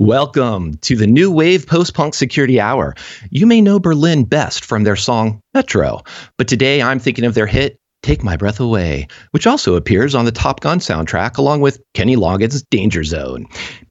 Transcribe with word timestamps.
Welcome 0.00 0.74
to 0.82 0.94
the 0.94 1.08
new 1.08 1.28
wave 1.28 1.66
post 1.66 1.92
punk 1.92 2.14
security 2.14 2.60
hour. 2.60 2.94
You 3.30 3.48
may 3.48 3.60
know 3.60 3.80
Berlin 3.80 4.22
best 4.22 4.64
from 4.64 4.84
their 4.84 4.94
song 4.94 5.40
Metro, 5.54 6.04
but 6.36 6.46
today 6.46 6.80
I'm 6.80 7.00
thinking 7.00 7.24
of 7.24 7.34
their 7.34 7.48
hit 7.48 7.80
Take 8.02 8.22
My 8.22 8.36
Breath 8.36 8.60
Away, 8.60 9.06
which 9.32 9.46
also 9.46 9.74
appears 9.74 10.14
on 10.14 10.24
the 10.24 10.32
Top 10.32 10.60
Gun 10.60 10.78
soundtrack 10.78 11.36
along 11.36 11.60
with 11.60 11.80
Kenny 11.94 12.16
Loggins' 12.16 12.64
Danger 12.70 13.04
Zone. 13.04 13.46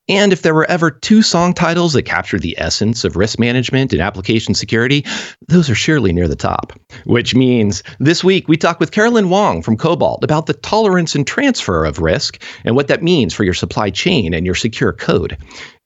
And 0.10 0.32
if 0.32 0.42
there 0.42 0.54
were 0.54 0.70
ever 0.70 0.90
two 0.90 1.22
song 1.22 1.54
titles 1.54 1.92
that 1.94 2.04
captured 2.04 2.42
the 2.42 2.56
essence 2.58 3.04
of 3.04 3.18
risk 3.18 3.40
management 3.40 3.92
and 3.92 4.02
application 4.02 4.54
security, 4.54 5.06
those 5.50 5.70
are 5.70 5.76
surely 5.76 6.14
near 6.14 6.30
the 6.30 6.36
top. 6.36 6.72
Which 7.04 7.36
means 7.36 7.84
this 8.00 8.24
week 8.24 8.48
we 8.48 8.56
talk 8.56 8.80
with 8.80 8.92
Caroline 8.92 9.30
Wong 9.30 9.62
from 9.62 9.76
Cobalt 9.76 10.24
about 10.24 10.46
the 10.46 10.54
tolerance 10.54 11.14
and 11.14 11.28
transfer 11.28 11.84
of 11.84 12.00
risk 12.00 12.42
and 12.64 12.76
what 12.76 12.88
that 12.88 13.04
means 13.04 13.34
for 13.34 13.44
your 13.44 13.54
supply 13.54 13.90
chain 13.90 14.34
and 14.34 14.46
your 14.46 14.56
secure 14.56 14.94
code. 14.94 15.38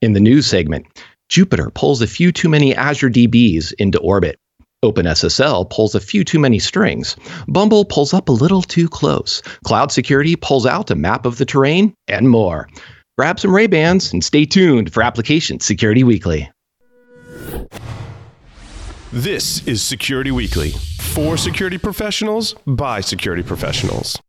In 0.01 0.13
the 0.13 0.19
news 0.19 0.45
segment, 0.45 0.85
Jupyter 1.31 1.73
pulls 1.73 2.01
a 2.01 2.07
few 2.07 2.31
too 2.31 2.49
many 2.49 2.75
Azure 2.75 3.09
DBs 3.09 3.73
into 3.79 3.99
orbit. 3.99 4.37
OpenSSL 4.83 5.69
pulls 5.69 5.93
a 5.93 5.99
few 5.99 6.23
too 6.23 6.39
many 6.39 6.57
strings. 6.57 7.15
Bumble 7.47 7.85
pulls 7.85 8.13
up 8.13 8.29
a 8.29 8.31
little 8.31 8.63
too 8.63 8.89
close. 8.89 9.41
Cloud 9.63 9.91
security 9.91 10.35
pulls 10.35 10.65
out 10.65 10.89
a 10.89 10.95
map 10.95 11.25
of 11.25 11.37
the 11.37 11.45
terrain, 11.45 11.93
and 12.07 12.29
more. 12.29 12.67
Grab 13.17 13.39
some 13.39 13.53
Ray-Bans 13.53 14.11
and 14.11 14.23
stay 14.23 14.45
tuned 14.45 14.91
for 14.91 15.03
Application 15.03 15.59
Security 15.59 16.03
Weekly. 16.03 16.49
This 19.11 19.67
is 19.67 19.83
Security 19.83 20.31
Weekly 20.31 20.71
for 21.13 21.37
security 21.37 21.77
professionals 21.77 22.55
by 22.65 23.01
security 23.01 23.43
professionals. 23.43 24.19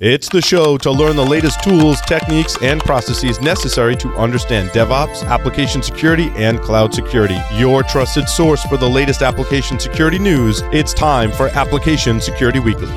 It's 0.00 0.28
the 0.28 0.42
show 0.42 0.76
to 0.78 0.90
learn 0.90 1.14
the 1.14 1.24
latest 1.24 1.62
tools, 1.62 2.00
techniques, 2.00 2.60
and 2.60 2.80
processes 2.80 3.40
necessary 3.40 3.94
to 3.96 4.08
understand 4.16 4.70
DevOps, 4.70 5.24
application 5.24 5.84
security, 5.84 6.32
and 6.34 6.60
cloud 6.60 6.92
security. 6.92 7.38
Your 7.52 7.84
trusted 7.84 8.28
source 8.28 8.64
for 8.64 8.76
the 8.76 8.88
latest 8.88 9.22
application 9.22 9.78
security 9.78 10.18
news. 10.18 10.62
It's 10.72 10.92
time 10.92 11.30
for 11.30 11.46
Application 11.50 12.20
Security 12.20 12.58
Weekly. 12.58 12.88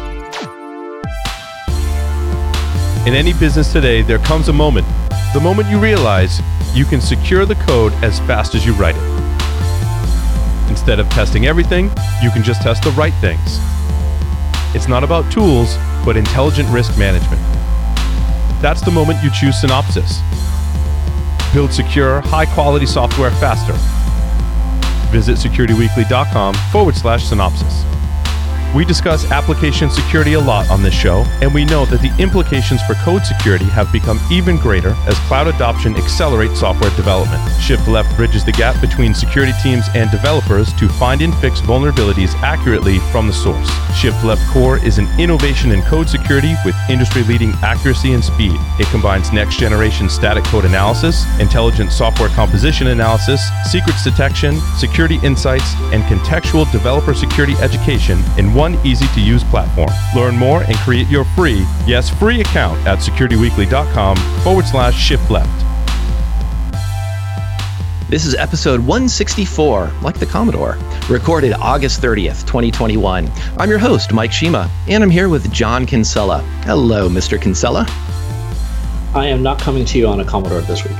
In 3.05 3.13
any 3.13 3.33
business 3.33 3.71
today, 3.71 4.01
there 4.01 4.19
comes 4.19 4.49
a 4.49 4.53
moment, 4.53 4.87
the 5.35 5.39
moment 5.39 5.69
you 5.69 5.77
realize 5.79 6.41
you 6.73 6.83
can 6.83 6.99
secure 6.99 7.45
the 7.45 7.55
code 7.67 7.93
as 8.03 8.17
fast 8.21 8.55
as 8.55 8.65
you 8.65 8.73
write 8.73 8.95
it. 8.97 10.69
Instead 10.71 10.99
of 10.99 11.07
testing 11.09 11.45
everything, 11.45 11.91
you 12.23 12.31
can 12.31 12.41
just 12.41 12.63
test 12.63 12.81
the 12.81 12.91
right 12.91 13.13
things. 13.21 13.59
It's 14.75 14.87
not 14.87 15.03
about 15.03 15.31
tools, 15.31 15.77
but 16.05 16.17
intelligent 16.17 16.69
risk 16.69 16.97
management. 16.97 17.41
That's 18.61 18.81
the 18.81 18.91
moment 18.91 19.23
you 19.23 19.29
choose 19.31 19.61
Synopsys. 19.61 20.21
Build 21.53 21.71
secure, 21.71 22.21
high 22.21 22.45
quality 22.45 22.85
software 22.85 23.31
faster. 23.31 23.73
Visit 25.11 25.37
securityweekly.com 25.37 26.53
forward 26.71 26.95
slash 26.95 27.23
synopsys. 27.25 27.96
We 28.75 28.83
discuss 28.83 29.31
application 29.31 29.89
security 29.89 30.33
a 30.33 30.39
lot 30.39 30.69
on 30.69 30.83
this 30.83 30.93
show, 30.93 31.23
and 31.41 31.53
we 31.53 31.63
know 31.63 31.85
that 31.85 32.01
the 32.01 32.13
implications 32.21 32.81
for 32.83 32.95
code 32.95 33.25
security 33.25 33.65
have 33.65 33.91
become 33.93 34.19
even 34.29 34.57
greater 34.57 34.93
as 35.07 35.17
cloud 35.19 35.47
adoption 35.47 35.95
accelerates 35.95 36.59
software 36.59 36.93
development. 36.95 37.41
Shift 37.61 37.87
Left 37.87 38.13
bridges 38.17 38.43
the 38.43 38.51
gap 38.51 38.79
between 38.81 39.15
security 39.15 39.53
teams 39.63 39.85
and 39.95 40.11
developers 40.11 40.73
to 40.73 40.89
find 40.89 41.21
and 41.21 41.33
fix 41.37 41.61
vulnerabilities 41.61 42.35
accurately 42.43 42.99
from 43.11 43.27
the 43.27 43.33
source. 43.33 43.69
Shift 43.95 44.23
Left 44.23 44.45
Core 44.51 44.77
is 44.83 44.97
an 44.97 45.07
innovation 45.17 45.71
in 45.71 45.81
code 45.83 46.09
security 46.09 46.53
with 46.65 46.75
industry 46.89 47.23
leading 47.23 47.53
accuracy 47.63 48.13
and 48.13 48.23
speed. 48.23 48.57
It 48.79 48.87
combines 48.87 49.31
next 49.31 49.57
generation 49.57 50.09
static 50.09 50.43
code 50.43 50.65
analysis, 50.65 51.25
intelligent 51.39 51.91
software 51.91 52.29
composition 52.29 52.87
analysis, 52.87 53.41
secrets 53.63 54.03
detection, 54.03 54.59
security 54.77 55.19
insights, 55.23 55.73
and 55.93 56.03
contextual 56.03 56.69
developer 56.71 57.13
security 57.13 57.53
education 57.61 58.19
in 58.37 58.53
one 58.57 58.75
easy 58.83 59.07
to 59.09 59.21
use 59.21 59.43
platform. 59.43 59.91
Learn 60.15 60.35
more 60.35 60.63
and 60.63 60.75
create 60.77 61.07
your 61.07 61.23
free, 61.23 61.65
yes, 61.85 62.09
free 62.09 62.41
account 62.41 62.79
at 62.87 62.97
securityweekly.com 62.97 64.17
forward 64.41 64.65
slash 64.65 64.99
shift 64.99 65.29
left. 65.29 65.63
This 68.09 68.25
is 68.25 68.33
episode 68.35 68.79
164, 68.79 69.91
like 70.01 70.17
the 70.17 70.25
Commodore, 70.25 70.77
recorded 71.09 71.53
August 71.53 72.01
30th, 72.01 72.47
2021. 72.47 73.29
I'm 73.57 73.69
your 73.69 73.79
host, 73.79 74.11
Mike 74.11 74.31
Shema, 74.31 74.67
and 74.87 75.03
I'm 75.03 75.09
here 75.09 75.29
with 75.29 75.51
John 75.51 75.85
Kinsella. 75.85 76.41
Hello, 76.63 77.09
Mr. 77.09 77.39
Kinsella. 77.39 77.85
I 79.13 79.27
am 79.27 79.43
not 79.43 79.59
coming 79.59 79.85
to 79.85 79.97
you 79.97 80.07
on 80.07 80.21
a 80.21 80.25
Commodore 80.25 80.61
this 80.61 80.83
week. 80.83 80.97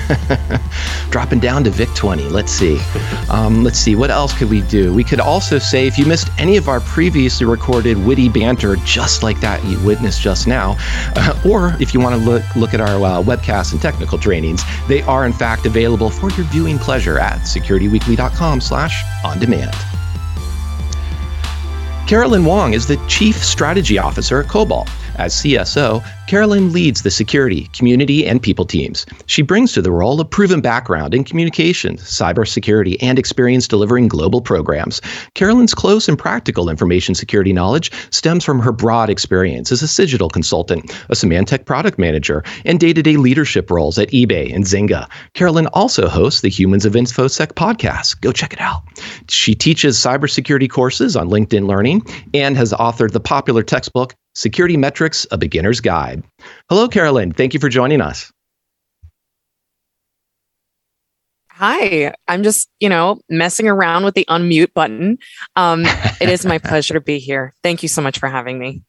Dropping 1.10 1.40
down 1.40 1.64
to 1.64 1.70
VIC 1.70 1.94
20. 1.94 2.28
Let's 2.28 2.52
see. 2.52 2.80
Um, 3.28 3.64
let's 3.64 3.78
see. 3.78 3.94
What 3.94 4.10
else 4.10 4.36
could 4.36 4.50
we 4.50 4.62
do? 4.62 4.92
We 4.92 5.04
could 5.04 5.20
also 5.20 5.58
say 5.58 5.86
if 5.86 5.98
you 5.98 6.06
missed 6.06 6.28
any 6.38 6.56
of 6.56 6.68
our 6.68 6.80
previously 6.80 7.46
recorded 7.46 7.98
witty 8.04 8.28
banter, 8.28 8.76
just 8.76 9.22
like 9.22 9.40
that 9.40 9.64
you 9.64 9.78
witnessed 9.84 10.20
just 10.20 10.46
now, 10.46 10.76
uh, 11.16 11.40
or 11.48 11.76
if 11.80 11.92
you 11.94 12.00
want 12.00 12.14
to 12.14 12.20
look 12.28 12.42
look 12.56 12.74
at 12.74 12.80
our 12.80 12.96
uh, 12.96 13.22
webcasts 13.22 13.72
and 13.72 13.80
technical 13.80 14.18
trainings, 14.18 14.62
they 14.88 15.02
are 15.02 15.26
in 15.26 15.32
fact 15.32 15.66
available 15.66 16.10
for 16.10 16.30
your 16.30 16.46
viewing 16.46 16.78
pleasure 16.78 17.18
at 17.18 17.40
securityweekly.com 17.40 18.60
slash 18.60 19.04
on 19.24 19.38
demand. 19.38 19.74
Caroline 22.06 22.44
Wong 22.44 22.74
is 22.74 22.86
the 22.86 23.02
Chief 23.08 23.42
Strategy 23.42 23.98
Officer 23.98 24.40
at 24.40 24.48
Cobalt. 24.48 24.88
As 25.16 25.34
CSO, 25.34 26.02
Caroline 26.26 26.72
leads 26.72 27.02
the 27.02 27.10
security, 27.10 27.68
community, 27.74 28.26
and 28.26 28.42
people 28.42 28.64
teams. 28.64 29.04
She 29.26 29.42
brings 29.42 29.72
to 29.72 29.82
the 29.82 29.90
role 29.90 30.18
a 30.20 30.24
proven 30.24 30.60
background 30.60 31.12
in 31.12 31.24
communications, 31.24 32.02
cybersecurity, 32.02 32.96
and 33.02 33.18
experience 33.18 33.68
delivering 33.68 34.08
global 34.08 34.40
programs. 34.40 35.00
Caroline's 35.34 35.74
close 35.74 36.08
and 36.08 36.18
practical 36.18 36.70
information 36.70 37.14
security 37.14 37.52
knowledge 37.52 37.92
stems 38.10 38.44
from 38.44 38.60
her 38.60 38.72
broad 38.72 39.10
experience 39.10 39.70
as 39.70 39.82
a 39.82 40.02
digital 40.02 40.30
consultant, 40.30 40.90
a 41.10 41.14
Symantec 41.14 41.66
product 41.66 41.98
manager, 41.98 42.42
and 42.64 42.80
day 42.80 42.92
to 42.92 43.02
day 43.02 43.16
leadership 43.16 43.70
roles 43.70 43.98
at 43.98 44.10
eBay 44.10 44.52
and 44.54 44.64
Zynga. 44.64 45.08
Caroline 45.34 45.66
also 45.68 46.08
hosts 46.08 46.40
the 46.40 46.48
Humans 46.48 46.86
of 46.86 46.94
InfoSec 46.94 47.52
podcast. 47.52 48.20
Go 48.22 48.32
check 48.32 48.52
it 48.52 48.60
out. 48.60 48.82
She 49.28 49.54
teaches 49.54 49.98
cybersecurity 49.98 50.70
courses 50.70 51.16
on 51.16 51.28
LinkedIn 51.28 51.66
Learning 51.66 52.02
and 52.32 52.56
has 52.56 52.72
authored 52.72 53.12
the 53.12 53.20
popular 53.20 53.62
textbook 53.62 54.14
Security 54.34 54.76
Metrics, 54.76 55.26
A 55.30 55.38
Beginner's 55.38 55.80
Guide. 55.80 56.22
Hello, 56.68 56.88
Caroline. 56.88 57.32
Thank 57.32 57.54
you 57.54 57.60
for 57.60 57.68
joining 57.68 58.00
us. 58.00 58.32
Hi, 61.50 62.14
I'm 62.26 62.42
just, 62.42 62.68
you 62.80 62.88
know, 62.88 63.20
messing 63.28 63.68
around 63.68 64.04
with 64.04 64.14
the 64.14 64.24
unmute 64.28 64.72
button. 64.72 65.18
Um, 65.54 65.84
it 66.20 66.28
is 66.28 66.44
my 66.44 66.58
pleasure 66.58 66.94
to 66.94 67.00
be 67.00 67.18
here. 67.18 67.52
Thank 67.62 67.82
you 67.82 67.88
so 67.88 68.02
much 68.02 68.18
for 68.18 68.28
having 68.28 68.58
me. 68.58 68.82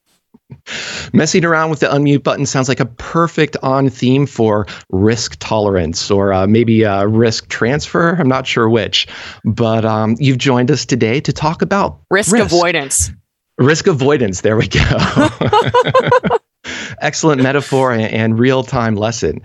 Messing 1.13 1.45
around 1.45 1.69
with 1.69 1.81
the 1.81 1.87
unmute 1.87 2.23
button 2.23 2.45
sounds 2.45 2.67
like 2.67 2.79
a 2.79 2.85
perfect 2.85 3.57
on 3.61 3.89
theme 3.89 4.25
for 4.25 4.65
risk 4.89 5.35
tolerance 5.39 6.09
or 6.09 6.33
uh, 6.33 6.47
maybe 6.47 6.85
uh, 6.85 7.05
risk 7.05 7.49
transfer. 7.49 8.15
I'm 8.15 8.27
not 8.27 8.47
sure 8.47 8.69
which, 8.69 9.07
but 9.43 9.85
um, 9.85 10.15
you've 10.19 10.37
joined 10.37 10.71
us 10.71 10.85
today 10.85 11.19
to 11.21 11.33
talk 11.33 11.61
about 11.61 11.99
risk, 12.09 12.31
risk. 12.31 12.45
avoidance. 12.45 13.11
Risk 13.57 13.87
avoidance. 13.87 14.41
There 14.41 14.57
we 14.57 14.67
go. 14.67 14.81
Excellent 17.01 17.41
metaphor 17.41 17.91
and 17.91 18.39
real 18.39 18.63
time 18.63 18.95
lesson. 18.95 19.41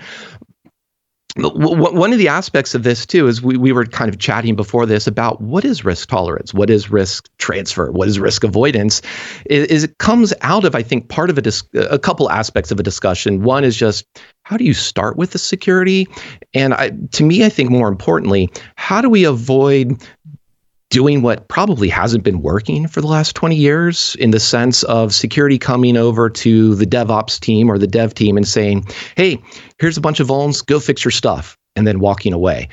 One 1.37 2.13
of 2.13 2.19
the 2.19 2.27
aspects 2.27 2.75
of 2.75 2.83
this 2.83 3.07
too 3.07 3.29
is 3.29 3.41
we, 3.41 3.57
we 3.57 3.71
were 3.71 3.85
kind 3.87 4.09
of 4.13 4.19
chatting 4.19 4.57
before 4.57 4.87
this 4.87 5.07
about 5.07 5.41
what 5.41 5.65
is 5.65 5.85
risk 5.85 6.09
tolerance, 6.09 6.53
what 6.53 6.69
is 6.69 6.91
risk 6.91 7.29
transfer, 7.39 7.93
what 7.93 8.09
is 8.09 8.19
risk 8.19 8.43
avoidance. 8.43 9.03
Is, 9.47 9.85
it 9.85 9.99
comes 9.99 10.35
out 10.41 10.65
of 10.65 10.75
I 10.75 10.83
think 10.83 11.09
part 11.09 11.31
of 11.31 11.39
a 11.39 11.43
dis- 11.43 11.63
a 11.75 11.99
couple 11.99 12.29
aspects 12.31 12.73
of 12.73 12.81
a 12.81 12.83
discussion. 12.83 13.43
One 13.43 13.63
is 13.63 13.77
just 13.77 14.05
how 14.43 14.57
do 14.57 14.65
you 14.65 14.75
start 14.75 15.17
with 15.17 15.31
the 15.31 15.39
security, 15.39 16.09
and 16.55 16.75
I, 16.75 16.91
to 17.13 17.23
me 17.23 17.45
I 17.45 17.51
think 17.51 17.71
more 17.71 17.89
importantly, 17.89 18.51
how 18.77 19.01
do 19.01 19.09
we 19.09 19.23
avoid 19.23 20.03
doing 20.91 21.23
what 21.23 21.49
probably 21.49 21.89
hasn't 21.89 22.25
been 22.25 22.41
working 22.41 22.89
for 22.89 23.01
the 23.01 23.07
last 23.07 23.35
20 23.37 23.55
years 23.55 24.17
in 24.19 24.31
the 24.31 24.41
sense 24.41 24.83
of 24.85 25.15
security 25.15 25.59
coming 25.59 25.97
over 25.97 26.31
to 26.31 26.75
the 26.77 26.87
DevOps 26.87 27.39
team 27.39 27.71
or 27.71 27.79
the 27.79 27.87
dev 27.87 28.15
team 28.15 28.37
and 28.37 28.49
saying, 28.49 28.87
hey, 29.17 29.39
here's 29.79 29.97
a 29.99 30.01
bunch 30.01 30.21
of 30.21 30.29
vulns, 30.29 30.65
go 30.65 30.81
fix 30.81 31.05
your 31.05 31.13
stuff, 31.13 31.57
and 31.77 31.87
then 31.87 32.01
walking 32.01 32.33
away. 32.33 32.69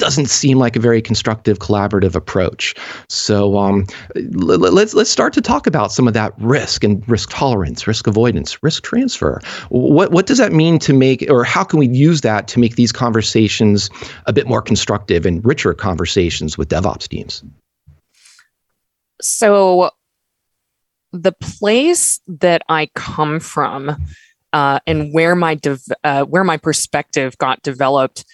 Doesn't 0.00 0.26
seem 0.30 0.58
like 0.58 0.76
a 0.76 0.80
very 0.80 1.02
constructive 1.02 1.58
collaborative 1.58 2.14
approach. 2.14 2.74
So 3.08 3.58
um, 3.58 3.86
let's 4.14 4.94
let's 4.94 5.10
start 5.10 5.32
to 5.34 5.40
talk 5.40 5.66
about 5.66 5.92
some 5.92 6.08
of 6.08 6.14
that 6.14 6.32
risk 6.38 6.82
and 6.82 7.06
risk 7.08 7.28
tolerance, 7.30 7.86
risk 7.86 8.06
avoidance, 8.06 8.62
risk 8.62 8.82
transfer. 8.82 9.40
What 9.68 10.10
what 10.10 10.26
does 10.26 10.38
that 10.38 10.52
mean 10.52 10.78
to 10.80 10.92
make, 10.94 11.30
or 11.30 11.44
how 11.44 11.64
can 11.64 11.78
we 11.78 11.86
use 11.86 12.22
that 12.22 12.48
to 12.48 12.58
make 12.58 12.76
these 12.76 12.92
conversations 12.92 13.90
a 14.26 14.32
bit 14.32 14.48
more 14.48 14.62
constructive 14.62 15.26
and 15.26 15.44
richer 15.44 15.74
conversations 15.74 16.56
with 16.56 16.68
DevOps 16.70 17.06
teams? 17.06 17.44
So, 19.20 19.90
the 21.12 21.32
place 21.32 22.20
that 22.26 22.62
I 22.70 22.88
come 22.94 23.38
from 23.38 23.96
uh, 24.52 24.80
and 24.86 25.12
where 25.12 25.34
my 25.34 25.54
dev- 25.54 25.82
uh, 26.04 26.24
where 26.24 26.44
my 26.44 26.56
perspective 26.56 27.36
got 27.38 27.62
developed. 27.62 28.24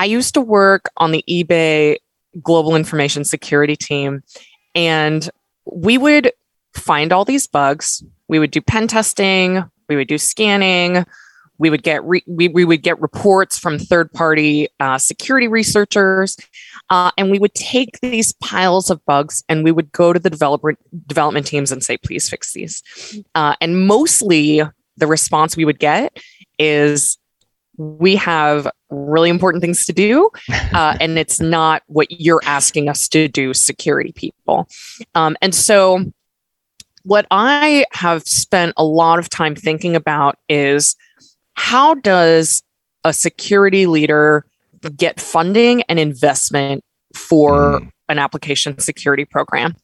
I 0.00 0.04
used 0.04 0.32
to 0.32 0.40
work 0.40 0.86
on 0.96 1.10
the 1.10 1.22
eBay 1.28 1.98
global 2.42 2.74
information 2.74 3.22
security 3.22 3.76
team, 3.76 4.22
and 4.74 5.28
we 5.70 5.98
would 5.98 6.32
find 6.72 7.12
all 7.12 7.26
these 7.26 7.46
bugs. 7.46 8.02
We 8.26 8.38
would 8.38 8.50
do 8.50 8.62
pen 8.62 8.88
testing. 8.88 9.62
We 9.90 9.96
would 9.96 10.08
do 10.08 10.16
scanning. 10.16 11.04
We 11.58 11.68
would 11.68 11.82
get 11.82 12.02
re- 12.02 12.24
we, 12.26 12.48
we 12.48 12.64
would 12.64 12.82
get 12.82 12.98
reports 12.98 13.58
from 13.58 13.78
third 13.78 14.10
party 14.12 14.68
uh, 14.80 14.96
security 14.96 15.48
researchers, 15.48 16.38
uh, 16.88 17.10
and 17.18 17.30
we 17.30 17.38
would 17.38 17.52
take 17.52 18.00
these 18.00 18.32
piles 18.32 18.88
of 18.88 19.04
bugs 19.04 19.44
and 19.50 19.64
we 19.64 19.70
would 19.70 19.92
go 19.92 20.14
to 20.14 20.18
the 20.18 20.30
developer 20.30 20.78
development 21.08 21.46
teams 21.46 21.70
and 21.70 21.84
say, 21.84 21.98
"Please 21.98 22.26
fix 22.26 22.54
these." 22.54 22.82
Uh, 23.34 23.54
and 23.60 23.86
mostly, 23.86 24.62
the 24.96 25.06
response 25.06 25.58
we 25.58 25.66
would 25.66 25.78
get 25.78 26.16
is, 26.58 27.18
"We 27.80 28.16
have 28.16 28.70
really 28.90 29.30
important 29.30 29.62
things 29.62 29.86
to 29.86 29.92
do, 29.92 30.30
uh, 30.74 30.96
and 31.00 31.18
it's 31.18 31.40
not 31.40 31.82
what 31.86 32.10
you're 32.10 32.42
asking 32.44 32.88
us 32.88 33.08
to 33.08 33.28
do, 33.28 33.54
security 33.54 34.12
people." 34.12 34.68
Um, 35.14 35.36
and 35.40 35.54
so, 35.54 36.04
what 37.04 37.26
I 37.30 37.84
have 37.92 38.22
spent 38.26 38.74
a 38.76 38.84
lot 38.84 39.18
of 39.18 39.28
time 39.28 39.54
thinking 39.54 39.96
about 39.96 40.38
is 40.48 40.96
how 41.54 41.94
does 41.94 42.62
a 43.04 43.12
security 43.12 43.86
leader 43.86 44.44
get 44.96 45.20
funding 45.20 45.82
and 45.82 45.98
investment 45.98 46.84
for 47.14 47.80
mm. 47.80 47.90
an 48.08 48.18
application 48.18 48.78
security 48.78 49.24
program? 49.24 49.76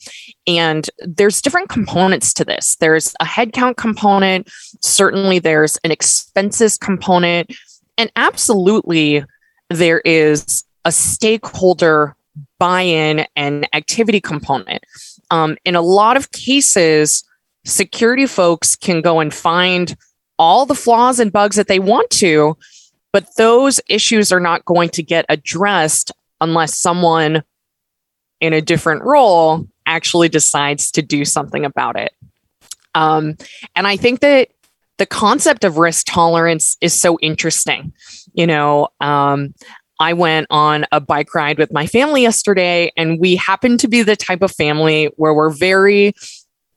And 0.46 0.88
there's 1.00 1.42
different 1.42 1.68
components 1.68 2.32
to 2.34 2.44
this. 2.44 2.76
There's 2.76 3.14
a 3.20 3.24
headcount 3.24 3.76
component, 3.76 4.50
certainly 4.80 5.38
there's 5.38 5.76
an 5.78 5.90
expenses 5.90 6.78
component, 6.78 7.54
and 7.98 8.10
absolutely 8.16 9.24
there 9.70 10.00
is 10.00 10.64
a 10.84 10.92
stakeholder 10.92 12.14
buy-in 12.58 13.26
and 13.34 13.68
activity 13.74 14.20
component. 14.20 14.84
Um, 15.30 15.56
in 15.64 15.74
a 15.74 15.82
lot 15.82 16.16
of 16.16 16.32
cases, 16.32 17.24
security 17.64 18.26
folks 18.26 18.76
can 18.76 19.00
go 19.00 19.20
and 19.20 19.34
find 19.34 19.96
all 20.38 20.66
the 20.66 20.74
flaws 20.74 21.18
and 21.18 21.32
bugs 21.32 21.56
that 21.56 21.68
they 21.68 21.78
want 21.78 22.10
to, 22.10 22.56
but 23.12 23.26
those 23.36 23.80
issues 23.88 24.30
are 24.30 24.40
not 24.40 24.64
going 24.64 24.90
to 24.90 25.02
get 25.02 25.24
addressed 25.28 26.12
unless 26.40 26.76
someone 26.76 27.42
in 28.40 28.52
a 28.52 28.60
different 28.60 29.02
role 29.02 29.66
actually 29.86 30.28
decides 30.28 30.90
to 30.90 31.02
do 31.02 31.24
something 31.24 31.64
about 31.64 31.96
it. 31.96 32.12
Um, 32.94 33.36
and 33.74 33.86
I 33.86 33.96
think 33.96 34.20
that 34.20 34.48
the 34.98 35.06
concept 35.06 35.64
of 35.64 35.78
risk 35.78 36.06
tolerance 36.06 36.76
is 36.80 36.98
so 36.98 37.18
interesting. 37.20 37.92
You 38.34 38.46
know, 38.46 38.88
um, 39.00 39.54
I 39.98 40.12
went 40.12 40.46
on 40.50 40.86
a 40.92 41.00
bike 41.00 41.34
ride 41.34 41.58
with 41.58 41.72
my 41.72 41.86
family 41.86 42.22
yesterday, 42.22 42.92
and 42.96 43.18
we 43.18 43.36
happen 43.36 43.78
to 43.78 43.88
be 43.88 44.02
the 44.02 44.16
type 44.16 44.42
of 44.42 44.52
family 44.52 45.10
where 45.16 45.34
we're 45.34 45.50
very, 45.50 46.12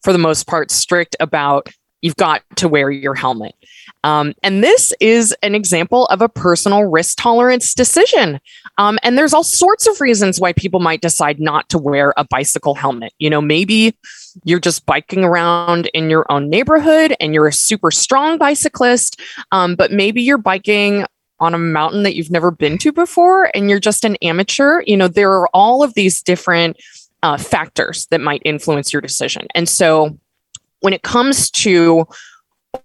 for 0.03 0.13
the 0.13 0.19
most 0.19 0.47
part, 0.47 0.71
strict 0.71 1.15
about 1.19 1.69
you've 2.01 2.15
got 2.15 2.43
to 2.57 2.67
wear 2.67 2.89
your 2.91 3.15
helmet. 3.15 3.55
Um, 4.03 4.33
and 4.43 4.63
this 4.63 4.93
is 4.99 5.35
an 5.43 5.55
example 5.55 6.05
of 6.05 6.21
a 6.21 6.29
personal 6.29 6.83
risk 6.85 7.17
tolerance 7.17 7.73
decision. 7.73 8.39
Um, 8.77 8.97
and 9.03 9.17
there's 9.17 9.33
all 9.33 9.43
sorts 9.43 9.87
of 9.87 9.99
reasons 9.99 10.39
why 10.39 10.53
people 10.53 10.79
might 10.79 11.01
decide 11.01 11.39
not 11.39 11.67
to 11.69 11.77
wear 11.77 12.13
a 12.15 12.23
bicycle 12.23 12.75
helmet. 12.75 13.13
You 13.19 13.29
know, 13.29 13.41
maybe 13.41 13.95
you're 14.43 14.59
just 14.59 14.85
biking 14.85 15.23
around 15.23 15.87
in 15.93 16.09
your 16.09 16.25
own 16.31 16.49
neighborhood 16.49 17.15
and 17.19 17.33
you're 17.33 17.47
a 17.47 17.53
super 17.53 17.91
strong 17.91 18.37
bicyclist, 18.37 19.19
um, 19.51 19.75
but 19.75 19.91
maybe 19.91 20.21
you're 20.21 20.37
biking 20.37 21.05
on 21.39 21.53
a 21.53 21.57
mountain 21.57 22.03
that 22.03 22.15
you've 22.15 22.31
never 22.31 22.51
been 22.51 22.77
to 22.77 22.91
before 22.91 23.49
and 23.53 23.69
you're 23.69 23.79
just 23.79 24.03
an 24.03 24.15
amateur. 24.17 24.81
You 24.85 24.97
know, 24.97 25.07
there 25.07 25.31
are 25.31 25.47
all 25.53 25.83
of 25.83 25.93
these 25.93 26.21
different 26.21 26.77
uh, 27.23 27.37
factors 27.37 28.07
that 28.07 28.21
might 28.21 28.41
influence 28.45 28.93
your 28.93 29.01
decision. 29.01 29.47
And 29.55 29.67
so, 29.67 30.17
when 30.81 30.93
it 30.93 31.03
comes 31.03 31.49
to 31.51 32.07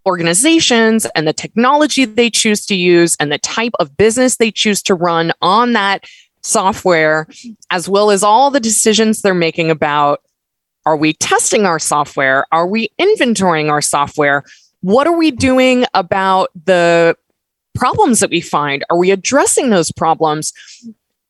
organizations 0.06 1.06
and 1.14 1.26
the 1.28 1.32
technology 1.32 2.04
they 2.04 2.30
choose 2.30 2.64
to 2.66 2.74
use 2.74 3.16
and 3.20 3.30
the 3.30 3.38
type 3.38 3.72
of 3.78 3.96
business 3.96 4.36
they 4.36 4.50
choose 4.50 4.82
to 4.82 4.94
run 4.94 5.32
on 5.42 5.72
that 5.72 6.04
software, 6.42 7.26
as 7.70 7.88
well 7.88 8.10
as 8.10 8.22
all 8.22 8.50
the 8.50 8.60
decisions 8.60 9.22
they're 9.22 9.34
making 9.34 9.70
about 9.70 10.20
are 10.86 10.96
we 10.96 11.14
testing 11.14 11.64
our 11.64 11.78
software? 11.78 12.44
Are 12.52 12.66
we 12.66 12.90
inventorying 13.00 13.70
our 13.70 13.80
software? 13.80 14.44
What 14.82 15.06
are 15.06 15.16
we 15.16 15.30
doing 15.30 15.86
about 15.94 16.50
the 16.66 17.16
problems 17.74 18.20
that 18.20 18.28
we 18.28 18.42
find? 18.42 18.84
Are 18.90 18.98
we 18.98 19.10
addressing 19.10 19.70
those 19.70 19.90
problems? 19.90 20.52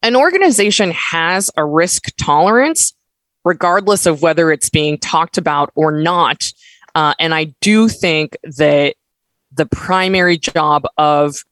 An 0.03 0.17
organization 0.17 0.91
has 0.91 1.51
a 1.57 1.65
risk 1.65 2.11
tolerance 2.17 2.93
regardless 3.45 4.07
of 4.07 4.23
whether 4.23 4.51
it's 4.51 4.71
being 4.71 4.99
talked 4.99 5.39
about 5.39 5.71
or 5.75 5.93
not. 5.93 6.51
Uh, 6.95 7.15
and 7.19 7.35
I 7.35 7.55
do 7.61 7.89
think 7.89 8.37
that 8.43 8.95
the 9.53 9.67
primary 9.67 10.39
job 10.39 10.85
of 10.97 11.45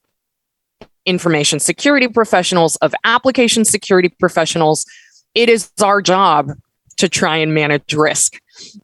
information 1.05 1.61
security 1.61 2.09
professionals, 2.09 2.77
of 2.77 2.95
application 3.05 3.65
security 3.65 4.09
professionals, 4.09 4.87
it 5.35 5.49
is 5.49 5.71
our 5.83 6.01
job 6.01 6.53
to 6.97 7.09
try 7.09 7.37
and 7.37 7.55
manage 7.55 7.95
risk. 7.95 8.41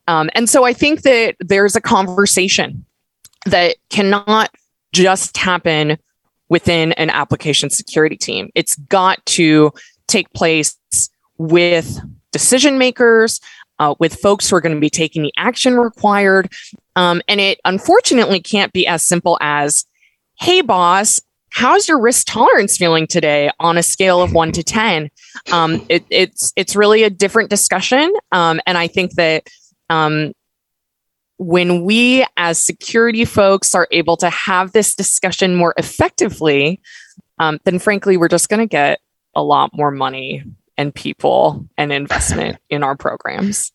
Um, 0.06 0.30
and 0.34 0.48
so 0.48 0.64
I 0.64 0.72
think 0.72 1.02
that 1.02 1.36
there's 1.40 1.76
a 1.76 1.80
conversation 1.80 2.84
that 3.46 3.76
cannot 3.90 4.50
just 4.92 5.36
happen 5.36 5.98
within 6.48 6.92
an 6.92 7.10
application 7.10 7.70
security 7.70 8.16
team. 8.16 8.50
It's 8.54 8.74
got 8.76 9.24
to 9.26 9.72
take 10.06 10.32
place 10.32 10.76
with 11.36 12.00
decision 12.32 12.78
makers, 12.78 13.40
uh, 13.78 13.94
with 13.98 14.14
folks 14.14 14.48
who 14.48 14.56
are 14.56 14.60
going 14.60 14.74
to 14.74 14.80
be 14.80 14.90
taking 14.90 15.22
the 15.22 15.32
action 15.36 15.76
required. 15.76 16.52
Um, 16.96 17.22
and 17.28 17.40
it 17.40 17.60
unfortunately 17.64 18.40
can't 18.40 18.72
be 18.72 18.86
as 18.86 19.04
simple 19.04 19.38
as, 19.40 19.84
hey, 20.40 20.62
boss, 20.62 21.20
how's 21.50 21.88
your 21.88 22.00
risk 22.00 22.26
tolerance 22.26 22.76
feeling 22.76 23.06
today 23.06 23.50
on 23.60 23.78
a 23.78 23.82
scale 23.82 24.20
of 24.20 24.32
one 24.32 24.52
to 24.52 24.62
10? 24.62 25.10
Um, 25.52 25.84
it, 25.88 26.04
it's, 26.10 26.52
it's 26.56 26.76
really 26.76 27.04
a 27.04 27.10
different 27.10 27.50
discussion. 27.50 28.12
Um, 28.32 28.60
and 28.66 28.76
I 28.76 28.88
think 28.88 29.14
that 29.14 29.46
um, 29.90 30.32
when 31.38 31.84
we 31.84 32.26
as 32.36 32.62
security 32.62 33.24
folks 33.24 33.74
are 33.74 33.88
able 33.92 34.16
to 34.18 34.28
have 34.28 34.72
this 34.72 34.94
discussion 34.94 35.54
more 35.54 35.72
effectively, 35.76 36.80
um, 37.38 37.60
then 37.64 37.78
frankly, 37.78 38.16
we're 38.16 38.28
just 38.28 38.48
going 38.48 38.60
to 38.60 38.66
get 38.66 38.98
a 39.36 39.42
lot 39.42 39.70
more 39.72 39.92
money 39.92 40.42
and 40.78 40.94
people 40.94 41.66
and 41.76 41.92
investment 41.92 42.58
in 42.70 42.82
our 42.82 42.96
programs. 42.96 43.72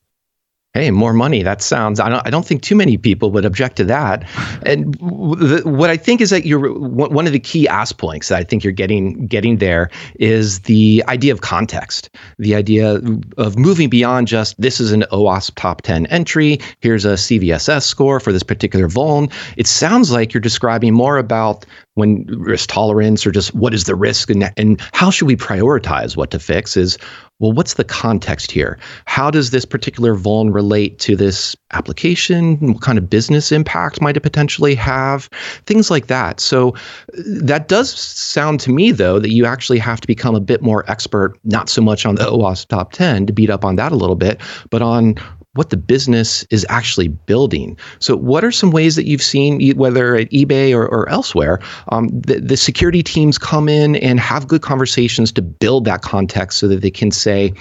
Hey, 0.75 0.89
more 0.89 1.13
money. 1.13 1.43
That 1.43 1.62
sounds. 1.62 2.00
I 2.00 2.10
don't. 2.10 2.25
I 2.25 2.31
don't 2.31 2.48
think 2.48 2.63
too 2.63 2.75
many 2.75 2.98
people 2.98 3.29
would 3.29 3.45
object 3.45 3.75
to 3.75 3.83
that. 3.83 4.27
And 4.65 4.95
the, 4.95 5.62
what 5.65 5.91
I 5.91 5.98
think 5.98 6.19
is 6.19 6.31
that 6.31 6.48
you're 6.48 6.74
one 6.74 7.27
of 7.27 7.31
the 7.31 7.39
key 7.39 7.67
ask 7.67 7.95
points 8.00 8.29
that 8.29 8.39
I 8.39 8.43
think 8.43 8.63
you're 8.63 8.74
getting 8.74 9.27
getting 9.27 9.57
there 9.57 9.91
is 10.15 10.62
the 10.62 11.03
idea 11.07 11.31
of 11.31 11.41
context. 11.41 12.10
The 12.39 12.55
idea 12.55 13.00
of 13.38 13.55
moving 13.55 13.88
beyond 13.88 14.27
just 14.27 14.60
this 14.60 14.79
is 14.79 14.91
an 14.91 15.03
OWASP 15.12 15.53
top 15.57 15.83
ten 15.83 16.07
entry. 16.07 16.57
Here's 16.79 17.05
a 17.05 17.13
CVSS 17.13 17.83
score 17.83 18.19
for 18.19 18.31
this 18.31 18.41
particular 18.41 18.88
vuln. 18.88 19.31
It 19.57 19.67
sounds 19.67 20.12
like 20.12 20.33
you're 20.33 20.41
describing 20.41 20.95
more 20.95 21.19
about 21.19 21.67
when 21.95 22.25
risk 22.25 22.69
tolerance 22.69 23.25
or 23.25 23.31
just 23.31 23.53
what 23.53 23.73
is 23.73 23.83
the 23.83 23.95
risk? 23.95 24.29
And, 24.29 24.51
and 24.57 24.81
how 24.93 25.12
should 25.12 25.27
we 25.27 25.35
prioritize 25.35 26.17
what 26.17 26.31
to 26.31 26.39
fix 26.39 26.75
is 26.75 26.97
well 27.39 27.51
what's 27.51 27.75
the 27.75 27.83
context 27.83 28.51
here? 28.51 28.79
How 29.05 29.29
does 29.29 29.51
this 29.51 29.65
particular 29.65 30.15
vuln 30.15 30.53
relate 30.53 31.00
to 31.00 31.15
this 31.15 31.55
application? 31.71 32.57
What 32.73 32.81
kind 32.81 32.97
of 32.97 33.09
business 33.09 33.51
impact 33.51 34.01
might 34.01 34.17
it 34.17 34.21
potentially 34.21 34.75
have? 34.75 35.29
Things 35.65 35.91
like 35.91 36.07
that. 36.07 36.39
So 36.39 36.69
uh, 36.69 37.21
that 37.41 37.67
does 37.67 37.93
sound 37.93 38.59
to 38.62 38.71
me 38.71 38.91
though 38.91 39.19
that 39.19 39.31
you 39.31 39.45
actually 39.45 39.79
have 39.79 40.01
to 40.01 40.07
become 40.07 40.35
a 40.35 40.39
bit 40.39 40.62
more 40.62 40.89
expert 40.89 41.38
not 41.43 41.69
so 41.69 41.81
much 41.81 42.05
on 42.05 42.15
the 42.15 42.23
OWASP 42.23 42.67
top 42.67 42.91
10 42.93 43.27
to 43.27 43.33
beat 43.33 43.50
up 43.50 43.65
on 43.65 43.75
that 43.75 43.91
a 43.91 43.95
little 43.95 44.15
bit 44.15 44.41
but 44.69 44.81
on 44.81 45.15
what 45.55 45.69
the 45.69 45.77
business 45.77 46.43
is 46.50 46.65
actually 46.69 47.07
building. 47.07 47.77
So, 48.00 48.17
what 48.17 48.43
are 48.43 48.51
some 48.51 48.72
ways 48.72 48.95
that 48.95 49.05
you've 49.05 49.22
seen, 49.22 49.75
whether 49.77 50.15
at 50.15 50.29
eBay 50.31 50.74
or, 50.74 50.88
or 50.88 51.07
elsewhere, 51.10 51.60
um, 51.89 52.07
the, 52.10 52.39
the 52.39 52.57
security 52.57 53.03
teams 53.03 53.38
come 53.38 53.69
in 53.69 53.95
and 53.98 54.19
have 54.19 54.48
good 54.48 54.62
conversations 54.62 55.31
to 55.33 55.41
build 55.41 55.86
that 55.86 56.01
context 56.01 56.60
so 56.60 56.67
that 56.67 56.81
they 56.81 56.91
can 56.91 57.12
say, 57.12 57.53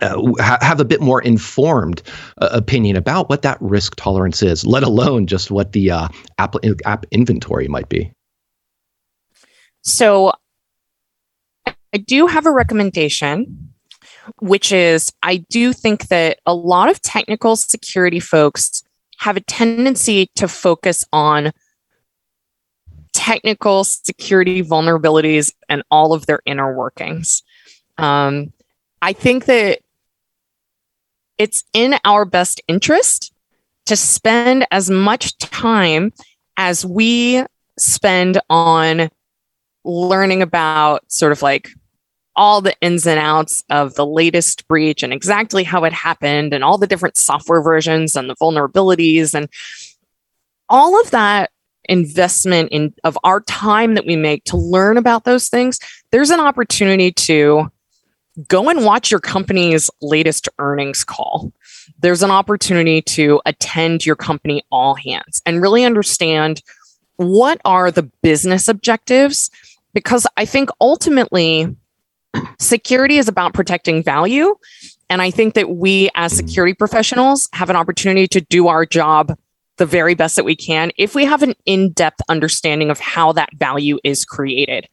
uh, 0.00 0.32
have 0.40 0.80
a 0.80 0.86
bit 0.86 1.02
more 1.02 1.20
informed 1.20 2.02
uh, 2.40 2.48
opinion 2.52 2.96
about 2.96 3.28
what 3.28 3.42
that 3.42 3.58
risk 3.60 3.94
tolerance 3.96 4.42
is, 4.42 4.64
let 4.64 4.82
alone 4.82 5.26
just 5.26 5.50
what 5.50 5.72
the 5.72 5.90
uh, 5.90 6.08
app, 6.38 6.54
app 6.86 7.04
inventory 7.10 7.68
might 7.68 7.90
be. 7.90 8.10
So, 9.82 10.32
I 11.66 11.98
do 11.98 12.26
have 12.26 12.46
a 12.46 12.50
recommendation 12.50 13.71
which 14.40 14.72
is 14.72 15.12
I 15.22 15.38
do 15.48 15.72
think 15.72 16.08
that 16.08 16.38
a 16.46 16.54
lot 16.54 16.88
of 16.88 17.00
technical 17.02 17.56
security 17.56 18.20
folks 18.20 18.82
have 19.18 19.36
a 19.36 19.40
tendency 19.40 20.30
to 20.36 20.48
focus 20.48 21.04
on 21.12 21.52
technical 23.12 23.84
security 23.84 24.62
vulnerabilities 24.62 25.52
and 25.68 25.82
all 25.90 26.12
of 26.12 26.26
their 26.26 26.40
inner 26.44 26.74
workings. 26.74 27.42
Um, 27.98 28.52
I 29.00 29.12
think 29.12 29.44
that 29.44 29.80
it's 31.38 31.64
in 31.72 31.96
our 32.04 32.24
best 32.24 32.60
interest 32.68 33.32
to 33.86 33.96
spend 33.96 34.66
as 34.70 34.90
much 34.90 35.36
time 35.38 36.12
as 36.56 36.86
we 36.86 37.44
spend 37.78 38.40
on 38.48 39.10
learning 39.84 40.42
about 40.42 41.10
sort 41.10 41.32
of 41.32 41.42
like 41.42 41.68
all 42.34 42.60
the 42.60 42.74
ins 42.80 43.06
and 43.06 43.18
outs 43.18 43.62
of 43.70 43.94
the 43.94 44.06
latest 44.06 44.66
breach 44.68 45.02
and 45.02 45.12
exactly 45.12 45.64
how 45.64 45.84
it 45.84 45.92
happened 45.92 46.54
and 46.54 46.64
all 46.64 46.78
the 46.78 46.86
different 46.86 47.16
software 47.16 47.62
versions 47.62 48.16
and 48.16 48.28
the 48.28 48.36
vulnerabilities 48.36 49.34
and 49.34 49.48
all 50.68 50.98
of 51.00 51.10
that 51.10 51.50
investment 51.88 52.70
in 52.70 52.94
of 53.04 53.18
our 53.24 53.40
time 53.40 53.94
that 53.94 54.06
we 54.06 54.16
make 54.16 54.44
to 54.44 54.56
learn 54.56 54.96
about 54.96 55.24
those 55.24 55.48
things 55.48 55.80
there's 56.12 56.30
an 56.30 56.38
opportunity 56.38 57.10
to 57.10 57.68
go 58.48 58.68
and 58.68 58.84
watch 58.84 59.10
your 59.10 59.20
company's 59.20 59.90
latest 60.00 60.48
earnings 60.58 61.04
call. 61.04 61.52
There's 61.98 62.22
an 62.22 62.30
opportunity 62.30 63.02
to 63.02 63.40
attend 63.44 64.06
your 64.06 64.16
company 64.16 64.64
all 64.70 64.94
hands 64.94 65.42
and 65.44 65.60
really 65.60 65.84
understand 65.84 66.62
what 67.16 67.60
are 67.64 67.90
the 67.90 68.04
business 68.22 68.68
objectives 68.68 69.50
because 69.92 70.26
i 70.36 70.44
think 70.44 70.70
ultimately 70.80 71.76
security 72.58 73.18
is 73.18 73.28
about 73.28 73.54
protecting 73.54 74.02
value 74.02 74.54
and 75.10 75.20
i 75.20 75.30
think 75.30 75.54
that 75.54 75.70
we 75.70 76.08
as 76.14 76.32
security 76.34 76.74
professionals 76.74 77.48
have 77.52 77.70
an 77.70 77.76
opportunity 77.76 78.26
to 78.26 78.40
do 78.40 78.68
our 78.68 78.86
job 78.86 79.36
the 79.78 79.86
very 79.86 80.14
best 80.14 80.36
that 80.36 80.44
we 80.44 80.54
can 80.54 80.92
if 80.96 81.14
we 81.14 81.24
have 81.24 81.42
an 81.42 81.54
in-depth 81.66 82.20
understanding 82.28 82.90
of 82.90 83.00
how 83.00 83.32
that 83.32 83.48
value 83.56 83.98
is 84.04 84.24
created. 84.24 84.86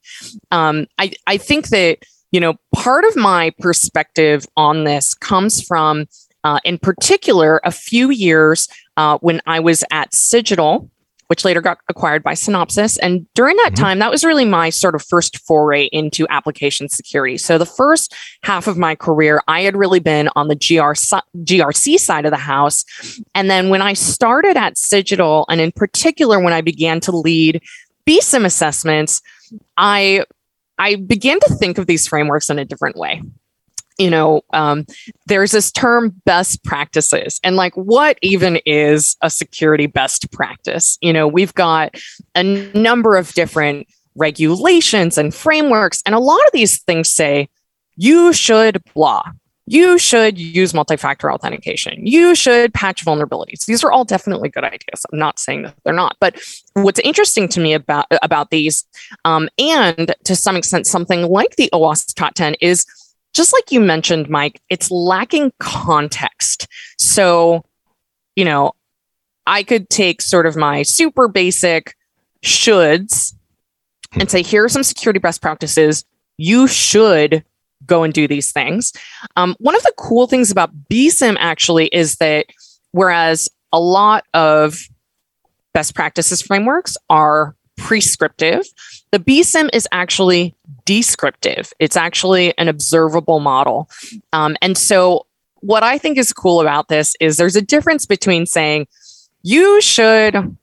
Um, 0.51 0.87
I, 0.97 1.11
I 1.27 1.37
think 1.37 1.67
that 1.69 1.99
you 2.31 2.39
know 2.39 2.55
part 2.73 3.05
of 3.05 3.15
my 3.15 3.51
perspective 3.59 4.45
on 4.55 4.85
this 4.85 5.13
comes 5.13 5.61
from, 5.61 6.05
uh, 6.43 6.59
in 6.63 6.77
particular, 6.77 7.59
a 7.63 7.71
few 7.71 8.09
years 8.09 8.67
uh, 8.97 9.17
when 9.19 9.41
I 9.45 9.59
was 9.59 9.83
at 9.91 10.13
Cigital 10.13 10.89
which 11.29 11.45
later 11.45 11.61
got 11.61 11.77
acquired 11.89 12.23
by 12.23 12.33
Synopsys. 12.33 12.97
And 13.03 13.27
during 13.35 13.55
that 13.57 13.73
mm-hmm. 13.73 13.83
time, 13.83 13.99
that 13.99 14.09
was 14.09 14.23
really 14.23 14.45
my 14.45 14.71
sort 14.71 14.95
of 14.95 15.03
first 15.03 15.37
foray 15.45 15.85
into 15.91 16.27
application 16.29 16.89
security. 16.89 17.37
So 17.37 17.59
the 17.59 17.67
first 17.67 18.15
half 18.43 18.65
of 18.65 18.79
my 18.79 18.95
career, 18.95 19.41
I 19.47 19.61
had 19.61 19.77
really 19.77 19.99
been 19.99 20.29
on 20.35 20.47
the 20.47 20.55
GR, 20.55 20.93
GRC 21.43 21.99
side 21.99 22.25
of 22.25 22.31
the 22.31 22.37
house. 22.37 22.83
And 23.35 23.49
then 23.49 23.69
when 23.69 23.83
I 23.83 23.93
started 23.93 24.57
at 24.57 24.77
Cigital, 24.77 25.45
and 25.49 25.61
in 25.61 25.71
particular 25.71 26.39
when 26.39 26.53
I 26.53 26.61
began 26.61 26.99
to 27.01 27.11
lead 27.11 27.61
BSIMM 28.07 28.45
assessments, 28.45 29.21
I 29.77 30.25
I 30.79 30.95
began 30.95 31.39
to 31.41 31.53
think 31.55 31.77
of 31.77 31.87
these 31.87 32.07
frameworks 32.07 32.49
in 32.49 32.57
a 32.57 32.65
different 32.65 32.95
way 32.95 33.21
you 33.99 34.09
know, 34.09 34.41
um, 34.53 34.85
there's 35.27 35.51
this 35.51 35.71
term 35.71 36.15
best 36.25 36.63
practices. 36.63 37.39
And 37.43 37.55
like, 37.55 37.75
what 37.75 38.17
even 38.21 38.57
is 38.65 39.17
a 39.21 39.29
security 39.29 39.85
best 39.85 40.31
practice? 40.31 40.97
You 41.01 41.13
know, 41.13 41.27
we've 41.27 41.53
got 41.53 41.95
a 42.33 42.43
number 42.43 43.17
of 43.17 43.33
different 43.33 43.87
regulations 44.15 45.17
and 45.17 45.35
frameworks. 45.35 46.01
And 46.05 46.15
a 46.15 46.19
lot 46.19 46.39
of 46.45 46.51
these 46.53 46.81
things 46.83 47.09
say 47.09 47.49
you 47.95 48.33
should 48.33 48.81
blah. 48.93 49.23
You 49.65 49.99
should 49.99 50.39
use 50.39 50.73
multi 50.73 50.97
factor 50.97 51.31
authentication. 51.31 52.03
You 52.03 52.33
should 52.33 52.73
patch 52.73 53.05
vulnerabilities. 53.05 53.65
These 53.65 53.83
are 53.83 53.91
all 53.91 54.03
definitely 54.03 54.49
good 54.49 54.63
ideas. 54.63 55.05
I'm 55.11 55.19
not 55.19 55.37
saying 55.37 55.61
that 55.61 55.75
they're 55.83 55.93
not. 55.93 56.17
But 56.19 56.41
what's 56.73 56.99
interesting 57.01 57.47
to 57.49 57.59
me 57.59 57.73
about, 57.73 58.07
about 58.23 58.49
these, 58.49 58.83
um, 59.25 59.47
and 59.59 60.15
to 60.23 60.35
some 60.35 60.55
extent, 60.55 60.87
something 60.87 61.27
like 61.27 61.55
the 61.57 61.69
OWASP 61.71 62.15
Top 62.15 62.33
10 62.33 62.55
is 62.61 62.83
just 63.33 63.53
like 63.53 63.71
you 63.71 63.79
mentioned, 63.79 64.29
Mike, 64.29 64.61
it's 64.69 64.89
lacking 64.91 65.51
context. 65.59 66.67
So, 66.97 67.63
you 68.35 68.45
know, 68.45 68.73
I 69.45 69.63
could 69.63 69.89
take 69.89 70.21
sort 70.21 70.45
of 70.45 70.55
my 70.55 70.83
super 70.83 71.27
basic 71.27 71.95
shoulds 72.43 73.33
and 74.13 74.29
say, 74.29 74.41
here 74.41 74.63
are 74.63 74.69
some 74.69 74.83
security 74.83 75.19
best 75.19 75.41
practices. 75.41 76.05
You 76.37 76.67
should 76.67 77.43
go 77.85 78.03
and 78.03 78.13
do 78.13 78.27
these 78.27 78.51
things. 78.51 78.93
Um, 79.35 79.55
one 79.59 79.75
of 79.75 79.83
the 79.83 79.93
cool 79.97 80.27
things 80.27 80.51
about 80.51 80.71
BSIMM 80.89 81.37
actually 81.39 81.87
is 81.87 82.17
that 82.17 82.45
whereas 82.91 83.49
a 83.71 83.79
lot 83.79 84.25
of 84.33 84.79
best 85.73 85.95
practices 85.95 86.41
frameworks 86.41 86.97
are 87.09 87.55
prescriptive, 87.79 88.65
the 89.11 89.19
BSIMM 89.19 89.69
is 89.73 89.87
actually 89.91 90.55
descriptive. 90.85 91.73
It's 91.79 91.97
actually 91.97 92.57
an 92.57 92.67
observable 92.67 93.39
model. 93.39 93.89
Um, 94.33 94.55
and 94.61 94.77
so, 94.77 95.25
what 95.61 95.83
I 95.83 95.97
think 95.97 96.17
is 96.17 96.31
cool 96.31 96.61
about 96.61 96.87
this 96.87 97.15
is 97.19 97.37
there's 97.37 97.55
a 97.55 97.61
difference 97.61 98.05
between 98.05 98.45
saying 98.45 98.87
you 99.41 99.81
should 99.81 100.57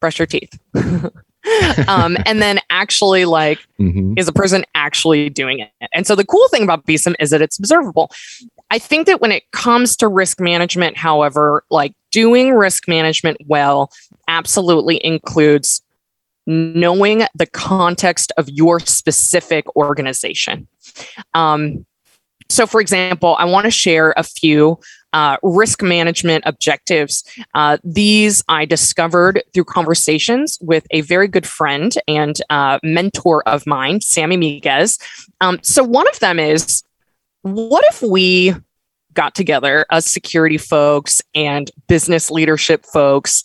brush 0.00 0.18
your 0.18 0.26
teeth. 0.26 0.58
um, 1.88 2.16
and 2.26 2.42
then 2.42 2.58
actually 2.68 3.24
like 3.24 3.58
mm-hmm. 3.78 4.14
is 4.16 4.28
a 4.28 4.32
person 4.32 4.64
actually 4.74 5.30
doing 5.30 5.58
it 5.58 5.70
and 5.94 6.06
so 6.06 6.14
the 6.14 6.24
cool 6.24 6.46
thing 6.48 6.62
about 6.62 6.84
BSIMM 6.84 7.14
is 7.18 7.30
that 7.30 7.40
it's 7.40 7.58
observable 7.58 8.10
i 8.70 8.78
think 8.78 9.06
that 9.06 9.22
when 9.22 9.32
it 9.32 9.50
comes 9.52 9.96
to 9.96 10.06
risk 10.06 10.38
management 10.38 10.98
however 10.98 11.64
like 11.70 11.94
doing 12.10 12.52
risk 12.52 12.86
management 12.86 13.38
well 13.46 13.90
absolutely 14.28 15.02
includes 15.04 15.80
knowing 16.50 17.22
the 17.34 17.46
context 17.46 18.32
of 18.36 18.48
your 18.50 18.80
specific 18.80 19.64
organization. 19.76 20.66
Um, 21.32 21.86
so, 22.48 22.66
for 22.66 22.80
example, 22.80 23.36
I 23.38 23.44
want 23.44 23.64
to 23.66 23.70
share 23.70 24.12
a 24.16 24.24
few 24.24 24.80
uh, 25.12 25.36
risk 25.42 25.82
management 25.82 26.42
objectives. 26.46 27.22
Uh, 27.54 27.78
these 27.84 28.42
I 28.48 28.64
discovered 28.64 29.42
through 29.54 29.64
conversations 29.64 30.58
with 30.60 30.84
a 30.90 31.02
very 31.02 31.28
good 31.28 31.46
friend 31.46 31.94
and 32.08 32.36
uh, 32.50 32.80
mentor 32.82 33.46
of 33.48 33.66
mine, 33.66 34.00
Sammy 34.00 34.36
Migues. 34.36 34.98
Um, 35.40 35.60
so, 35.62 35.84
one 35.84 36.08
of 36.08 36.18
them 36.18 36.40
is 36.40 36.82
what 37.42 37.84
if 37.90 38.02
we 38.02 38.54
got 39.14 39.34
together 39.36 39.86
as 39.90 40.04
security 40.04 40.58
folks 40.58 41.22
and 41.34 41.70
business 41.88 42.30
leadership 42.30 42.84
folks 42.84 43.44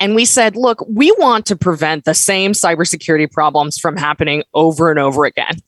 and 0.00 0.14
we 0.14 0.24
said, 0.24 0.56
look, 0.56 0.84
we 0.88 1.12
want 1.18 1.46
to 1.46 1.56
prevent 1.56 2.04
the 2.04 2.14
same 2.14 2.52
cybersecurity 2.52 3.30
problems 3.30 3.78
from 3.78 3.96
happening 3.96 4.42
over 4.54 4.90
and 4.90 4.98
over 4.98 5.24
again. 5.24 5.58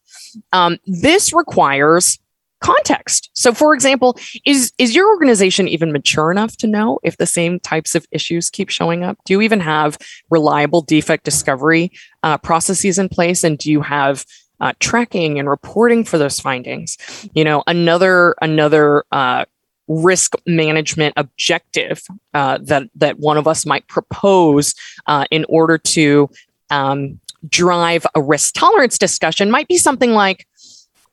Um, 0.53 0.79
this 0.87 1.33
requires 1.33 2.19
context. 2.61 3.31
So, 3.33 3.53
for 3.53 3.75
example, 3.75 4.19
is 4.47 4.73
is 4.79 4.95
your 4.95 5.09
organization 5.09 5.67
even 5.67 5.93
mature 5.93 6.31
enough 6.31 6.57
to 6.59 6.67
know 6.67 6.99
if 7.03 7.17
the 7.17 7.27
same 7.27 7.59
types 7.61 7.95
of 7.95 8.07
issues 8.11 8.51
keep 8.51 8.69
showing 8.69 9.03
up? 9.03 9.19
Do 9.25 9.33
you 9.33 9.41
even 9.41 9.61
have 9.61 9.99
reliable 10.31 10.83
defect 10.83 11.25
discovery 11.25 11.91
uh, 12.23 12.39
processes 12.39 12.99
in 12.99 13.09
place, 13.09 13.43
and 13.43 13.59
do 13.59 13.71
you 13.71 13.81
have 13.81 14.25
uh, 14.61 14.75
tracking 14.79 15.39
and 15.39 15.49
reporting 15.49 16.05
for 16.05 16.19
those 16.19 16.39
findings? 16.39 16.97
You 17.35 17.45
know, 17.45 17.65
another 17.67 18.35
another 18.41 19.05
uh, 19.11 19.47
risk 19.91 20.35
management 20.47 21.13
objective 21.17 22.03
uh, 22.33 22.59
that 22.63 22.85
that 22.95 23.19
one 23.19 23.37
of 23.37 23.49
us 23.49 23.67
might 23.67 23.87
propose 23.89 24.73
uh, 25.07 25.25
in 25.33 25.45
order 25.49 25.77
to 25.77 26.31
um, 26.71 27.19
drive 27.49 28.07
a 28.15 28.23
risk 28.23 28.55
tolerance 28.55 28.97
discussion 28.97 29.51
might 29.51 29.67
be 29.67 29.77
something 29.77 30.13
like 30.13 30.47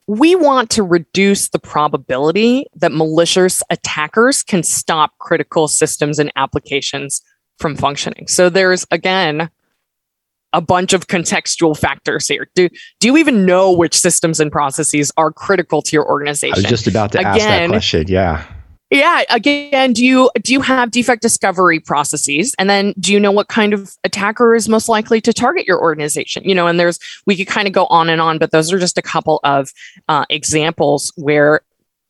we 0.06 0.36
want 0.36 0.70
to 0.70 0.84
reduce 0.84 1.50
the 1.50 1.60
probability 1.60 2.68
that 2.76 2.92
malicious 2.92 3.64
attackers 3.72 4.44
can 4.44 4.62
stop 4.62 5.18
critical 5.18 5.68
systems 5.68 6.20
and 6.20 6.32
applications 6.36 7.22
from 7.58 7.76
functioning. 7.76 8.28
So 8.28 8.48
there's 8.50 8.86
again 8.92 9.50
a 10.54 10.62
bunch 10.62 10.94
of 10.94 11.08
contextual 11.08 11.78
factors 11.78 12.28
here. 12.28 12.48
Do 12.54 12.70
do 13.00 13.08
you 13.08 13.18
even 13.18 13.44
know 13.44 13.72
which 13.72 13.98
systems 13.98 14.40
and 14.40 14.52
processes 14.52 15.12
are 15.18 15.32
critical 15.32 15.82
to 15.82 15.96
your 15.96 16.08
organization? 16.08 16.54
I 16.54 16.60
was 16.60 16.66
just 16.66 16.86
about 16.86 17.12
to 17.14 17.20
again, 17.20 17.32
ask 17.32 17.40
that 17.40 17.70
question. 17.70 18.08
Yeah. 18.08 18.46
Yeah. 18.90 19.24
Again, 19.30 19.92
do 19.92 20.06
you 20.06 20.30
do 20.42 20.54
you 20.54 20.62
have 20.62 20.92
defect 20.92 21.22
discovery 21.22 21.80
processes, 21.80 22.56
and 22.58 22.70
then 22.70 22.94
do 23.00 23.12
you 23.12 23.20
know 23.20 23.32
what 23.32 23.50
kind 23.50 23.74
of 23.74 23.98
attacker 24.06 24.56
is 24.56 24.70
most 24.70 24.88
likely 24.88 25.20
to 25.22 25.34
target 25.34 25.68
your 25.68 25.82
organization? 25.82 26.44
You 26.46 26.56
know, 26.56 26.68
and 26.68 26.80
there's 26.80 26.98
we 27.26 27.36
could 27.36 27.48
kind 27.48 27.68
of 27.68 27.74
go 27.74 27.86
on 27.88 28.08
and 28.08 28.22
on, 28.22 28.38
but 28.38 28.52
those 28.52 28.72
are 28.72 28.80
just 28.80 28.98
a 28.98 29.02
couple 29.02 29.42
of 29.44 29.74
uh, 30.08 30.26
examples 30.30 31.12
where 31.18 31.62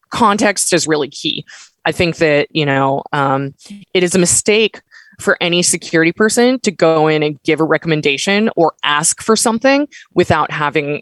context 0.10 0.72
is 0.72 0.88
really 0.88 1.10
key. 1.10 1.46
I 1.86 1.92
think 1.92 2.18
that 2.18 2.48
you 2.52 2.66
know 2.66 3.02
um, 3.12 3.56
it 3.96 4.04
is 4.04 4.14
a 4.14 4.20
mistake 4.20 4.82
for 5.20 5.36
any 5.42 5.64
security 5.64 6.12
person 6.12 6.60
to 6.60 6.70
go 6.70 7.08
in 7.08 7.24
and 7.24 7.42
give 7.42 7.60
a 7.60 7.64
recommendation 7.64 8.52
or 8.56 8.74
ask 8.84 9.22
for 9.24 9.36
something 9.36 9.88
without 10.14 10.52
having 10.52 11.02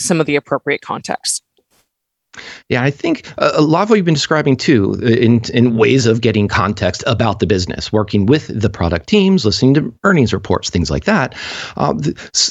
some 0.00 0.18
of 0.18 0.26
the 0.26 0.34
appropriate 0.34 0.80
context. 0.80 1.44
Yeah, 2.70 2.82
I 2.82 2.90
think 2.90 3.30
a 3.36 3.60
lot 3.60 3.82
of 3.82 3.90
what 3.90 3.96
you've 3.96 4.06
been 4.06 4.14
describing 4.14 4.56
too, 4.56 4.94
in 4.94 5.42
in 5.52 5.76
ways 5.76 6.06
of 6.06 6.22
getting 6.22 6.48
context 6.48 7.04
about 7.06 7.40
the 7.40 7.46
business, 7.46 7.92
working 7.92 8.24
with 8.24 8.48
the 8.48 8.70
product 8.70 9.06
teams, 9.06 9.44
listening 9.44 9.74
to 9.74 9.94
earnings 10.04 10.32
reports, 10.32 10.70
things 10.70 10.90
like 10.90 11.04
that. 11.04 11.34
Uh, 11.76 11.94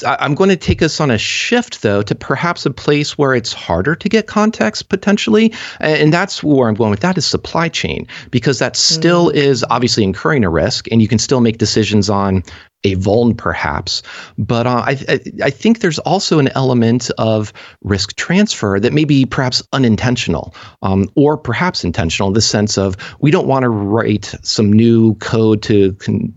I'm 0.04 0.36
going 0.36 0.50
to 0.50 0.56
take 0.56 0.82
us 0.82 1.00
on 1.00 1.10
a 1.10 1.18
shift 1.18 1.82
though 1.82 2.02
to 2.02 2.14
perhaps 2.14 2.64
a 2.64 2.70
place 2.70 3.18
where 3.18 3.34
it's 3.34 3.52
harder 3.52 3.96
to 3.96 4.08
get 4.08 4.28
context 4.28 4.88
potentially, 4.88 5.52
and 5.80 6.12
that's 6.12 6.44
where 6.44 6.68
I'm 6.68 6.74
going 6.74 6.90
with 6.90 7.00
that 7.00 7.18
is 7.18 7.26
supply 7.26 7.68
chain 7.68 8.06
because 8.30 8.60
that 8.60 8.76
still 8.76 9.30
mm. 9.30 9.34
is 9.34 9.64
obviously 9.68 10.04
incurring 10.04 10.44
a 10.44 10.50
risk, 10.50 10.86
and 10.92 11.02
you 11.02 11.08
can 11.08 11.18
still 11.18 11.40
make 11.40 11.58
decisions 11.58 12.08
on 12.08 12.44
a 12.84 12.96
vuln 12.96 13.36
perhaps. 13.36 14.02
But 14.38 14.66
uh, 14.66 14.82
I, 14.86 15.20
I 15.42 15.50
think 15.50 15.80
there's 15.80 15.98
also 16.00 16.38
an 16.38 16.48
element 16.54 17.10
of 17.18 17.52
risk 17.82 18.16
transfer 18.16 18.80
that 18.80 18.92
may 18.92 19.04
be 19.04 19.24
perhaps 19.24 19.62
unintentional 19.72 20.54
um, 20.82 21.08
or 21.14 21.36
perhaps 21.36 21.84
intentional 21.84 22.28
in 22.28 22.34
the 22.34 22.40
sense 22.40 22.76
of 22.76 22.96
we 23.20 23.30
don't 23.30 23.46
want 23.46 23.62
to 23.62 23.68
write 23.68 24.34
some 24.42 24.72
new 24.72 25.14
code 25.16 25.62
to 25.62 25.92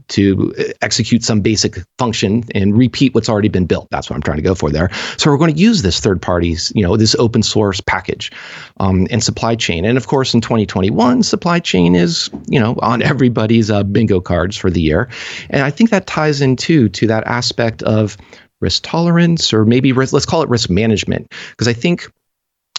to 0.08 0.54
execute 0.82 1.24
some 1.24 1.42
basic 1.42 1.78
function 1.98 2.44
and 2.54 2.78
repeat 2.78 3.16
what's 3.16 3.30
already 3.30 3.50
been 3.50 3.66
built. 3.66 3.88
That's 3.90 4.10
what 4.10 4.16
i'm 4.16 4.22
trying 4.22 4.38
to 4.38 4.44
go 4.44 4.56
for 4.56 4.70
there. 4.70 4.90
So 5.18 5.32
we're 5.32 5.38
going 5.38 5.54
to 5.54 5.60
use 5.60 5.82
this 5.82 6.00
third 6.00 6.22
parties 6.22 6.72
you 6.76 6.84
know 6.84 6.98
this 6.98 7.16
open 7.16 7.44
source 7.44 7.82
package 7.82 8.32
um, 8.80 9.08
and 9.10 9.24
supply 9.24 9.56
chain. 9.56 9.86
And 9.86 9.98
of 9.98 10.08
course 10.08 10.34
in 10.34 10.42
2021 10.42 11.24
supply 11.24 11.60
chain 11.60 11.96
is 11.96 12.30
you 12.48 12.60
know 12.60 12.76
on 12.82 13.02
everybody's 13.12 13.70
uh, 13.70 13.84
bingo 13.84 14.20
cards 14.20 14.58
for 14.58 14.70
the 14.70 14.82
year. 14.82 15.10
And 15.50 15.62
i 15.64 15.70
think 15.72 15.90
that 15.90 16.08
ties 16.08 16.42
into 16.42 16.90
to 16.90 17.08
that 17.08 17.26
aspect 17.26 17.84
of 17.84 18.18
risk 18.66 18.84
tolerance 18.84 19.54
or 19.54 19.64
maybe 19.64 19.92
risk, 19.92 20.12
let's 20.12 20.26
call 20.26 20.42
it 20.42 20.50
risk 20.50 20.72
management. 20.72 21.32
Because 21.52 21.68
I 21.68 21.74
think 21.74 22.12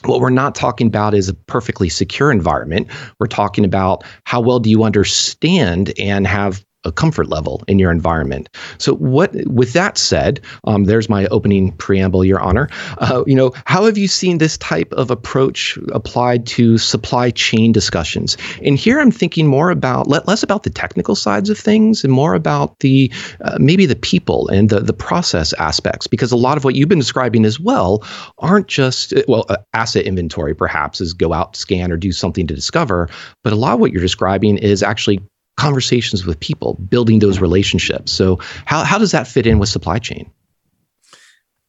what 0.04 0.20
we're 0.20 0.30
not 0.30 0.54
talking 0.56 0.88
about 0.88 1.14
is 1.14 1.28
a 1.28 1.34
perfectly 1.34 1.88
secure 1.88 2.32
environment. 2.32 2.88
We're 3.20 3.28
talking 3.28 3.64
about 3.64 4.04
how 4.24 4.40
well 4.40 4.58
do 4.58 4.68
you 4.68 4.82
understand 4.82 5.92
and 5.96 6.26
have 6.26 6.65
a 6.86 6.92
comfort 6.92 7.28
level 7.28 7.62
in 7.66 7.78
your 7.78 7.90
environment. 7.90 8.48
So, 8.78 8.94
what 8.94 9.34
with 9.46 9.72
that 9.72 9.98
said, 9.98 10.40
um, 10.64 10.84
there's 10.84 11.08
my 11.08 11.26
opening 11.26 11.72
preamble, 11.72 12.24
Your 12.24 12.40
Honor. 12.40 12.68
Uh, 12.98 13.24
you 13.26 13.34
know, 13.34 13.52
how 13.66 13.84
have 13.84 13.98
you 13.98 14.08
seen 14.08 14.38
this 14.38 14.56
type 14.58 14.92
of 14.92 15.10
approach 15.10 15.76
applied 15.92 16.46
to 16.46 16.78
supply 16.78 17.30
chain 17.30 17.72
discussions? 17.72 18.36
And 18.62 18.78
here, 18.78 19.00
I'm 19.00 19.10
thinking 19.10 19.46
more 19.46 19.70
about 19.70 20.08
less 20.08 20.42
about 20.42 20.62
the 20.62 20.70
technical 20.70 21.16
sides 21.16 21.50
of 21.50 21.58
things 21.58 22.04
and 22.04 22.12
more 22.12 22.34
about 22.34 22.78
the 22.80 23.12
uh, 23.42 23.58
maybe 23.60 23.84
the 23.86 23.96
people 23.96 24.48
and 24.48 24.70
the 24.70 24.80
the 24.80 24.92
process 24.92 25.52
aspects, 25.54 26.06
because 26.06 26.30
a 26.30 26.36
lot 26.36 26.56
of 26.56 26.64
what 26.64 26.74
you've 26.74 26.88
been 26.88 26.98
describing 26.98 27.44
as 27.44 27.58
well 27.58 28.04
aren't 28.38 28.68
just 28.68 29.12
well 29.26 29.44
uh, 29.48 29.56
asset 29.74 30.04
inventory. 30.04 30.54
Perhaps 30.54 31.00
is 31.00 31.12
go 31.12 31.32
out, 31.32 31.56
scan, 31.56 31.90
or 31.90 31.96
do 31.96 32.12
something 32.12 32.46
to 32.46 32.54
discover, 32.54 33.08
but 33.42 33.52
a 33.52 33.56
lot 33.56 33.74
of 33.74 33.80
what 33.80 33.92
you're 33.92 34.00
describing 34.00 34.58
is 34.58 34.82
actually 34.82 35.20
conversations 35.56 36.26
with 36.26 36.38
people, 36.40 36.74
building 36.90 37.18
those 37.18 37.40
relationships. 37.40 38.12
So, 38.12 38.38
how, 38.64 38.84
how 38.84 38.98
does 38.98 39.12
that 39.12 39.26
fit 39.26 39.46
in 39.46 39.58
with 39.58 39.68
supply 39.68 39.98
chain? 39.98 40.30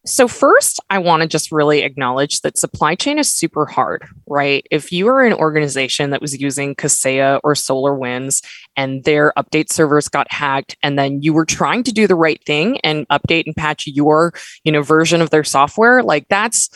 So, 0.06 0.26
first, 0.26 0.80
I 0.88 0.98
want 0.98 1.22
to 1.22 1.28
just 1.28 1.52
really 1.52 1.82
acknowledge 1.82 2.40
that 2.40 2.56
supply 2.56 2.94
chain 2.94 3.18
is 3.18 3.32
super 3.32 3.66
hard, 3.66 4.06
right? 4.26 4.66
If 4.70 4.90
you 4.92 5.08
are 5.08 5.22
an 5.22 5.34
organization 5.34 6.10
that 6.10 6.22
was 6.22 6.40
using 6.40 6.74
Kaseya 6.74 7.40
or 7.44 7.54
SolarWinds 7.54 8.42
and 8.76 9.04
their 9.04 9.32
update 9.36 9.70
servers 9.70 10.08
got 10.08 10.30
hacked, 10.32 10.76
and 10.82 10.98
then 10.98 11.22
you 11.22 11.32
were 11.32 11.44
trying 11.44 11.82
to 11.82 11.92
do 11.92 12.06
the 12.06 12.14
right 12.14 12.42
thing 12.46 12.78
and 12.80 13.06
update 13.08 13.44
and 13.46 13.56
patch 13.56 13.86
your, 13.86 14.32
you 14.64 14.72
know, 14.72 14.82
version 14.82 15.20
of 15.20 15.30
their 15.30 15.44
software, 15.44 16.02
like 16.02 16.26
that's 16.28 16.70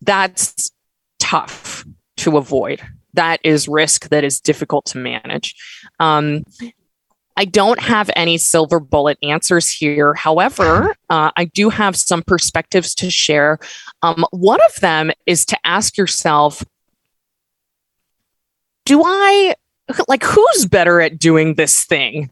that's 0.00 0.70
tough 1.18 1.84
to 2.18 2.36
avoid, 2.36 2.80
that 3.18 3.40
is 3.42 3.66
risk 3.66 4.10
that 4.10 4.22
is 4.22 4.40
difficult 4.40 4.86
to 4.86 4.98
manage. 4.98 5.56
Um, 5.98 6.44
I 7.36 7.44
don't 7.44 7.80
have 7.80 8.10
any 8.14 8.38
silver 8.38 8.78
bullet 8.78 9.18
answers 9.24 9.68
here. 9.68 10.14
However, 10.14 10.94
uh, 11.10 11.32
I 11.36 11.46
do 11.46 11.68
have 11.68 11.96
some 11.96 12.22
perspectives 12.22 12.94
to 12.96 13.10
share. 13.10 13.58
Um, 14.02 14.24
one 14.30 14.60
of 14.68 14.80
them 14.80 15.10
is 15.26 15.44
to 15.46 15.58
ask 15.64 15.98
yourself 15.98 16.64
Do 18.84 19.02
I, 19.04 19.54
like, 20.06 20.22
who's 20.22 20.66
better 20.66 21.00
at 21.00 21.18
doing 21.18 21.54
this 21.54 21.84
thing? 21.84 22.30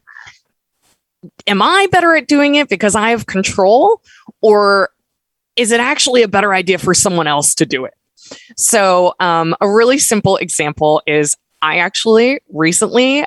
Am 1.47 1.61
I 1.61 1.87
better 1.91 2.15
at 2.15 2.29
doing 2.29 2.55
it 2.55 2.69
because 2.69 2.95
I 2.95 3.09
have 3.09 3.25
control? 3.25 4.01
Or 4.41 4.89
is 5.57 5.71
it 5.71 5.81
actually 5.81 6.21
a 6.21 6.29
better 6.29 6.53
idea 6.53 6.77
for 6.77 6.93
someone 6.93 7.27
else 7.27 7.55
to 7.55 7.65
do 7.65 7.83
it? 7.83 7.93
So, 8.55 9.13
um, 9.19 9.55
a 9.61 9.69
really 9.69 9.97
simple 9.97 10.37
example 10.37 11.01
is 11.07 11.35
I 11.61 11.77
actually 11.77 12.39
recently, 12.49 13.25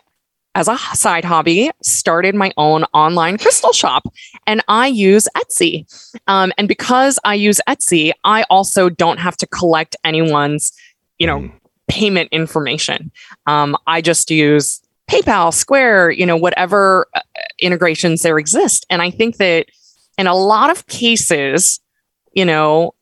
as 0.55 0.69
a 0.69 0.77
side 0.95 1.25
hobby, 1.25 1.71
started 1.83 2.35
my 2.35 2.53
own 2.57 2.85
online 2.93 3.39
crystal 3.39 3.73
shop 3.73 4.05
and 4.47 4.63
I 4.69 4.89
use 4.89 5.29
Etsy. 5.37 5.87
Um, 6.27 6.53
and 6.59 6.69
because 6.69 7.19
I 7.25 7.35
use 7.35 7.61
Etsy, 7.69 8.13
I 8.25 8.45
also 8.51 8.89
don't 8.89 9.19
have 9.19 9.37
to 9.39 9.47
collect 9.47 9.97
anyone's, 10.05 10.73
you 11.19 11.27
know, 11.27 11.41
mm. 11.41 11.53
payment 11.89 12.29
information. 12.33 13.11
Um, 13.47 13.77
I 13.87 14.01
just 14.01 14.31
use 14.31 14.81
PayPal, 15.11 15.53
Square, 15.53 16.13
you 16.13 16.25
know, 16.25 16.37
whatever 16.37 17.07
uh, 17.15 17.21
integrations 17.59 18.23
there 18.23 18.39
exist. 18.39 18.87
And 18.91 19.03
I 19.03 19.11
think 19.11 19.37
that 19.39 19.67
in 20.19 20.27
a 20.27 20.37
lot 20.37 20.71
of 20.71 20.87
cases, 20.87 21.81
you 22.33 22.45
know, 22.45 22.95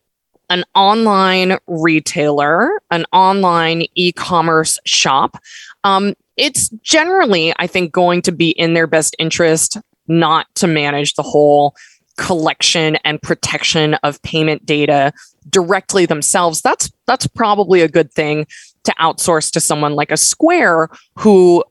an 0.50 0.64
online 0.74 1.58
retailer, 1.66 2.80
an 2.90 3.04
online 3.12 3.84
e 3.94 4.12
commerce 4.12 4.78
shop, 4.84 5.38
um, 5.84 6.14
it's 6.36 6.68
generally, 6.82 7.52
I 7.58 7.66
think, 7.66 7.92
going 7.92 8.22
to 8.22 8.32
be 8.32 8.50
in 8.50 8.74
their 8.74 8.86
best 8.86 9.16
interest 9.18 9.78
not 10.06 10.46
to 10.56 10.66
manage 10.66 11.14
the 11.14 11.22
whole 11.22 11.74
collection 12.16 12.96
and 13.04 13.20
protection 13.22 13.94
of 14.02 14.20
payment 14.22 14.66
data 14.66 15.12
directly 15.48 16.06
themselves. 16.06 16.62
That's 16.62 16.90
that's 17.06 17.26
probably 17.26 17.80
a 17.80 17.88
good 17.88 18.12
thing 18.12 18.46
to 18.84 18.94
outsource 19.00 19.52
to 19.52 19.60
someone 19.60 19.94
like 19.94 20.10
a 20.10 20.16
square 20.16 20.88
who 21.16 21.64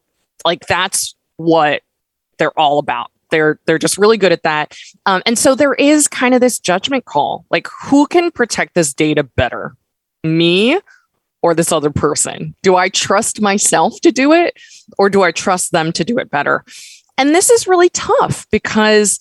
like 0.46 0.66
that's 0.68 1.16
what 1.38 1.82
they're 2.38 2.58
all 2.58 2.80
about 2.80 3.12
they're 3.30 3.60
they're 3.66 3.78
just 3.78 3.98
really 3.98 4.18
good 4.18 4.32
at 4.32 4.44
that. 4.44 4.78
Um, 5.06 5.22
and 5.26 5.38
so 5.38 5.56
there 5.56 5.74
is 5.74 6.08
kind 6.08 6.34
of 6.34 6.42
this 6.42 6.60
judgment 6.60 7.06
call, 7.06 7.46
like 7.50 7.68
who 7.84 8.08
can 8.08 8.32
protect 8.32 8.74
this 8.74 8.94
data 8.94 9.24
better, 9.24 9.76
me 10.24 10.80
or 11.42 11.54
this 11.54 11.72
other 11.72 11.92
person? 11.92 12.56
Do 12.64 12.76
I 12.76 12.90
trust 12.90 13.42
myself 13.42 14.00
to 14.02 14.12
do 14.12 14.34
it, 14.34 14.58
or 14.98 15.10
do 15.10 15.24
I 15.24 15.32
trust 15.32 15.72
them 15.72 15.92
to 15.94 16.04
do 16.04 16.18
it 16.18 16.30
better? 16.30 16.64
And 17.18 17.34
this 17.34 17.50
is 17.50 17.68
really 17.68 17.90
tough 17.90 18.48
because 18.52 19.20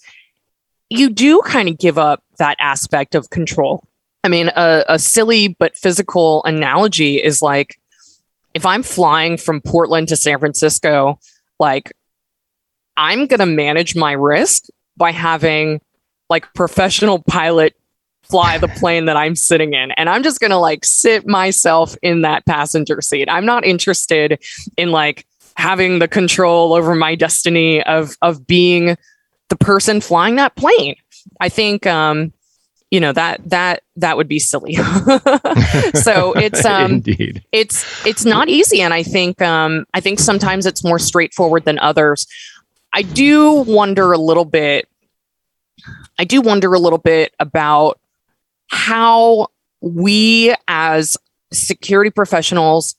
you 0.91 1.11
do 1.11 1.41
kind 1.43 1.69
of 1.69 1.79
give 1.79 1.99
up 1.99 2.23
that 2.39 2.57
aspect 2.61 3.15
of 3.15 3.31
control. 3.31 3.87
I 4.23 4.29
mean, 4.29 4.51
a, 4.57 4.85
a 4.89 4.99
silly 4.99 5.49
but 5.49 5.77
physical 5.77 6.43
analogy 6.45 7.17
is 7.17 7.41
like 7.41 7.79
if 8.55 8.65
I'm 8.65 8.83
flying 8.83 9.37
from 9.37 9.61
Portland 9.61 10.09
to 10.09 10.17
San 10.17 10.39
Francisco, 10.39 11.19
like 11.59 11.93
I'm 12.97 13.27
going 13.27 13.41
to 13.41 13.47
manage 13.47 13.95
my 13.97 14.13
risk 14.13 14.65
by 14.97 15.13
having 15.13 15.81
like 16.29 16.53
professional 16.55 17.23
pilot 17.23 17.75
fly 18.23 18.59
the 18.59 18.69
plane 18.81 19.05
that 19.07 19.17
I'm 19.17 19.37
sitting 19.37 19.75
in. 19.75 19.93
And 19.93 20.09
I'm 20.09 20.23
just 20.23 20.41
going 20.41 20.51
to 20.51 20.57
like 20.57 20.85
sit 20.85 21.27
myself 21.27 21.97
in 22.03 22.23
that 22.23 22.45
passenger 22.47 23.01
seat. 23.01 23.29
I'm 23.31 23.47
not 23.47 23.65
interested 23.65 24.43
in 24.77 24.91
like 24.91 25.27
having 25.57 25.99
the 25.99 26.09
control 26.09 26.75
over 26.75 26.95
my 26.95 27.15
destiny 27.15 27.83
of 27.85 28.17
of 28.23 28.47
being 28.47 28.97
the 29.49 29.57
person 29.57 30.01
flying 30.01 30.37
that 30.37 30.55
plane. 30.57 30.97
I 31.41 31.49
think 31.49 31.87
um 31.87 32.33
you 32.91 33.01
know 33.01 33.13
that 33.13 33.41
that 33.49 33.83
that 33.97 34.17
would 34.17 34.29
be 34.29 34.39
silly. 34.39 34.75
so 35.95 36.33
it's 36.35 36.65
um 36.67 36.93
Indeed. 36.93 37.43
it's 37.53 38.07
it's 38.07 38.25
not 38.25 38.49
easy 38.49 38.81
and 38.83 38.93
I 38.93 39.03
think 39.03 39.41
um 39.43 39.87
I 39.95 40.01
think 40.01 40.19
sometimes 40.19 40.67
it's 40.67 40.85
more 40.85 40.99
straightforward 40.99 41.65
than 41.65 41.79
others. 41.79 42.27
I 42.97 43.03
do 43.03 43.53
wonder 43.53 44.11
a 44.13 44.19
little 44.19 44.47
bit. 44.47 44.89
I 46.19 46.25
do 46.25 46.41
wonder 46.41 46.73
a 46.73 46.79
little 46.79 46.99
bit 46.99 47.35
about 47.39 48.01
how 48.69 49.49
we 49.83 50.55
as 50.67 51.19
security 51.53 52.11
professionals 52.11 52.97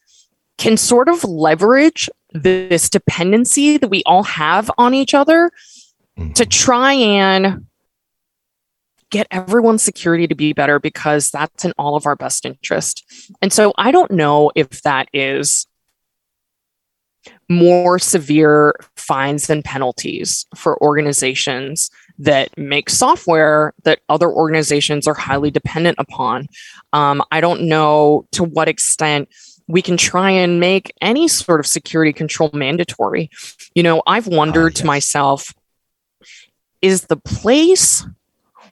can 0.59 0.77
sort 0.77 1.09
of 1.09 1.23
leverage 1.23 2.11
this 2.31 2.91
dependency 2.91 3.77
that 3.77 3.87
we 3.87 4.03
all 4.05 4.21
have 4.21 4.69
on 4.77 4.93
each 4.93 5.15
other 5.15 5.49
mm-hmm. 6.15 6.31
to 6.33 6.45
try 6.45 6.93
and 6.93 7.65
get 9.09 9.25
everyone's 9.31 9.81
security 9.81 10.27
to 10.27 10.35
be 10.35 10.53
better 10.53 10.79
because 10.79 11.31
that's 11.31 11.65
in 11.65 11.73
all 11.79 11.95
of 11.95 12.05
our 12.05 12.15
best 12.15 12.45
interest. 12.45 13.03
And 13.41 13.51
so 13.51 13.73
I 13.79 13.89
don't 13.89 14.11
know 14.11 14.51
if 14.53 14.83
that 14.83 15.09
is 15.11 15.65
more 17.49 17.97
severe 17.97 18.75
fines 18.95 19.49
and 19.49 19.63
penalties 19.63 20.45
for 20.55 20.81
organizations 20.81 21.89
that 22.19 22.55
make 22.57 22.89
software 22.89 23.73
that 23.83 23.99
other 24.09 24.29
organizations 24.29 25.07
are 25.07 25.13
highly 25.13 25.51
dependent 25.51 25.97
upon. 25.99 26.47
Um, 26.93 27.23
I 27.31 27.41
don't 27.41 27.63
know 27.63 28.25
to 28.31 28.43
what 28.43 28.67
extent 28.67 29.29
we 29.67 29.81
can 29.81 29.97
try 29.97 30.31
and 30.31 30.59
make 30.59 30.93
any 31.01 31.27
sort 31.27 31.59
of 31.59 31.67
security 31.67 32.13
control 32.13 32.49
mandatory. 32.53 33.29
You 33.75 33.83
know, 33.83 34.01
I've 34.07 34.27
wondered 34.27 34.63
uh, 34.63 34.69
yes. 34.69 34.79
to 34.79 34.85
myself 34.85 35.53
is 36.81 37.03
the 37.03 37.17
place 37.17 38.05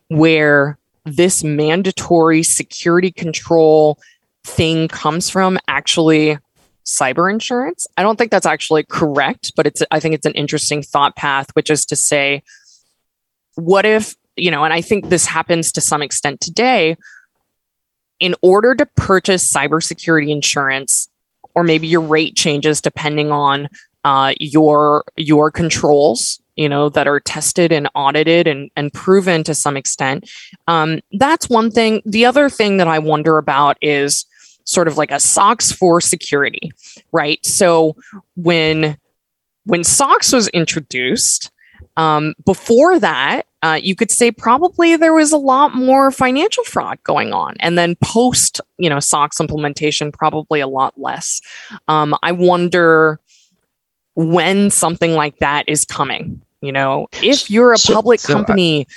where 0.09 0.77
this 1.05 1.43
mandatory 1.43 2.43
security 2.43 3.11
control 3.11 3.99
thing 4.43 4.87
comes 4.87 5.29
from 5.29 5.57
actually 5.67 6.37
cyber 6.85 7.31
insurance. 7.31 7.87
I 7.97 8.03
don't 8.03 8.17
think 8.17 8.31
that's 8.31 8.45
actually 8.45 8.83
correct, 8.83 9.53
but 9.55 9.67
it's 9.67 9.81
I 9.91 9.99
think 9.99 10.15
it's 10.15 10.25
an 10.25 10.33
interesting 10.33 10.83
thought 10.83 11.15
path, 11.15 11.49
which 11.53 11.69
is 11.69 11.85
to 11.87 11.95
say, 11.95 12.43
what 13.55 13.85
if, 13.85 14.15
you 14.35 14.51
know, 14.51 14.63
and 14.63 14.73
I 14.73 14.81
think 14.81 15.09
this 15.09 15.25
happens 15.25 15.71
to 15.73 15.81
some 15.81 16.01
extent 16.01 16.41
today, 16.41 16.97
in 18.19 18.35
order 18.41 18.75
to 18.75 18.85
purchase 18.85 19.51
cybersecurity 19.51 20.29
insurance, 20.29 21.09
or 21.53 21.63
maybe 21.63 21.87
your 21.87 22.01
rate 22.01 22.35
changes 22.35 22.81
depending 22.81 23.31
on 23.31 23.67
uh, 24.03 24.33
your 24.39 25.03
your 25.17 25.49
controls 25.49 26.39
you 26.55 26.69
know 26.69 26.89
that 26.89 27.07
are 27.07 27.19
tested 27.19 27.71
and 27.71 27.89
audited 27.95 28.47
and, 28.47 28.69
and 28.75 28.93
proven 28.93 29.43
to 29.43 29.55
some 29.55 29.75
extent 29.75 30.29
um, 30.67 31.01
that's 31.13 31.49
one 31.49 31.71
thing 31.71 32.01
the 32.05 32.25
other 32.25 32.49
thing 32.49 32.77
that 32.77 32.87
i 32.87 32.99
wonder 32.99 33.37
about 33.37 33.77
is 33.81 34.25
sort 34.65 34.87
of 34.87 34.97
like 34.97 35.11
a 35.11 35.19
SOX 35.19 35.71
for 35.71 36.01
security, 36.01 36.71
right? 37.11 37.43
So 37.45 37.95
when 38.35 38.97
when 39.65 39.83
SOX 39.83 40.31
was 40.31 40.47
introduced, 40.49 41.51
um, 41.97 42.33
before 42.45 42.99
that, 42.99 43.43
uh, 43.63 43.79
you 43.81 43.95
could 43.95 44.11
say 44.11 44.31
probably 44.31 44.95
there 44.95 45.13
was 45.13 45.31
a 45.31 45.37
lot 45.37 45.73
more 45.73 46.11
financial 46.11 46.63
fraud 46.65 46.99
going 47.03 47.33
on, 47.33 47.55
and 47.59 47.77
then 47.77 47.95
post, 48.03 48.61
you 48.77 48.89
know, 48.89 48.99
SOX 48.99 49.39
implementation, 49.39 50.11
probably 50.11 50.59
a 50.59 50.67
lot 50.67 50.93
less. 50.97 51.41
Um, 51.87 52.15
I 52.21 52.31
wonder 52.31 53.19
when 54.15 54.69
something 54.69 55.13
like 55.13 55.37
that 55.39 55.67
is 55.67 55.85
coming. 55.85 56.41
You 56.61 56.71
know, 56.71 57.07
if 57.21 57.49
you're 57.49 57.73
a 57.73 57.77
public 57.77 58.19
so, 58.19 58.27
so 58.27 58.33
company, 58.33 58.87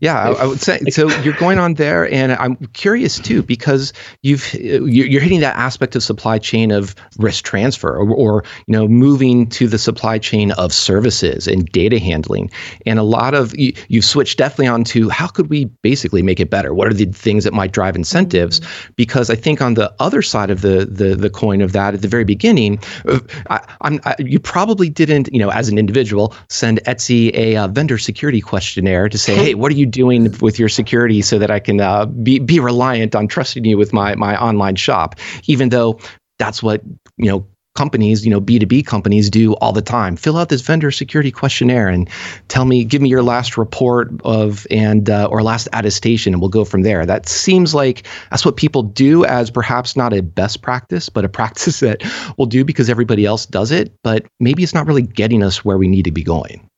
yeah, 0.00 0.20
I, 0.20 0.32
I, 0.32 0.46
would 0.46 0.60
say 0.60 0.80
so. 0.90 1.08
You're 1.20 1.34
going 1.34 1.58
on 1.58 1.74
there, 1.74 2.12
and 2.12 2.32
I'm 2.32 2.56
curious 2.74 3.18
too 3.18 3.42
because 3.42 3.92
you've 4.22 4.52
you're 4.54 5.20
hitting 5.20 5.40
that 5.40 5.56
aspect 5.56 5.96
of 5.96 6.02
supply 6.02 6.38
chain 6.38 6.72
of 6.72 6.94
risk 7.16 7.44
transfer, 7.44 7.96
or, 7.96 8.10
or, 8.10 8.44
you 8.66 8.72
know 8.72 8.86
moving 8.86 9.48
to 9.50 9.66
the 9.66 9.78
supply 9.78 10.18
chain 10.18 10.50
of 10.52 10.72
services 10.72 11.46
and 11.46 11.66
data 11.66 11.98
handling, 11.98 12.50
and 12.84 12.98
a 12.98 13.02
lot 13.02 13.34
of 13.34 13.56
you, 13.56 13.72
you've 13.88 14.04
switched 14.04 14.36
definitely 14.36 14.66
onto 14.66 15.08
how 15.08 15.26
could 15.26 15.48
we 15.48 15.64
basically 15.64 16.22
make 16.22 16.38
it 16.38 16.50
better? 16.50 16.74
What 16.74 16.88
are 16.88 16.94
the 16.94 17.06
things 17.06 17.44
that 17.44 17.54
might 17.54 17.72
drive 17.72 17.96
incentives? 17.96 18.60
Mm-hmm. 18.60 18.92
Because 18.96 19.30
I 19.30 19.36
think 19.36 19.62
on 19.62 19.72
the 19.72 19.94
other 20.00 20.20
side 20.20 20.50
of 20.50 20.60
the 20.60 20.84
the 20.84 21.14
the 21.14 21.30
coin 21.30 21.62
of 21.62 21.72
that, 21.72 21.94
at 21.94 22.02
the 22.02 22.08
very 22.08 22.24
beginning, 22.24 22.78
uh, 23.08 23.20
I, 23.48 23.60
am 23.82 24.00
you 24.18 24.38
probably 24.38 24.90
didn't 24.90 25.32
you 25.32 25.38
know 25.38 25.50
as 25.50 25.70
an 25.70 25.78
individual 25.78 26.34
send 26.50 26.82
Etsy 26.84 27.32
a 27.34 27.56
uh, 27.56 27.68
vendor 27.68 27.96
security 27.96 28.42
questionnaire 28.42 29.08
to 29.08 29.16
say, 29.16 29.34
hey, 29.34 29.54
what 29.54 29.72
are 29.72 29.76
you 29.76 29.93
doing 29.94 30.30
with 30.40 30.58
your 30.58 30.68
security 30.68 31.22
so 31.22 31.38
that 31.38 31.50
I 31.50 31.60
can 31.60 31.80
uh, 31.80 32.04
be 32.04 32.38
be 32.38 32.60
reliant 32.60 33.14
on 33.14 33.28
trusting 33.28 33.64
you 33.64 33.78
with 33.78 33.94
my 33.94 34.14
my 34.16 34.36
online 34.36 34.76
shop, 34.76 35.14
even 35.44 35.70
though 35.70 35.98
that's 36.38 36.62
what 36.62 36.82
you 37.16 37.30
know 37.30 37.46
companies, 37.74 38.24
you 38.24 38.30
know, 38.30 38.40
B2B 38.40 38.86
companies 38.86 39.28
do 39.28 39.54
all 39.54 39.72
the 39.72 39.82
time. 39.82 40.16
Fill 40.16 40.36
out 40.36 40.48
this 40.48 40.60
vendor 40.60 40.90
security 40.90 41.32
questionnaire 41.32 41.88
and 41.88 42.08
tell 42.48 42.64
me, 42.64 42.84
give 42.84 43.02
me 43.02 43.08
your 43.08 43.22
last 43.22 43.58
report 43.58 44.12
of 44.24 44.66
and 44.70 45.10
uh, 45.10 45.26
or 45.30 45.42
last 45.42 45.68
attestation, 45.72 46.32
and 46.32 46.40
we'll 46.40 46.50
go 46.50 46.64
from 46.64 46.82
there. 46.82 47.04
That 47.04 47.28
seems 47.28 47.74
like 47.74 48.06
that's 48.30 48.44
what 48.44 48.56
people 48.56 48.82
do 48.82 49.24
as 49.24 49.50
perhaps 49.50 49.96
not 49.96 50.12
a 50.12 50.22
best 50.22 50.62
practice, 50.62 51.08
but 51.08 51.24
a 51.24 51.28
practice 51.40 51.80
that 51.80 52.02
we'll 52.38 52.46
do 52.46 52.64
because 52.64 52.88
everybody 52.88 53.26
else 53.26 53.44
does 53.46 53.70
it. 53.70 53.92
But 54.04 54.26
maybe 54.38 54.62
it's 54.62 54.74
not 54.74 54.86
really 54.86 55.02
getting 55.02 55.42
us 55.42 55.64
where 55.64 55.78
we 55.78 55.88
need 55.88 56.04
to 56.04 56.12
be 56.12 56.22
going. 56.22 56.68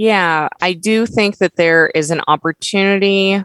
Yeah, 0.00 0.48
I 0.62 0.72
do 0.72 1.04
think 1.04 1.36
that 1.38 1.56
there 1.56 1.88
is 1.88 2.10
an 2.10 2.22
opportunity 2.26 3.44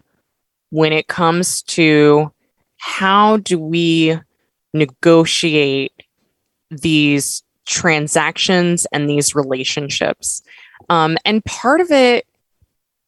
when 0.70 0.94
it 0.94 1.08
comes 1.08 1.62
to 1.64 2.32
how 2.78 3.36
do 3.36 3.60
we 3.60 4.18
negotiate 4.74 5.92
these 6.72 7.44
transactions 7.66 8.88
and 8.94 9.10
these 9.10 9.36
relationships. 9.36 10.44
Um, 10.88 11.18
and 11.26 11.44
part 11.44 11.82
of 11.82 11.92
it 11.92 12.26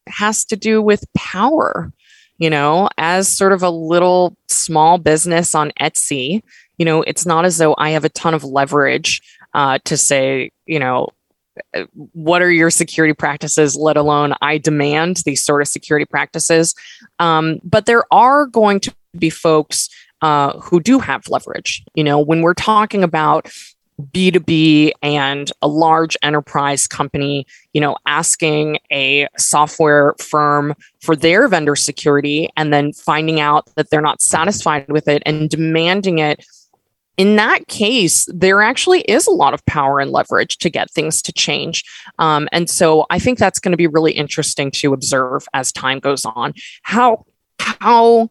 has 0.07 0.43
to 0.47 0.57
do 0.57 0.81
with 0.81 1.05
power. 1.13 1.93
You 2.39 2.49
know, 2.49 2.89
as 2.97 3.29
sort 3.29 3.53
of 3.53 3.63
a 3.63 3.69
little 3.69 4.35
small 4.49 4.97
business 4.97 5.55
on 5.55 5.71
Etsy, 5.79 6.43
you 6.77 6.83
know, 6.83 7.01
it's 7.03 7.25
not 7.25 7.45
as 7.45 7.59
though 7.59 7.75
I 7.77 7.91
have 7.91 8.03
a 8.03 8.09
ton 8.09 8.33
of 8.33 8.43
leverage 8.43 9.21
uh, 9.53 9.79
to 9.85 9.95
say, 9.95 10.51
you 10.65 10.79
know, 10.79 11.07
what 12.13 12.41
are 12.41 12.51
your 12.51 12.69
security 12.69 13.13
practices, 13.13 13.75
let 13.75 13.97
alone 13.97 14.33
I 14.41 14.57
demand 14.57 15.17
these 15.25 15.43
sort 15.43 15.61
of 15.61 15.67
security 15.67 16.05
practices. 16.05 16.75
Um, 17.19 17.59
but 17.63 17.85
there 17.85 18.03
are 18.11 18.45
going 18.45 18.79
to 18.81 18.95
be 19.17 19.29
folks 19.29 19.89
uh, 20.21 20.57
who 20.59 20.79
do 20.79 20.99
have 20.99 21.27
leverage. 21.27 21.83
You 21.93 22.03
know, 22.03 22.19
when 22.19 22.41
we're 22.41 22.53
talking 22.53 23.03
about 23.03 23.51
B2B 24.01 24.91
and 25.01 25.51
a 25.61 25.67
large 25.67 26.15
enterprise 26.21 26.87
company, 26.87 27.47
you 27.73 27.81
know, 27.81 27.97
asking 28.05 28.77
a 28.91 29.27
software 29.37 30.13
firm 30.19 30.75
for 31.01 31.15
their 31.15 31.47
vendor 31.47 31.75
security 31.75 32.49
and 32.55 32.71
then 32.71 32.93
finding 32.93 33.39
out 33.39 33.67
that 33.75 33.89
they're 33.89 34.01
not 34.01 34.21
satisfied 34.21 34.87
with 34.89 35.07
it 35.07 35.23
and 35.25 35.49
demanding 35.49 36.19
it 36.19 36.45
in 37.17 37.35
that 37.35 37.67
case, 37.67 38.27
there 38.31 38.61
actually 38.61 39.01
is 39.01 39.25
a 39.25 39.31
lot 39.31 39.53
of 39.53 39.65
power 39.65 39.99
and 39.99 40.11
leverage 40.11 40.57
to 40.59 40.69
get 40.69 40.91
things 40.91 41.21
to 41.23 41.33
change. 41.33 41.83
Um, 42.19 42.47
and 42.51 42.69
so 42.69 43.07
I 43.09 43.17
think 43.17 43.39
that's 43.39 43.59
going 43.59 43.71
to 43.71 43.77
be 43.77 43.87
really 43.87 44.11
interesting 44.11 44.69
to 44.71 44.93
observe 44.93 45.47
as 45.53 45.71
time 45.71 45.99
goes 45.99 46.25
on. 46.25 46.53
How, 46.83 47.25
how, 47.59 48.29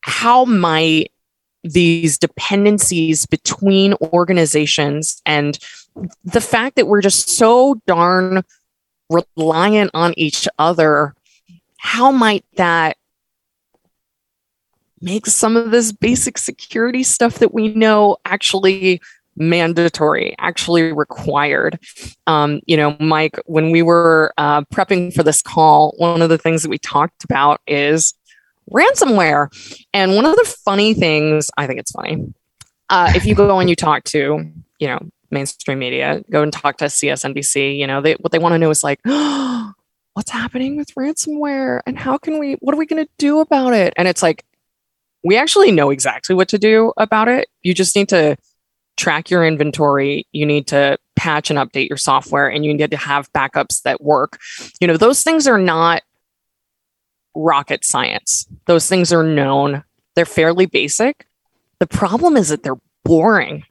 how 0.00 0.46
might 0.46 1.12
these 1.62 2.16
dependencies 2.16 3.26
between 3.26 3.94
organizations 4.02 5.20
and 5.26 5.58
the 6.24 6.40
fact 6.40 6.76
that 6.76 6.86
we're 6.86 7.02
just 7.02 7.28
so 7.28 7.80
darn 7.86 8.42
reliant 9.36 9.90
on 9.92 10.14
each 10.16 10.48
other, 10.58 11.14
how 11.76 12.10
might 12.10 12.44
that 12.56 12.96
make 15.00 15.26
some 15.26 15.56
of 15.56 15.70
this 15.70 15.92
basic 15.92 16.38
security 16.38 17.02
stuff 17.02 17.38
that 17.38 17.54
we 17.54 17.68
know 17.68 18.16
actually 18.24 19.00
mandatory, 19.36 20.34
actually 20.38 20.92
required. 20.92 21.78
Um, 22.26 22.60
you 22.66 22.76
know, 22.76 22.96
Mike, 23.00 23.38
when 23.46 23.70
we 23.70 23.82
were 23.82 24.32
uh, 24.36 24.62
prepping 24.62 25.14
for 25.14 25.22
this 25.22 25.42
call, 25.42 25.94
one 25.96 26.22
of 26.22 26.28
the 26.28 26.38
things 26.38 26.62
that 26.62 26.68
we 26.68 26.78
talked 26.78 27.24
about 27.24 27.60
is 27.66 28.14
ransomware. 28.70 29.48
And 29.92 30.14
one 30.14 30.26
of 30.26 30.36
the 30.36 30.54
funny 30.64 30.94
things, 30.94 31.50
I 31.56 31.66
think 31.66 31.80
it's 31.80 31.92
funny, 31.92 32.32
uh, 32.90 33.12
if 33.14 33.24
you 33.24 33.34
go 33.34 33.58
and 33.58 33.70
you 33.70 33.76
talk 33.76 34.04
to, 34.04 34.52
you 34.78 34.86
know, 34.86 35.00
mainstream 35.30 35.78
media, 35.78 36.22
go 36.30 36.42
and 36.42 36.52
talk 36.52 36.78
to 36.78 36.86
CNBC, 36.86 37.78
you 37.78 37.86
know, 37.86 38.00
they, 38.00 38.14
what 38.14 38.32
they 38.32 38.38
want 38.38 38.52
to 38.52 38.58
know 38.58 38.70
is 38.70 38.84
like, 38.84 39.00
oh, 39.06 39.72
what's 40.14 40.30
happening 40.30 40.76
with 40.76 40.92
ransomware 40.96 41.80
and 41.86 41.96
how 41.96 42.18
can 42.18 42.38
we, 42.38 42.54
what 42.54 42.74
are 42.74 42.78
we 42.78 42.84
going 42.84 43.02
to 43.02 43.10
do 43.16 43.38
about 43.38 43.72
it? 43.72 43.94
And 43.96 44.08
it's 44.08 44.22
like, 44.22 44.44
we 45.22 45.36
actually 45.36 45.70
know 45.70 45.90
exactly 45.90 46.34
what 46.34 46.48
to 46.48 46.58
do 46.58 46.92
about 46.96 47.28
it. 47.28 47.48
You 47.62 47.74
just 47.74 47.94
need 47.94 48.08
to 48.10 48.36
track 48.96 49.30
your 49.30 49.44
inventory. 49.44 50.26
You 50.32 50.46
need 50.46 50.66
to 50.68 50.98
patch 51.16 51.50
and 51.50 51.58
update 51.58 51.88
your 51.88 51.98
software, 51.98 52.48
and 52.48 52.64
you 52.64 52.72
need 52.72 52.90
to 52.90 52.96
have 52.96 53.32
backups 53.32 53.82
that 53.82 54.02
work. 54.02 54.38
You 54.80 54.86
know, 54.86 54.96
those 54.96 55.22
things 55.22 55.46
are 55.46 55.58
not 55.58 56.02
rocket 57.34 57.84
science, 57.84 58.46
those 58.66 58.88
things 58.88 59.12
are 59.12 59.22
known, 59.22 59.84
they're 60.14 60.24
fairly 60.24 60.66
basic. 60.66 61.26
The 61.78 61.86
problem 61.86 62.36
is 62.36 62.48
that 62.48 62.62
they're 62.62 62.80
boring. 63.04 63.64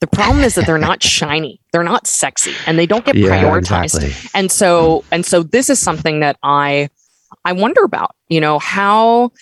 The 0.00 0.06
problem 0.06 0.44
is 0.44 0.54
that 0.56 0.66
they're 0.66 0.78
not 0.78 1.02
shiny, 1.18 1.60
they're 1.72 1.84
not 1.84 2.06
sexy, 2.06 2.54
and 2.66 2.78
they 2.78 2.86
don't 2.86 3.04
get 3.04 3.14
yeah, 3.14 3.42
prioritized. 3.42 4.02
Exactly. 4.02 4.30
And 4.34 4.50
so, 4.50 5.04
and 5.10 5.24
so, 5.24 5.42
this 5.42 5.70
is 5.70 5.78
something 5.78 6.20
that 6.20 6.36
I, 6.42 6.90
I 7.44 7.52
wonder 7.52 7.84
about. 7.84 8.14
You 8.28 8.40
know 8.40 8.58
how 8.58 9.32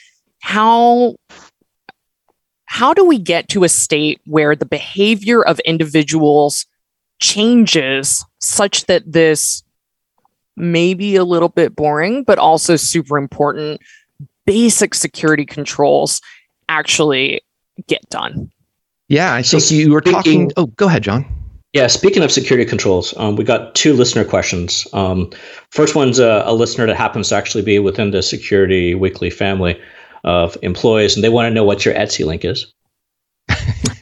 how 0.40 1.16
how 2.66 2.92
do 2.92 3.04
we 3.04 3.18
get 3.18 3.48
to 3.48 3.64
a 3.64 3.68
state 3.68 4.20
where 4.26 4.54
the 4.54 4.66
behavior 4.66 5.42
of 5.42 5.58
individuals 5.60 6.66
changes 7.20 8.24
such 8.40 8.84
that 8.86 9.10
this 9.10 9.62
may 10.56 10.94
be 10.94 11.16
a 11.16 11.24
little 11.24 11.48
bit 11.48 11.74
boring, 11.74 12.24
but 12.24 12.38
also 12.38 12.76
super 12.76 13.16
important 13.16 13.80
basic 14.46 14.94
security 14.94 15.44
controls 15.44 16.20
actually 16.68 17.40
get 17.86 18.08
done? 18.10 18.50
Yeah, 19.08 19.34
I 19.34 19.42
think 19.42 19.62
so 19.62 19.74
you 19.74 19.92
were 19.92 20.00
talking. 20.00 20.50
Oh, 20.56 20.66
go 20.66 20.86
ahead, 20.86 21.02
John. 21.02 21.24
Yeah, 21.72 21.88
speaking 21.88 22.22
of 22.22 22.32
security 22.32 22.68
controls, 22.68 23.14
um, 23.18 23.36
we 23.36 23.44
got 23.44 23.74
two 23.74 23.92
listener 23.92 24.24
questions. 24.24 24.86
Um, 24.92 25.30
first 25.70 25.94
one's 25.94 26.18
a, 26.18 26.42
a, 26.46 26.54
listener 26.54 26.86
that 26.86 26.96
happens 26.96 27.28
to 27.28 27.34
actually 27.34 27.62
be 27.62 27.78
within 27.78 28.12
the 28.12 28.22
Security 28.22 28.94
Weekly 28.94 29.28
family 29.28 29.78
of 30.24 30.56
employees, 30.62 31.14
and 31.14 31.24
they 31.24 31.28
want 31.28 31.46
to 31.46 31.54
know 31.54 31.64
what 31.64 31.84
your 31.84 31.94
Etsy 31.94 32.24
link 32.24 32.44
is. 32.44 32.72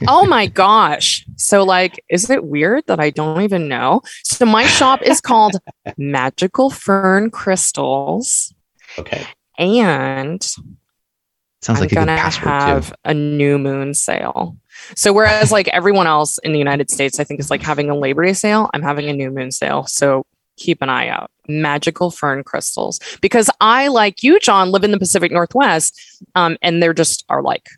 oh 0.09 0.27
my 0.27 0.47
gosh. 0.47 1.25
So, 1.37 1.65
like, 1.65 2.03
is 2.09 2.31
it 2.31 2.45
weird 2.45 2.85
that 2.87 3.01
I 3.01 3.11
don't 3.11 3.43
even 3.43 3.69
know? 3.69 4.03
So, 4.25 4.47
my 4.47 4.65
shop 4.67 5.03
is 5.03 5.21
called 5.21 5.57
Magical 5.97 6.71
Fern 6.71 7.31
Crystals. 7.31 8.55
Okay. 8.99 9.25
And 9.59 10.43
Sounds 10.43 11.79
I'm 11.79 11.81
like 11.81 11.91
gonna 11.93 12.17
have 12.17 12.89
too. 12.89 12.95
a 13.05 13.15
new 13.15 13.59
moon 13.59 13.95
sale. 13.95 14.57
So 14.97 15.13
whereas 15.13 15.51
like 15.51 15.69
everyone 15.69 16.07
else 16.07 16.39
in 16.39 16.53
the 16.53 16.59
United 16.59 16.91
States, 16.91 17.19
I 17.19 17.25
think 17.25 17.41
is 17.41 17.51
like 17.51 17.63
having 17.63 17.89
a 17.89 17.97
Labor 17.97 18.25
Day 18.25 18.35
sale, 18.35 18.69
I'm 18.75 18.83
having 18.83 19.09
a 19.09 19.15
new 19.15 19.31
moon 19.31 19.51
sale. 19.51 19.87
So 19.87 20.27
keep 20.57 20.83
an 20.83 20.89
eye 20.89 21.09
out. 21.09 21.31
Magical 21.49 22.11
fern 22.11 22.43
crystals. 22.43 23.01
Because 23.21 23.51
I, 23.61 23.89
like 23.89 24.23
you, 24.23 24.39
John, 24.41 24.71
live 24.71 24.85
in 24.85 24.91
the 24.91 24.99
Pacific 24.99 25.31
Northwest, 25.31 25.99
um, 26.35 26.57
and 26.63 26.83
there 26.83 26.95
just 26.95 27.25
are 27.29 27.43
like 27.43 27.69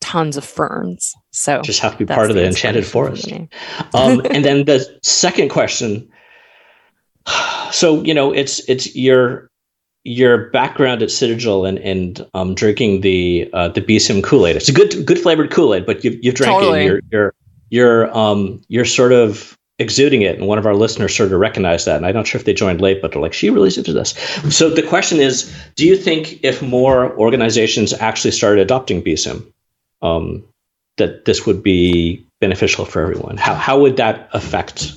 tons 0.00 0.36
of 0.36 0.44
ferns. 0.44 1.14
So 1.30 1.62
just 1.62 1.80
have 1.80 1.92
to 1.92 1.98
be 1.98 2.06
part 2.06 2.30
of 2.30 2.36
the, 2.36 2.46
enchanted 2.46 2.86
forest. 2.86 3.30
um, 3.32 4.22
and 4.30 4.44
then 4.44 4.64
the 4.64 4.86
second 5.02 5.50
question. 5.50 6.08
So 7.70 8.02
you 8.02 8.14
know, 8.14 8.32
it's 8.32 8.68
it's 8.68 8.94
your 8.96 9.50
your 10.04 10.50
background 10.50 11.02
at 11.02 11.10
Cigital 11.10 11.64
and 11.64 11.78
and 11.78 12.26
um, 12.34 12.54
drinking 12.54 13.02
the 13.02 13.50
uh, 13.52 13.68
the 13.68 13.82
BSIMM 13.82 14.24
Kool 14.24 14.46
Aid. 14.46 14.56
It's 14.56 14.68
a 14.68 14.72
good 14.72 15.06
good 15.06 15.18
flavored 15.18 15.50
Kool 15.50 15.74
Aid, 15.74 15.86
but 15.86 16.02
you've 16.04 16.22
you've 16.22 16.34
drank 16.34 16.60
totally. 16.60 16.80
it. 16.80 16.84
You're 16.84 17.00
you're 17.10 17.34
you're 17.70 18.16
um 18.16 18.62
you're 18.68 18.84
sort 18.84 19.12
of 19.12 19.56
exuding 19.80 20.22
it, 20.22 20.38
and 20.38 20.46
one 20.46 20.58
of 20.58 20.66
our 20.66 20.74
listeners 20.74 21.16
sort 21.16 21.32
of 21.32 21.40
recognized 21.40 21.86
that. 21.86 21.96
And 21.96 22.06
I'm 22.06 22.14
not 22.14 22.26
sure 22.26 22.38
if 22.38 22.44
they 22.44 22.52
joined 22.52 22.80
late, 22.80 23.02
but 23.02 23.12
they're 23.12 23.22
like, 23.22 23.32
she 23.32 23.50
really 23.50 23.70
into 23.76 23.92
this. 23.92 24.10
So 24.54 24.70
the 24.70 24.82
question 24.82 25.18
is, 25.18 25.52
do 25.74 25.86
you 25.86 25.96
think 25.96 26.44
if 26.44 26.62
more 26.62 27.16
organizations 27.16 27.92
actually 27.92 28.32
started 28.32 28.60
adopting 28.60 29.02
BSIMM, 29.02 29.44
um, 30.02 30.44
that 30.98 31.24
this 31.24 31.46
would 31.46 31.62
be 31.62 32.24
beneficial 32.40 32.84
for 32.84 33.00
everyone? 33.02 33.36
How 33.36 33.54
how 33.54 33.80
would 33.80 33.96
that 33.96 34.28
affect 34.32 34.92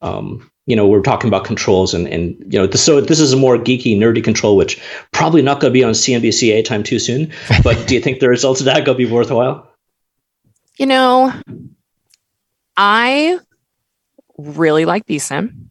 um, 0.00 0.48
you 0.68 0.76
know, 0.76 0.86
we're 0.86 1.00
talking 1.00 1.28
about 1.28 1.44
controls 1.44 1.94
and, 1.94 2.06
and 2.06 2.36
you 2.52 2.58
know, 2.58 2.70
so 2.72 3.00
this 3.00 3.20
is 3.20 3.32
a 3.32 3.36
more 3.38 3.56
geeky, 3.56 3.96
nerdy 3.96 4.22
control, 4.22 4.54
which 4.54 4.78
probably 5.12 5.40
not 5.40 5.60
going 5.60 5.72
to 5.72 5.74
be 5.74 5.82
on 5.82 5.92
CNBC 5.92 6.62
time 6.62 6.82
too 6.82 6.98
soon. 6.98 7.32
But 7.64 7.88
do 7.88 7.94
you 7.94 8.02
think 8.02 8.20
the 8.20 8.28
results 8.28 8.60
of 8.60 8.66
that 8.66 8.84
going 8.84 8.98
to 8.98 9.06
be 9.06 9.10
worthwhile? 9.10 9.66
You 10.76 10.84
know, 10.84 11.32
I 12.76 13.40
really 14.38 14.84
like 14.84 15.06
BSIMM. 15.06 15.66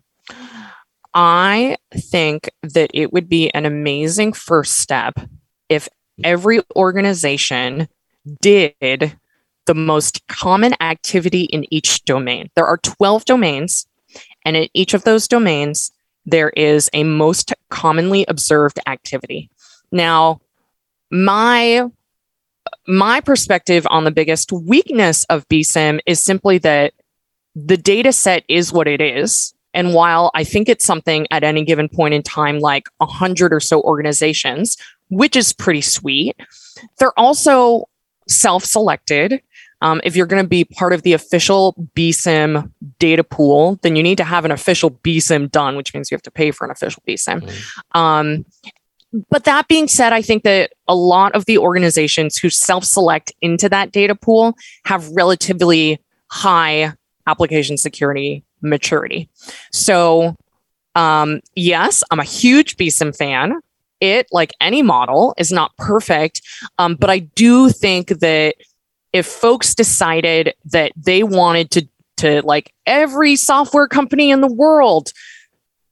I 1.14 1.78
think 1.96 2.50
that 2.62 2.92
it 2.94 3.12
would 3.12 3.28
be 3.28 3.50
an 3.52 3.66
amazing 3.66 4.34
first 4.34 4.78
step 4.78 5.20
if 5.70 5.90
every 6.24 6.62
organization 6.76 7.88
did 8.42 9.18
the 9.66 9.74
most 9.74 10.26
common 10.28 10.74
activity 10.82 11.44
in 11.44 11.66
each 11.74 12.06
domain. 12.06 12.50
There 12.56 12.66
are 12.66 12.78
12 12.78 13.26
domains 13.26 13.88
and 14.46 14.56
in 14.56 14.70
each 14.74 14.94
of 14.94 15.04
those 15.04 15.28
domains, 15.28 15.92
there 16.26 16.50
is 16.52 16.90
a 16.94 17.04
most 17.04 17.54
commonly 17.70 18.26
observed 18.28 18.80
activity. 18.88 19.50
Now, 19.92 20.42
my 21.12 21.90
my 22.86 23.22
perspective 23.22 23.86
on 23.90 24.04
the 24.04 24.12
biggest 24.12 24.52
weakness 24.52 25.24
of 25.26 25.48
BSIMM 25.48 26.00
is 26.06 26.24
simply 26.24 26.58
that 26.60 26.94
the 27.66 27.78
data 27.78 28.14
set 28.14 28.44
is 28.48 28.72
what 28.72 28.88
it 28.88 29.02
is. 29.02 29.54
And 29.74 29.94
while 29.94 30.32
I 30.34 30.44
think 30.44 30.70
it's 30.70 30.86
something 30.86 31.28
at 31.32 31.44
any 31.44 31.64
given 31.64 31.90
point 31.90 32.14
in 32.14 32.24
time, 32.24 32.60
like 32.60 32.88
a 33.00 33.06
hundred 33.06 33.54
or 33.54 33.60
so 33.60 33.82
organizations, 33.82 34.78
which 35.10 35.36
is 35.36 35.54
pretty 35.54 35.82
sweet, 35.82 36.36
they're 37.00 37.18
also 37.18 37.86
self-selected. 38.28 39.42
Um, 39.82 40.02
if 40.04 40.16
you're 40.16 40.26
going 40.26 40.44
to 40.44 40.50
be 40.50 40.66
part 40.66 40.94
of 40.94 41.04
the 41.04 41.14
official 41.14 41.76
BSIMM 41.96 42.72
data 42.98 43.24
pool, 43.24 43.80
then 43.84 43.96
you 43.96 44.02
need 44.02 44.18
to 44.18 44.24
have 44.24 44.44
an 44.46 44.52
official 44.52 44.90
BSIMM 44.90 45.52
done, 45.52 45.76
which 45.76 45.94
means 45.94 46.10
you 46.10 46.16
have 46.16 46.24
to 46.24 46.32
pay 46.32 46.50
for 46.52 46.66
an 46.66 46.72
official 46.72 47.04
BSIMM. 47.08 47.44
Mm-hmm. 47.44 48.00
Um, 48.00 48.46
but 49.30 49.44
that 49.46 49.68
being 49.68 49.88
said, 49.88 50.14
I 50.14 50.22
think 50.22 50.44
that 50.44 50.74
a 50.88 50.96
lot 50.96 51.34
of 51.34 51.46
the 51.46 51.60
organizations 51.60 52.38
who 52.38 52.50
self 52.50 52.84
select 52.84 53.32
into 53.42 53.70
that 53.70 53.92
data 53.92 54.16
pool 54.16 54.56
have 54.86 55.08
relatively 55.12 56.00
high 56.30 56.94
application 57.28 57.78
security 57.78 58.44
maturity. 58.62 59.30
So, 59.72 60.36
um, 60.96 61.42
yes, 61.56 62.04
I'm 62.10 62.20
a 62.20 62.24
huge 62.24 62.78
BSIMM 62.78 63.16
fan. 63.16 63.60
It, 64.00 64.28
like 64.32 64.54
any 64.62 64.82
model, 64.82 65.34
is 65.38 65.52
not 65.52 65.76
perfect. 65.78 66.42
Um, 66.78 66.96
but 66.96 67.10
I 67.10 67.20
do 67.20 67.70
think 67.70 68.10
that 68.20 68.56
if 69.14 69.26
folks 69.26 69.74
decided 69.76 70.54
that 70.66 70.92
they 70.96 71.24
wanted 71.24 71.72
to 71.72 71.88
to 72.18 72.42
like 72.42 72.74
every 72.86 73.36
software 73.36 73.88
company 73.88 74.32
in 74.32 74.42
the 74.42 74.52
world 74.52 75.14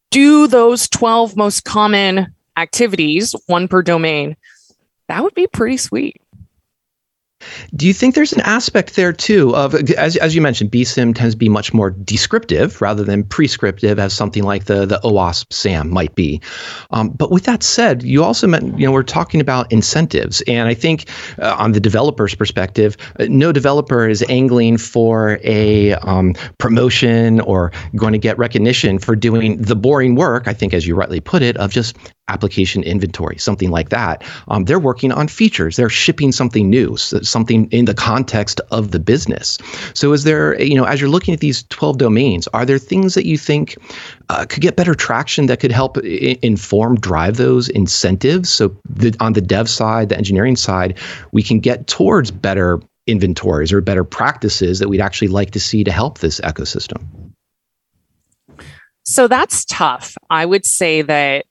do 0.10 0.48
those 0.48 0.90
12 0.90 1.38
most 1.38 1.64
common 1.66 2.34
activities 2.58 3.36
one 3.46 3.68
per 3.68 3.82
domain 3.82 4.36
that 5.08 5.24
would 5.24 5.36
be 5.36 5.46
pretty 5.48 5.78
sweet 5.78 6.20
do 7.76 7.88
you 7.88 7.94
think 7.94 8.16
there's 8.16 8.34
an 8.34 8.42
aspect 8.42 8.96
there 8.96 9.14
too 9.14 9.56
of, 9.56 9.76
as, 9.92 10.16
as 10.18 10.36
you 10.36 10.42
mentioned, 10.42 10.72
BSIMM 10.72 11.16
tends 11.16 11.34
to 11.34 11.38
be 11.38 11.50
much 11.50 11.74
more 11.74 11.92
descriptive 11.92 12.82
rather 12.82 13.04
than 13.04 13.24
prescriptive, 13.24 14.00
as 14.00 14.14
something 14.14 14.44
like 14.44 14.66
the 14.66 14.86
the 14.86 15.00
OWASP 15.04 15.48
SAMM 15.50 15.90
might 15.90 16.16
be. 16.16 16.42
Um, 16.92 17.10
but 17.10 17.32
with 17.32 17.44
that 17.46 17.64
said, 17.64 18.04
you 18.04 18.24
also 18.24 18.48
meant 18.48 18.78
you 18.80 18.86
know 18.86 18.92
we're 18.92 19.04
talking 19.04 19.42
about 19.42 19.72
incentives, 19.72 20.42
and 20.48 20.68
I 20.68 20.74
think 20.74 21.10
uh, 21.42 21.56
on 21.58 21.72
the 21.72 21.80
developer's 21.80 22.36
perspective, 22.36 22.98
uh, 23.20 23.26
no 23.30 23.52
developer 23.52 24.08
is 24.08 24.24
angling 24.30 24.78
for 24.78 25.40
a 25.44 25.94
um, 25.96 26.34
promotion 26.58 27.42
or 27.42 27.72
going 27.96 28.14
to 28.14 28.20
get 28.20 28.38
recognition 28.38 29.00
for 29.00 29.16
doing 29.16 29.58
the 29.58 29.76
boring 29.76 30.16
work. 30.16 30.48
I 30.48 30.54
think, 30.54 30.74
as 30.74 30.88
you 30.88 30.96
rightly 30.96 31.20
put 31.20 31.42
it, 31.42 31.58
of 31.58 31.72
just 31.72 31.98
application 32.28 32.84
inventory, 32.84 33.38
something 33.38 33.70
like 33.70 33.90
that. 33.90 34.24
Um, 34.48 34.66
they're 34.66 34.80
working 34.80 35.12
on 35.12 35.28
features. 35.28 35.76
They're 35.76 35.90
shipping 35.90 36.32
something 36.32 36.70
new, 36.70 36.98
something 36.98 37.70
in 37.72 37.86
the 37.86 37.94
context 37.94 38.62
of 38.72 38.92
the 38.92 39.00
business. 39.00 39.58
So, 39.94 40.12
is 40.14 40.24
there, 40.24 40.60
you 40.62 40.76
know, 40.76 40.86
as 40.86 41.00
you're 41.00 41.10
looking 41.10 41.34
at 41.34 41.40
these 41.40 41.64
12 41.64 41.98
domains, 41.98 42.48
are 42.50 42.66
there 42.66 42.80
things 42.80 43.14
that 43.14 43.26
you 43.26 43.38
think 43.38 43.78
uh, 44.30 44.46
could 44.48 44.62
get 44.62 44.76
better 44.76 44.96
traction 44.96 45.46
that 45.48 45.60
could 45.60 45.72
help 45.72 45.98
I- 46.00 46.40
inform, 46.42 46.96
drive 46.96 47.38
those 47.38 47.70
incentives? 47.70 48.50
So, 48.50 48.76
the, 48.90 49.16
on 49.20 49.34
the 49.34 49.42
dev 49.42 49.70
side, 49.70 50.10
the 50.10 50.18
engineering 50.18 50.56
side, 50.56 50.98
we 51.32 51.44
can 51.44 51.60
get 51.60 51.88
towards 51.88 52.32
better 52.32 52.82
inventories 53.08 53.72
or 53.72 53.82
better 53.82 54.04
practices 54.04 54.80
that 54.80 54.90
we'd 54.90 55.02
actually 55.02 55.28
like 55.28 55.52
to 55.52 55.60
see 55.60 55.84
to 55.84 55.92
help 55.92 56.20
this 56.20 56.40
ecosystem. 56.42 57.04
So 59.04 59.28
that's 59.28 59.66
tough. 59.66 60.18
I 60.32 60.48
would 60.48 60.66
say 60.66 61.04
that 61.04 61.46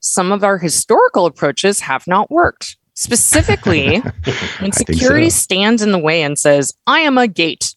some 0.00 0.32
of 0.32 0.44
our 0.44 0.58
historical 0.58 1.26
approaches 1.26 1.80
have 1.80 2.06
not 2.06 2.30
worked. 2.30 2.76
Specifically, 2.94 3.98
when 4.60 4.72
security 4.72 5.28
so. 5.28 5.36
stands 5.36 5.82
in 5.82 5.92
the 5.92 5.98
way 5.98 6.22
and 6.22 6.38
says, 6.38 6.72
I 6.86 7.00
am 7.00 7.18
a 7.18 7.28
gate. 7.28 7.74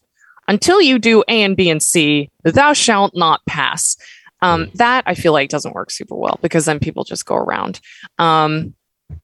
Until 0.48 0.80
you 0.80 0.98
do 0.98 1.22
A 1.28 1.42
and 1.42 1.56
B 1.56 1.68
and 1.68 1.82
C, 1.82 2.30
thou 2.42 2.72
shalt 2.72 3.14
not 3.14 3.44
pass. 3.46 3.96
Um, 4.42 4.64
hmm. 4.64 4.76
that 4.76 5.04
I 5.06 5.14
feel 5.14 5.34
like 5.34 5.50
doesn't 5.50 5.74
work 5.74 5.90
super 5.90 6.16
well 6.16 6.38
because 6.40 6.64
then 6.64 6.80
people 6.80 7.04
just 7.04 7.26
go 7.26 7.34
around. 7.36 7.80
Um, 8.18 8.74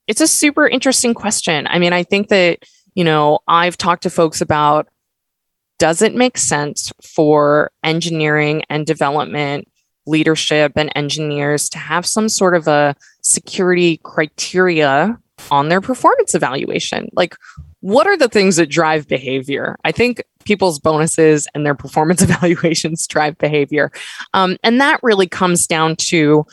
it's 0.06 0.20
a 0.20 0.28
super 0.28 0.68
interesting 0.68 1.14
question. 1.14 1.66
I 1.66 1.78
mean, 1.78 1.94
I 1.94 2.02
think 2.02 2.28
that, 2.28 2.58
you 2.94 3.04
know, 3.04 3.38
I've 3.48 3.78
talked 3.78 4.02
to 4.02 4.10
folks 4.10 4.42
about 4.42 4.88
does 5.78 6.02
it 6.02 6.14
make 6.14 6.38
sense 6.38 6.92
for 7.02 7.70
engineering 7.82 8.62
and 8.68 8.86
development 8.86 9.68
leadership 10.06 10.72
and 10.76 10.90
engineers 10.94 11.68
to 11.70 11.78
have 11.78 12.06
some 12.06 12.28
sort 12.28 12.54
of 12.54 12.68
a 12.68 12.94
security 13.22 13.98
criteria 13.98 15.18
on 15.50 15.68
their 15.68 15.80
performance 15.80 16.34
evaluation. 16.34 17.08
Like, 17.12 17.36
what 17.80 18.06
are 18.06 18.16
the 18.16 18.28
things 18.28 18.56
that 18.56 18.66
drive 18.66 19.06
behavior? 19.06 19.76
I 19.84 19.92
think 19.92 20.22
people's 20.44 20.78
bonuses 20.78 21.46
and 21.54 21.66
their 21.66 21.74
performance 21.74 22.22
evaluations 22.28 23.06
drive 23.06 23.36
behavior. 23.38 23.90
Um, 24.34 24.56
and 24.62 24.80
that 24.80 25.00
really 25.02 25.26
comes 25.26 25.66
down 25.66 25.96
to 25.96 26.46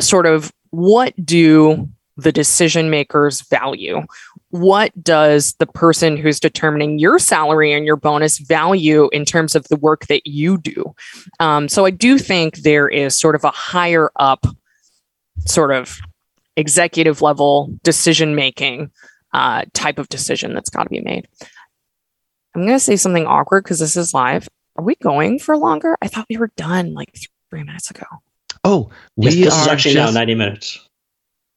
sort 0.00 0.26
of 0.26 0.52
what 0.70 1.14
do 1.24 1.88
the 2.16 2.32
decision 2.32 2.90
makers 2.90 3.42
value? 3.42 4.02
What 4.52 4.92
does 5.02 5.54
the 5.54 5.66
person 5.66 6.14
who's 6.14 6.38
determining 6.38 6.98
your 6.98 7.18
salary 7.18 7.72
and 7.72 7.86
your 7.86 7.96
bonus 7.96 8.36
value 8.36 9.08
in 9.10 9.24
terms 9.24 9.54
of 9.54 9.66
the 9.68 9.76
work 9.76 10.06
that 10.08 10.26
you 10.26 10.58
do? 10.58 10.94
Um, 11.40 11.70
so 11.70 11.86
I 11.86 11.90
do 11.90 12.18
think 12.18 12.58
there 12.58 12.86
is 12.86 13.16
sort 13.16 13.34
of 13.34 13.44
a 13.44 13.50
higher 13.50 14.10
up, 14.16 14.44
sort 15.46 15.72
of 15.72 15.98
executive 16.56 17.22
level 17.22 17.72
decision 17.82 18.34
making 18.34 18.90
uh, 19.32 19.64
type 19.72 19.98
of 19.98 20.10
decision 20.10 20.52
that's 20.52 20.68
got 20.68 20.82
to 20.82 20.90
be 20.90 21.00
made. 21.00 21.26
I'm 22.54 22.66
going 22.66 22.74
to 22.74 22.80
say 22.80 22.96
something 22.96 23.26
awkward 23.26 23.64
because 23.64 23.78
this 23.78 23.96
is 23.96 24.12
live. 24.12 24.50
Are 24.76 24.84
we 24.84 24.96
going 24.96 25.38
for 25.38 25.56
longer? 25.56 25.96
I 26.02 26.08
thought 26.08 26.26
we 26.28 26.36
were 26.36 26.50
done 26.56 26.92
like 26.92 27.16
three 27.48 27.62
minutes 27.62 27.90
ago. 27.90 28.04
Oh, 28.64 28.90
we 29.16 29.30
yes, 29.30 29.34
this 29.36 29.62
is 29.62 29.66
actually 29.66 29.94
just... 29.94 30.12
now 30.12 30.20
90 30.20 30.34
minutes. 30.34 30.88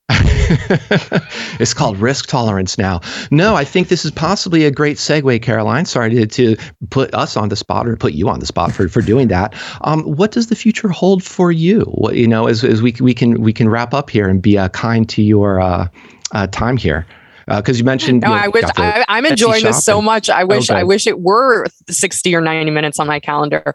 it's 1.60 1.74
called 1.74 1.98
risk 1.98 2.28
tolerance 2.28 2.78
now. 2.78 3.02
No, 3.32 3.56
I 3.56 3.64
think 3.64 3.88
this 3.88 4.06
is 4.06 4.12
possibly 4.12 4.66
a 4.66 4.72
great 4.72 4.98
segue, 4.98 5.42
Caroline. 5.42 5.86
Sorry 5.86 6.12
to, 6.12 6.28
to 6.28 6.56
put 6.92 7.14
us 7.16 7.36
on 7.36 7.50
the 7.50 7.56
spot 7.56 7.88
or 7.88 7.96
put 7.96 8.14
you 8.14 8.30
on 8.30 8.40
the 8.40 8.46
spot 8.46 8.72
for, 8.72 8.88
for 8.88 9.02
doing 9.02 9.30
that. 9.30 9.56
Um, 9.82 10.04
what 10.04 10.32
does 10.32 10.48
the 10.48 10.56
future 10.56 10.90
hold 10.90 11.24
for 11.24 11.52
you? 11.52 11.82
What, 11.86 12.16
you 12.16 12.28
know, 12.28 12.48
as, 12.48 12.64
as 12.64 12.84
we, 12.84 12.96
we 13.00 13.14
can 13.16 13.42
we 13.42 13.52
can 13.52 13.68
wrap 13.68 13.94
up 13.94 14.10
here 14.12 14.30
and 14.30 14.42
be 14.42 14.58
uh, 14.58 14.70
kind 14.70 15.10
to 15.10 15.24
your 15.24 15.60
uh, 15.60 15.88
uh, 16.34 16.48
time 16.48 16.78
here 16.78 17.08
because 17.48 17.78
uh, 17.78 17.80
you 17.80 17.84
mentioned. 17.84 18.22
No, 18.22 18.30
you 18.30 18.36
know, 18.36 18.42
I 18.42 18.48
wish 18.48 18.66
I, 18.78 19.06
am 19.08 19.26
enjoying 19.26 19.64
this 19.64 19.84
so 19.84 19.98
and, 19.98 20.06
much. 20.06 20.30
I 20.30 20.44
wish 20.44 20.70
okay. 20.70 20.80
I 20.80 20.84
wish 20.84 21.08
it 21.08 21.20
were 21.20 21.66
60 21.90 22.36
or 22.36 22.42
90 22.42 22.72
minutes 22.72 23.00
on 23.00 23.08
my 23.08 23.20
calendar. 23.20 23.74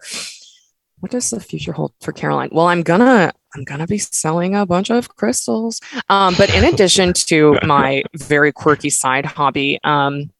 What 1.00 1.10
does 1.10 1.30
the 1.30 1.40
future 1.40 1.72
hold 1.72 1.92
for 2.00 2.12
Caroline? 2.12 2.50
Well, 2.52 2.66
I'm 2.66 2.82
gonna 2.82 3.32
I'm 3.54 3.64
gonna 3.64 3.86
be 3.86 3.98
selling 3.98 4.54
a 4.54 4.66
bunch 4.66 4.90
of 4.90 5.16
crystals. 5.16 5.80
Um, 6.08 6.34
but 6.36 6.54
in 6.54 6.64
addition 6.64 7.12
to 7.26 7.58
my 7.64 8.02
very 8.14 8.52
quirky 8.52 8.90
side 8.90 9.26
hobby, 9.26 9.78
um, 9.84 10.30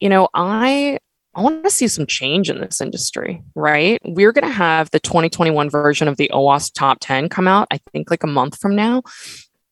you 0.00 0.08
know, 0.08 0.28
I 0.34 0.98
I 1.34 1.42
want 1.42 1.62
to 1.62 1.70
see 1.70 1.86
some 1.86 2.06
change 2.06 2.50
in 2.50 2.60
this 2.60 2.80
industry, 2.80 3.42
right? 3.54 4.00
We're 4.04 4.32
going 4.32 4.46
to 4.46 4.52
have 4.52 4.90
the 4.90 4.98
2021 4.98 5.70
version 5.70 6.08
of 6.08 6.16
the 6.16 6.28
OWASP 6.34 6.72
Top 6.74 6.98
10 7.00 7.28
come 7.28 7.46
out, 7.46 7.68
I 7.70 7.78
think 7.92 8.10
like 8.10 8.24
a 8.24 8.26
month 8.26 8.58
from 8.58 8.74
now. 8.74 9.02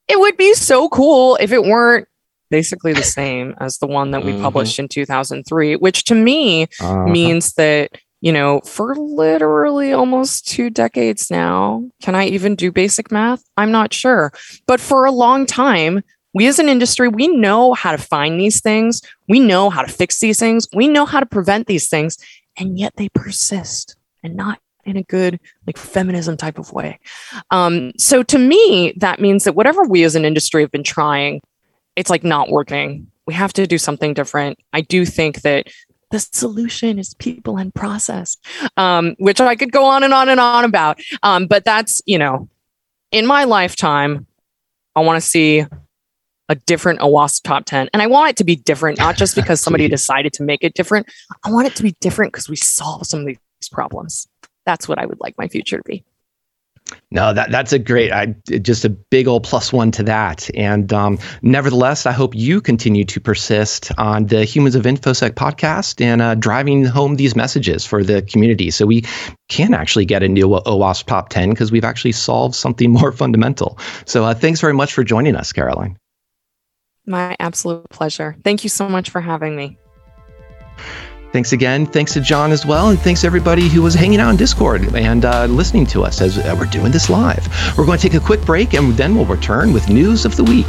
It 0.06 0.20
would 0.20 0.36
be 0.36 0.54
so 0.54 0.88
cool 0.88 1.36
if 1.40 1.50
it 1.50 1.64
weren't 1.64 2.06
basically 2.50 2.92
the 2.92 3.02
same 3.02 3.54
as 3.58 3.78
the 3.78 3.86
one 3.86 4.12
that 4.12 4.24
we 4.24 4.32
mm-hmm. 4.32 4.42
published 4.42 4.78
in 4.78 4.88
2003, 4.88 5.76
which 5.76 6.04
to 6.04 6.14
me 6.14 6.68
uh-huh. 6.80 7.06
means 7.06 7.54
that 7.54 7.90
you 8.20 8.32
know, 8.32 8.60
for 8.60 8.94
literally 8.96 9.92
almost 9.92 10.48
two 10.48 10.70
decades 10.70 11.30
now. 11.30 11.84
Can 12.02 12.14
I 12.14 12.26
even 12.26 12.56
do 12.56 12.72
basic 12.72 13.12
math? 13.12 13.42
I'm 13.56 13.70
not 13.70 13.92
sure. 13.92 14.32
But 14.66 14.80
for 14.80 15.04
a 15.04 15.12
long 15.12 15.46
time, 15.46 16.02
we 16.34 16.46
as 16.46 16.58
an 16.58 16.68
industry, 16.68 17.08
we 17.08 17.28
know 17.28 17.72
how 17.74 17.92
to 17.92 17.98
find 17.98 18.40
these 18.40 18.60
things. 18.60 19.00
We 19.28 19.40
know 19.40 19.70
how 19.70 19.82
to 19.82 19.92
fix 19.92 20.20
these 20.20 20.38
things. 20.38 20.66
We 20.74 20.88
know 20.88 21.06
how 21.06 21.20
to 21.20 21.26
prevent 21.26 21.66
these 21.66 21.88
things. 21.88 22.18
And 22.56 22.78
yet 22.78 22.94
they 22.96 23.08
persist 23.08 23.96
and 24.22 24.34
not 24.36 24.58
in 24.84 24.96
a 24.96 25.02
good, 25.02 25.38
like 25.66 25.76
feminism 25.76 26.36
type 26.36 26.58
of 26.58 26.72
way. 26.72 26.98
Um, 27.50 27.92
so 27.98 28.22
to 28.24 28.38
me, 28.38 28.94
that 28.96 29.20
means 29.20 29.44
that 29.44 29.54
whatever 29.54 29.84
we 29.84 30.02
as 30.02 30.16
an 30.16 30.24
industry 30.24 30.62
have 30.62 30.70
been 30.70 30.82
trying, 30.82 31.40
it's 31.94 32.10
like 32.10 32.24
not 32.24 32.50
working. 32.50 33.10
We 33.26 33.34
have 33.34 33.52
to 33.54 33.66
do 33.66 33.78
something 33.78 34.14
different. 34.14 34.58
I 34.72 34.80
do 34.80 35.04
think 35.04 35.42
that 35.42 35.68
the 36.10 36.18
solution 36.20 36.98
is 36.98 37.14
people 37.14 37.58
and 37.58 37.74
process, 37.74 38.36
um, 38.76 39.14
which 39.18 39.40
I 39.40 39.56
could 39.56 39.72
go 39.72 39.84
on 39.84 40.02
and 40.02 40.14
on 40.14 40.28
and 40.28 40.40
on 40.40 40.64
about. 40.64 41.00
Um, 41.22 41.46
but 41.46 41.64
that's, 41.64 42.00
you 42.06 42.18
know, 42.18 42.48
in 43.12 43.26
my 43.26 43.44
lifetime, 43.44 44.26
I 44.96 45.00
want 45.00 45.22
to 45.22 45.28
see 45.28 45.64
a 46.48 46.54
different 46.54 47.00
OWASP 47.00 47.42
top 47.42 47.64
10. 47.66 47.90
And 47.92 48.02
I 48.02 48.06
want 48.06 48.30
it 48.30 48.36
to 48.36 48.44
be 48.44 48.56
different, 48.56 48.98
not 48.98 49.16
just 49.16 49.34
because 49.34 49.60
somebody 49.60 49.86
decided 49.88 50.32
to 50.34 50.42
make 50.42 50.64
it 50.64 50.74
different. 50.74 51.06
I 51.44 51.50
want 51.50 51.66
it 51.66 51.76
to 51.76 51.82
be 51.82 51.94
different 52.00 52.32
because 52.32 52.48
we 52.48 52.56
solve 52.56 53.06
some 53.06 53.20
of 53.20 53.26
these 53.26 53.38
problems. 53.70 54.26
That's 54.64 54.88
what 54.88 54.98
I 54.98 55.06
would 55.06 55.20
like 55.20 55.36
my 55.38 55.48
future 55.48 55.78
to 55.78 55.82
be. 55.84 56.04
No, 57.10 57.32
that 57.32 57.50
that's 57.50 57.72
a 57.72 57.78
great, 57.78 58.12
I, 58.12 58.34
just 58.60 58.84
a 58.84 58.90
big 58.90 59.28
old 59.28 59.44
plus 59.44 59.72
one 59.72 59.90
to 59.92 60.02
that. 60.02 60.50
And 60.54 60.92
um, 60.92 61.18
nevertheless, 61.42 62.04
I 62.04 62.12
hope 62.12 62.34
you 62.34 62.60
continue 62.60 63.04
to 63.04 63.20
persist 63.20 63.90
on 63.98 64.26
the 64.26 64.44
Humans 64.44 64.74
of 64.74 64.84
InfoSec 64.84 65.30
podcast 65.30 66.02
and 66.04 66.20
uh, 66.20 66.34
driving 66.34 66.84
home 66.84 67.16
these 67.16 67.34
messages 67.34 67.86
for 67.86 68.04
the 68.04 68.22
community, 68.22 68.70
so 68.70 68.84
we 68.84 69.04
can 69.48 69.72
actually 69.72 70.04
get 70.04 70.22
a 70.22 70.28
new 70.28 70.48
OWASP 70.48 71.06
top 71.06 71.30
ten 71.30 71.50
because 71.50 71.72
we've 71.72 71.84
actually 71.84 72.12
solved 72.12 72.54
something 72.54 72.90
more 72.98 73.12
fundamental. 73.12 73.78
So 74.04 74.24
uh, 74.24 74.34
thanks 74.34 74.60
very 74.60 74.74
much 74.74 74.92
for 74.92 75.02
joining 75.02 75.34
us, 75.34 75.52
Caroline. 75.52 75.96
My 77.06 77.36
absolute 77.40 77.88
pleasure. 77.88 78.36
Thank 78.44 78.64
you 78.64 78.68
so 78.68 78.86
much 78.86 79.08
for 79.08 79.22
having 79.22 79.56
me. 79.56 79.78
Thanks 81.32 81.52
again. 81.52 81.84
Thanks 81.84 82.14
to 82.14 82.20
John 82.20 82.52
as 82.52 82.64
well. 82.64 82.88
And 82.88 82.98
thanks 82.98 83.22
everybody 83.22 83.68
who 83.68 83.82
was 83.82 83.94
hanging 83.94 84.18
out 84.18 84.30
in 84.30 84.36
Discord 84.36 84.94
and 84.94 85.24
uh, 85.24 85.44
listening 85.46 85.86
to 85.86 86.02
us 86.02 86.20
as 86.20 86.38
uh, 86.38 86.56
we're 86.58 86.66
doing 86.66 86.90
this 86.90 87.10
live. 87.10 87.46
We're 87.76 87.84
going 87.84 87.98
to 87.98 88.08
take 88.08 88.20
a 88.20 88.24
quick 88.24 88.40
break 88.42 88.72
and 88.72 88.94
then 88.94 89.14
we'll 89.14 89.26
return 89.26 89.72
with 89.72 89.88
news 89.88 90.24
of 90.24 90.36
the 90.36 90.44
week. 90.44 90.66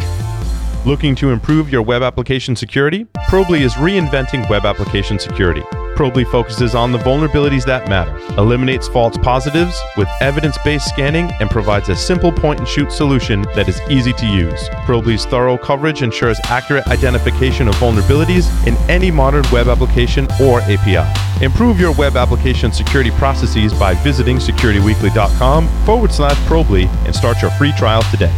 Looking 0.86 1.13
to 1.15 1.32
improve 1.32 1.70
your 1.70 1.82
web 1.82 2.02
application 2.02 2.56
security? 2.56 3.06
Probely 3.28 3.63
is 3.63 3.74
reinventing 3.74 4.50
web 4.50 4.63
application 4.63 5.20
security. 5.20 5.62
Probely 5.98 6.24
focuses 6.24 6.74
on 6.74 6.94
the 6.94 6.98
vulnerabilities 7.00 7.65
that 7.65 7.89
matter, 7.89 8.15
eliminates 8.38 8.88
false 8.88 9.18
positives 9.18 9.78
with 9.98 10.08
evidence 10.22 10.58
based 10.63 10.88
scanning, 10.88 11.30
and 11.42 11.50
provides 11.50 11.89
a 11.89 11.98
simple 11.98 12.32
point 12.32 12.60
and 12.60 12.68
shoot 12.68 12.94
solution 12.94 13.42
that 13.56 13.68
is 13.68 13.82
easy 13.89 14.13
to 14.13 14.26
use. 14.26 14.70
Probely's 14.86 15.26
thorough 15.26 15.58
coverage 15.58 16.02
ensures 16.02 16.39
accurate 16.46 16.88
identification 16.88 17.68
of 17.68 17.76
vulnerabilities 17.76 18.50
in 18.65 18.76
any 18.89 19.12
modern 19.12 19.44
web 19.52 19.68
application 19.68 20.30
or 20.42 20.62
API. 20.62 21.06
Improve 21.44 21.78
your 21.78 21.94
web 21.96 22.15
application 22.15 22.72
security 22.72 23.12
processes 23.12 23.74
by 23.74 23.96
visiting 23.96 24.38
securityweekly.com 24.38 25.68
forward 25.86 26.13
slash 26.13 26.38
Probely 26.48 26.86
and 27.06 27.13
start 27.13 27.42
your 27.42 27.52
free 27.52 27.74
trial 27.74 28.02
today. 28.04 28.34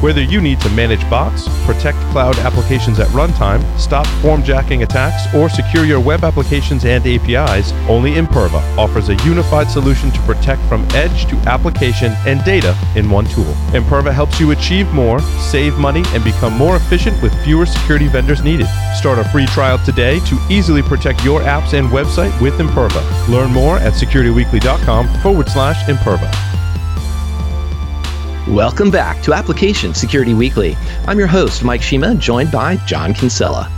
Whether 0.00 0.22
you 0.22 0.40
need 0.40 0.60
to 0.60 0.70
manage 0.70 1.00
bots, 1.10 1.48
protect 1.66 1.98
cloud 2.12 2.38
applications 2.38 3.00
at 3.00 3.08
runtime, 3.08 3.60
stop 3.80 4.06
formjacking 4.22 4.84
attacks, 4.84 5.34
or 5.34 5.48
secure 5.48 5.84
your 5.84 5.98
web 5.98 6.22
applications 6.22 6.84
and 6.84 7.04
APIs, 7.04 7.72
only 7.88 8.12
Imperva 8.12 8.62
offers 8.78 9.08
a 9.08 9.16
unified 9.24 9.68
solution 9.68 10.12
to 10.12 10.20
protect 10.20 10.62
from 10.62 10.86
edge 10.92 11.26
to 11.26 11.36
application 11.48 12.12
and 12.26 12.44
data 12.44 12.78
in 12.94 13.10
one 13.10 13.24
tool. 13.26 13.52
Imperva 13.72 14.12
helps 14.12 14.38
you 14.38 14.52
achieve 14.52 14.88
more, 14.92 15.20
save 15.50 15.76
money, 15.78 16.04
and 16.08 16.22
become 16.22 16.52
more 16.52 16.76
efficient 16.76 17.20
with 17.20 17.34
fewer 17.42 17.66
security 17.66 18.06
vendors 18.06 18.44
needed. 18.44 18.68
Start 18.96 19.18
a 19.18 19.28
free 19.30 19.46
trial 19.46 19.78
today 19.84 20.20
to 20.20 20.38
easily 20.48 20.82
protect 20.82 21.24
your 21.24 21.40
apps 21.40 21.76
and 21.76 21.88
website 21.88 22.40
with 22.40 22.54
Imperva. 22.54 23.28
Learn 23.28 23.50
more 23.50 23.78
at 23.78 23.94
securityweekly.com 23.94 25.08
forward 25.22 25.48
slash 25.48 25.82
Imperva. 25.86 26.32
Welcome 28.48 28.90
back 28.90 29.22
to 29.24 29.34
Application 29.34 29.92
Security 29.92 30.32
Weekly. 30.32 30.74
I'm 31.06 31.18
your 31.18 31.28
host, 31.28 31.62
Mike 31.64 31.82
Shema, 31.82 32.14
joined 32.14 32.50
by 32.50 32.76
John 32.86 33.12
Kinsella. 33.12 33.70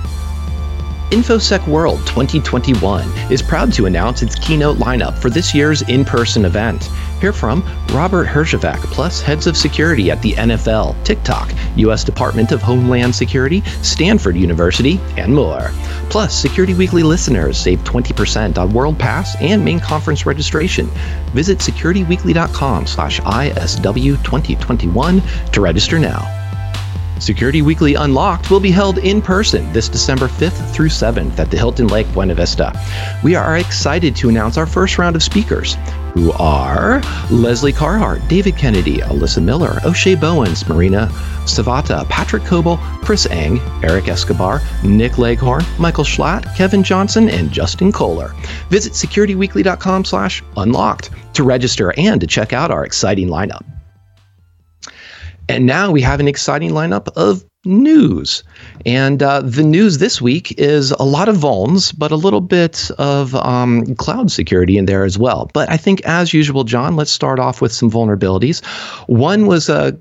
InfoSec 1.11 1.67
World 1.67 1.99
2021 2.07 3.09
is 3.33 3.43
proud 3.43 3.73
to 3.73 3.87
announce 3.87 4.23
its 4.23 4.37
keynote 4.37 4.77
lineup 4.77 5.19
for 5.19 5.29
this 5.29 5.53
year's 5.53 5.83
in 5.83 6.05
person 6.05 6.45
event. 6.45 6.89
Hear 7.21 7.33
from 7.33 7.65
Robert 7.89 8.29
Herjavec, 8.29 8.79
plus 8.93 9.21
heads 9.21 9.49
of 9.49 9.57
security 9.57 10.13
at 10.13 10.23
the 10.23 10.35
NFL, 10.35 11.03
TikTok, 11.05 11.53
U.S. 11.77 12.05
Department 12.05 12.53
of 12.53 12.63
Homeland 12.63 13.13
Security, 13.13 13.61
Stanford 13.83 14.37
University, 14.37 15.01
and 15.17 15.35
more. 15.35 15.73
Plus, 16.11 16.33
Security 16.33 16.75
Weekly 16.75 17.03
listeners 17.03 17.59
save 17.59 17.81
20% 17.81 18.57
on 18.57 18.73
World 18.73 18.97
Pass 18.97 19.35
and 19.41 19.65
main 19.65 19.81
conference 19.81 20.25
registration. 20.27 20.87
Visit 21.35 21.59
securityweekly.com 21.59 22.87
slash 22.87 23.21
ISW 23.21 24.17
2021 24.23 25.23
to 25.53 25.61
register 25.61 25.99
now. 25.99 26.40
Security 27.21 27.61
Weekly 27.61 27.95
Unlocked 27.95 28.51
will 28.51 28.61
be 28.61 28.71
held 28.71 28.97
in 28.99 29.21
person 29.21 29.71
this 29.75 29.91
December 29.91 30.27
5th 30.27 30.75
through 30.75 30.89
7th 30.89 31.39
at 31.39 31.51
the 31.51 31.57
Hilton 31.57 31.87
Lake 31.87 32.11
Buena 32.15 32.35
Vista. 32.35 32.73
We 33.23 33.35
are 33.35 33.59
excited 33.59 34.17
to 34.17 34.31
announce 34.31 34.57
our 34.57 34.67
first 34.67 34.97
round 34.97 35.17
of 35.17 35.23
speakers, 35.23 35.77
who 36.15 36.33
are 36.33 37.03
Lesley 37.31 37.73
Carhart, 37.75 38.27
David 38.27 38.57
Kennedy, 38.57 38.99
Alyssa 38.99 39.43
Miller, 39.43 39.79
O'Shea 39.85 40.15
Bowens, 40.15 40.67
Marina 40.67 41.09
Savata, 41.45 42.09
Patrick 42.09 42.45
Coble, 42.45 42.79
Chris 43.03 43.27
Eng, 43.27 43.61
Eric 43.83 44.09
Escobar, 44.09 44.63
Nick 44.83 45.19
Leghorn, 45.19 45.65
Michael 45.79 46.05
Schlatt, 46.05 46.57
Kevin 46.57 46.83
Johnson, 46.83 47.29
and 47.29 47.53
Justin 47.53 47.93
Kohler. 47.93 48.35
Visit 48.71 48.95
securityweekly.com 48.95 50.07
slash 50.07 50.43
unlocked 50.57 51.11
to 51.35 51.45
register 51.45 51.93
and 51.99 52.21
to 52.21 52.27
check 52.27 52.53
out 52.55 52.71
our 52.71 52.85
exciting 52.85 53.29
lineup. 53.29 53.70
And 55.49 55.67
now 55.67 55.91
we 55.91 56.01
have 56.03 56.21
an 56.21 56.29
exciting 56.29 56.71
lineup 56.71 57.09
of 57.17 57.45
news. 57.65 58.43
And 58.87 59.23
uh, 59.23 59.43
the 59.43 59.63
news 59.63 59.99
this 59.99 60.21
week 60.21 60.59
is 60.59 60.93
a 60.93 61.03
lot 61.03 61.29
of 61.29 61.37
vulns, 61.37 61.95
but 61.97 62.11
a 62.11 62.17
little 62.17 62.41
bit 62.41 62.91
of 62.99 63.35
um, 63.35 63.95
cloud 63.97 64.31
security 64.31 64.79
in 64.79 64.87
there 64.87 65.05
as 65.05 65.19
well. 65.19 65.51
But 65.53 65.69
I 65.71 65.77
think, 65.77 66.01
as 66.03 66.33
usual, 66.33 66.65
John, 66.65 66.97
let's 66.97 67.11
start 67.11 67.39
off 67.39 67.61
with 67.61 67.73
some 67.73 67.91
vulnerabilities. 67.91 68.65
One 69.09 69.47
was 69.47 69.69
a 69.69 69.99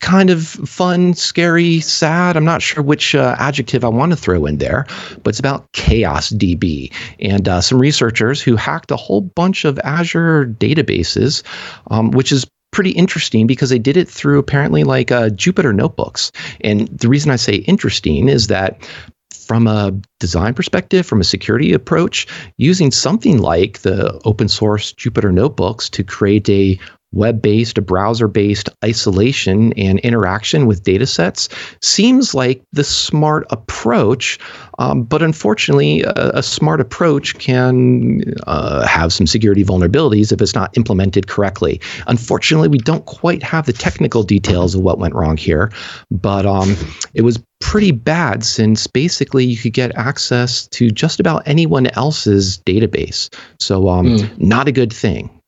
kind 0.00 0.30
of 0.30 0.46
fun, 0.46 1.14
scary, 1.14 1.80
sad. 1.80 2.36
I'm 2.36 2.44
not 2.44 2.60
sure 2.60 2.82
which 2.82 3.14
uh, 3.14 3.36
adjective 3.38 3.84
I 3.84 3.88
want 3.88 4.10
to 4.10 4.16
throw 4.16 4.46
in 4.46 4.58
there, 4.58 4.84
but 5.22 5.30
it's 5.30 5.38
about 5.38 5.70
Chaos 5.72 6.30
DB 6.30 6.92
and 7.20 7.48
uh, 7.48 7.60
some 7.60 7.80
researchers 7.80 8.42
who 8.42 8.56
hacked 8.56 8.90
a 8.90 8.96
whole 8.96 9.20
bunch 9.20 9.64
of 9.64 9.78
Azure 9.84 10.46
databases, 10.46 11.42
um, 11.90 12.10
which 12.10 12.32
is 12.32 12.44
pretty 12.72 12.90
interesting 12.90 13.46
because 13.46 13.70
they 13.70 13.78
did 13.78 13.96
it 13.96 14.08
through 14.08 14.38
apparently 14.38 14.82
like 14.82 15.12
uh, 15.12 15.28
Jupyter 15.30 15.74
notebooks. 15.74 16.32
And 16.62 16.88
the 16.88 17.08
reason 17.08 17.30
I 17.30 17.36
say 17.36 17.56
interesting 17.56 18.28
is 18.28 18.48
that 18.48 18.84
from 19.30 19.66
a 19.66 19.92
design 20.18 20.54
perspective, 20.54 21.06
from 21.06 21.20
a 21.20 21.24
security 21.24 21.72
approach, 21.72 22.26
using 22.56 22.90
something 22.90 23.38
like 23.38 23.80
the 23.80 24.20
open 24.24 24.48
source 24.48 24.92
Jupyter 24.94 25.32
notebooks 25.32 25.88
to 25.90 26.02
create 26.02 26.48
a 26.48 26.78
web 27.12 27.42
based, 27.42 27.78
a 27.78 27.82
browser 27.82 28.28
based 28.28 28.68
isolation 28.84 29.72
and 29.74 29.98
interaction 30.00 30.66
with 30.66 30.82
data 30.82 31.06
sets 31.06 31.48
seems 31.80 32.34
like 32.34 32.62
the 32.72 32.84
smart 32.84 33.46
approach. 33.50 34.38
Um, 34.78 35.02
but 35.02 35.22
unfortunately, 35.22 36.02
a, 36.02 36.30
a, 36.34 36.42
smart 36.42 36.80
approach 36.80 37.38
can 37.38 38.22
uh, 38.46 38.86
have 38.86 39.12
some 39.12 39.26
security 39.26 39.64
vulnerabilities 39.64 40.32
if 40.32 40.40
it's 40.40 40.54
not 40.54 40.76
implemented 40.76 41.28
correctly. 41.28 41.80
Unfortunately, 42.06 42.68
we 42.68 42.78
don't 42.78 43.04
quite 43.04 43.42
have 43.42 43.66
the 43.66 43.72
technical 43.72 44.22
details 44.22 44.74
of 44.74 44.80
what 44.80 44.98
went 44.98 45.14
wrong 45.14 45.36
here, 45.36 45.70
but 46.10 46.46
um, 46.46 46.74
it 47.14 47.22
was 47.22 47.42
pretty 47.60 47.92
bad 47.92 48.44
since 48.44 48.86
basically 48.86 49.44
you 49.44 49.56
could 49.56 49.72
get 49.72 49.94
access 49.96 50.66
to 50.68 50.90
just 50.90 51.20
about 51.20 51.42
anyone 51.46 51.86
else's 51.88 52.58
database. 52.66 53.32
So, 53.60 53.88
um, 53.88 54.06
mm. 54.06 54.38
not 54.38 54.68
a 54.68 54.72
good 54.72 54.92
thing. 54.92 55.41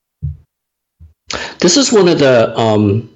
This 1.58 1.76
is 1.76 1.92
one 1.92 2.08
of 2.08 2.18
the 2.18 2.58
um, 2.58 3.10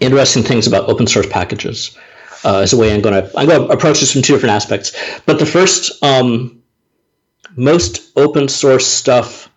interesting 0.00 0.42
things 0.42 0.66
about 0.66 0.88
open 0.88 1.06
source 1.06 1.26
packages. 1.26 1.96
Uh, 2.44 2.60
is 2.62 2.72
a 2.72 2.76
way 2.76 2.94
I'm 2.94 3.00
going 3.00 3.20
to 3.20 3.30
I'm 3.36 3.48
going 3.48 3.66
to 3.66 3.74
approach 3.74 3.98
this 3.98 4.12
from 4.12 4.22
two 4.22 4.34
different 4.34 4.54
aspects. 4.54 4.92
But 5.26 5.40
the 5.40 5.46
first, 5.46 6.00
um, 6.04 6.62
most 7.56 8.16
open 8.16 8.48
source 8.48 8.86
stuff, 8.86 9.50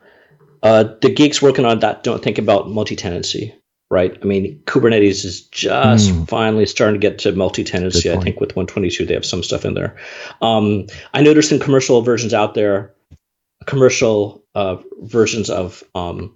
uh, 0.64 0.86
the 1.02 1.14
geeks 1.14 1.42
working 1.42 1.66
on 1.66 1.80
that 1.80 2.02
don't 2.02 2.24
think 2.24 2.40
about 2.40 2.72
multi-tenancy, 2.72 3.54
right? 3.92 4.18
I 4.20 4.26
mean, 4.26 4.60
Kubernetes 4.66 5.24
is 5.24 5.42
just 5.42 6.10
mm. 6.10 6.28
finally 6.28 6.66
starting 6.66 7.00
to 7.00 7.08
get 7.08 7.20
to 7.20 7.34
multi-tenancy. 7.34 8.12
I 8.12 8.18
think 8.18 8.40
with 8.40 8.56
122 8.56 9.06
they 9.06 9.14
have 9.14 9.26
some 9.26 9.44
stuff 9.44 9.64
in 9.64 9.76
there. 9.76 9.96
Um, 10.42 10.88
I 11.14 11.22
noticed 11.22 11.52
in 11.52 11.60
commercial 11.60 12.02
versions 12.02 12.34
out 12.34 12.56
there, 12.56 12.94
commercial 13.68 14.44
uh, 14.56 14.78
versions 15.02 15.52
of 15.52 15.84
um, 15.94 16.36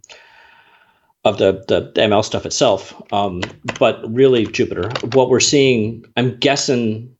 of 1.25 1.39
the, 1.39 1.63
the 1.67 1.91
ML 1.99 2.23
stuff 2.23 2.45
itself. 2.45 2.93
Um, 3.11 3.41
but 3.79 3.99
really, 4.13 4.45
Jupyter, 4.45 5.15
what 5.15 5.29
we're 5.29 5.39
seeing, 5.39 6.05
I'm 6.15 6.37
guessing 6.37 7.13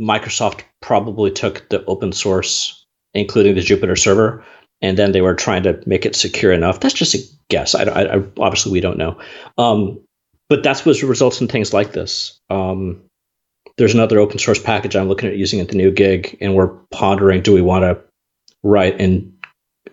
Microsoft 0.00 0.62
probably 0.80 1.30
took 1.30 1.68
the 1.68 1.84
open 1.84 2.12
source, 2.12 2.84
including 3.14 3.54
the 3.54 3.60
Jupyter 3.60 3.98
server, 3.98 4.42
and 4.80 4.98
then 4.98 5.12
they 5.12 5.20
were 5.20 5.34
trying 5.34 5.62
to 5.64 5.80
make 5.86 6.06
it 6.06 6.16
secure 6.16 6.52
enough. 6.52 6.80
That's 6.80 6.94
just 6.94 7.14
a 7.14 7.18
guess. 7.50 7.74
I, 7.74 7.82
I, 7.84 8.16
I 8.16 8.22
obviously 8.38 8.72
we 8.72 8.80
don't 8.80 8.98
know. 8.98 9.20
Um, 9.58 10.00
but 10.48 10.62
that's 10.62 10.84
what 10.84 11.00
results 11.02 11.40
in 11.40 11.46
things 11.46 11.72
like 11.72 11.92
this. 11.92 12.40
Um, 12.48 13.00
there's 13.76 13.94
another 13.94 14.18
open 14.18 14.38
source 14.38 14.60
package 14.60 14.96
I'm 14.96 15.08
looking 15.08 15.28
at 15.28 15.36
using 15.36 15.60
at 15.60 15.68
the 15.68 15.76
new 15.76 15.90
gig, 15.90 16.36
and 16.40 16.54
we're 16.54 16.74
pondering: 16.90 17.42
do 17.42 17.52
we 17.52 17.62
want 17.62 17.82
to 17.82 18.02
write 18.62 18.98
in 18.98 19.32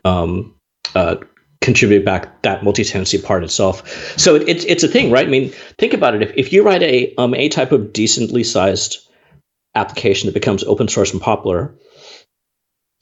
um, 0.06 0.56
uh, 0.96 1.18
contribute 1.68 2.06
back 2.06 2.42
that 2.44 2.64
multi-tenancy 2.64 3.22
part 3.22 3.44
itself. 3.44 4.18
So 4.18 4.36
it, 4.36 4.48
it's 4.48 4.64
it's 4.64 4.84
a 4.84 4.88
thing, 4.88 5.12
right? 5.12 5.28
I 5.28 5.30
mean, 5.30 5.52
think 5.78 5.94
about 5.94 6.16
it. 6.16 6.22
If, 6.22 6.32
if 6.38 6.54
you 6.54 6.64
write 6.64 6.82
a 6.82 7.14
um, 7.18 7.36
a 7.36 7.50
type 7.50 7.74
of 7.74 7.92
decently 7.92 8.46
sized 8.46 9.00
application 9.76 10.28
that 10.28 10.34
becomes 10.34 10.64
open 10.64 10.88
source 10.88 11.12
and 11.12 11.22
popular, 11.22 11.76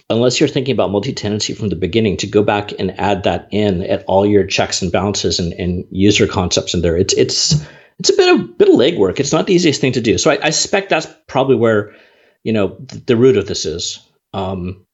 unless 0.10 0.40
you're 0.40 0.50
thinking 0.50 0.74
about 0.74 0.90
multi-tenancy 0.90 1.54
from 1.54 1.70
the 1.70 1.76
beginning, 1.76 2.18
to 2.18 2.28
go 2.28 2.42
back 2.42 2.72
and 2.80 3.00
add 3.00 3.24
that 3.24 3.48
in 3.52 3.84
at 3.84 4.04
all 4.08 4.26
your 4.26 4.48
checks 4.48 4.82
and 4.82 4.92
balances 4.92 5.40
and, 5.40 5.54
and 5.54 5.86
user 5.92 6.26
concepts 6.26 6.74
in 6.74 6.82
there, 6.82 6.98
it's 6.98 7.14
it's 7.14 7.64
it's 8.00 8.10
a 8.10 8.18
bit 8.18 8.34
of 8.34 8.58
bit 8.58 8.70
of 8.70 8.76
legwork. 8.76 9.20
It's 9.20 9.32
not 9.32 9.46
the 9.46 9.54
easiest 9.54 9.80
thing 9.80 9.94
to 9.94 10.02
do. 10.02 10.18
So 10.18 10.32
I, 10.32 10.40
I 10.48 10.50
suspect 10.50 10.90
that's 10.90 11.08
probably 11.28 11.56
where 11.56 11.94
you 12.44 12.52
know 12.52 12.76
the, 12.80 12.98
the 12.98 13.16
root 13.16 13.38
of 13.38 13.46
this 13.46 13.64
is. 13.64 14.00
Um, 14.34 14.88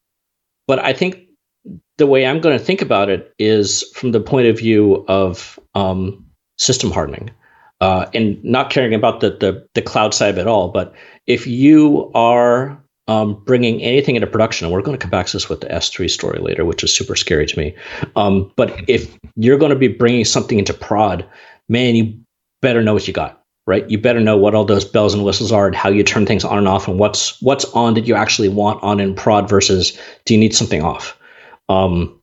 but 0.68 0.80
I 0.80 0.92
think 0.92 1.31
the 1.98 2.08
way 2.08 2.26
I'm 2.26 2.42
going 2.42 2.58
to 2.58 2.64
think 2.64 2.82
about 2.82 3.10
it 3.10 3.34
is 3.38 3.84
from 3.96 4.12
the 4.12 4.20
point 4.20 4.48
of 4.48 4.58
view 4.58 5.06
of 5.08 5.60
um, 5.76 6.26
system 6.58 6.92
hardening. 6.92 7.32
Uh, 7.80 8.08
and 8.14 8.44
not 8.44 8.70
caring 8.70 8.94
about 8.94 9.22
the, 9.22 9.32
the, 9.32 9.68
the 9.74 9.82
cloud 9.82 10.14
side 10.14 10.38
it 10.38 10.46
all, 10.46 10.70
but 10.70 10.94
if 11.26 11.48
you 11.48 12.12
are 12.14 12.80
um, 13.08 13.42
bringing 13.46 13.82
anything 13.82 14.16
into 14.16 14.28
production, 14.28 14.66
and 14.66 14.74
we're 14.74 14.82
going 14.82 14.98
to 14.98 15.02
come 15.02 15.10
back 15.10 15.26
to 15.26 15.34
this 15.34 15.50
with 15.50 15.62
the 15.62 15.68
S3 15.68 16.10
story 16.10 16.40
later, 16.40 16.64
which 16.64 16.84
is 16.84 16.94
super 16.94 17.16
scary 17.16 17.46
to 17.46 17.58
me. 17.58 17.76
Um, 18.16 18.52
but 18.56 18.74
if 18.88 19.18
you're 19.36 19.58
going 19.58 19.72
to 19.72 19.78
be 19.78 19.88
bringing 19.88 20.26
something 20.26 20.60
into 20.60 20.74
prod, 20.74 21.28
man, 21.68 21.96
you 21.96 22.20
better 22.62 22.84
know 22.84 22.94
what 22.94 23.08
you 23.08 23.14
got, 23.14 23.44
right? 23.68 23.90
You 23.90 23.98
better 23.98 24.22
know 24.22 24.38
what 24.38 24.56
all 24.56 24.66
those 24.66 24.86
bells 24.86 25.14
and 25.14 25.26
whistles 25.26 25.52
are, 25.52 25.68
and 25.68 25.76
how 25.76 25.90
you 25.90 26.04
turn 26.04 26.26
things 26.26 26.46
on 26.46 26.58
and 26.58 26.68
off, 26.68 26.88
and 26.88 27.00
what's 27.00 27.42
what's 27.42 27.66
on 27.74 27.96
that 27.96 28.08
you 28.08 28.16
actually 28.16 28.50
want 28.50 28.82
on 28.84 29.00
in 29.00 29.16
prod 29.16 29.50
versus 29.50 29.98
do 30.26 30.34
you 30.34 30.40
need 30.40 30.56
something 30.56 30.84
off. 30.84 31.18
Um, 31.72 32.22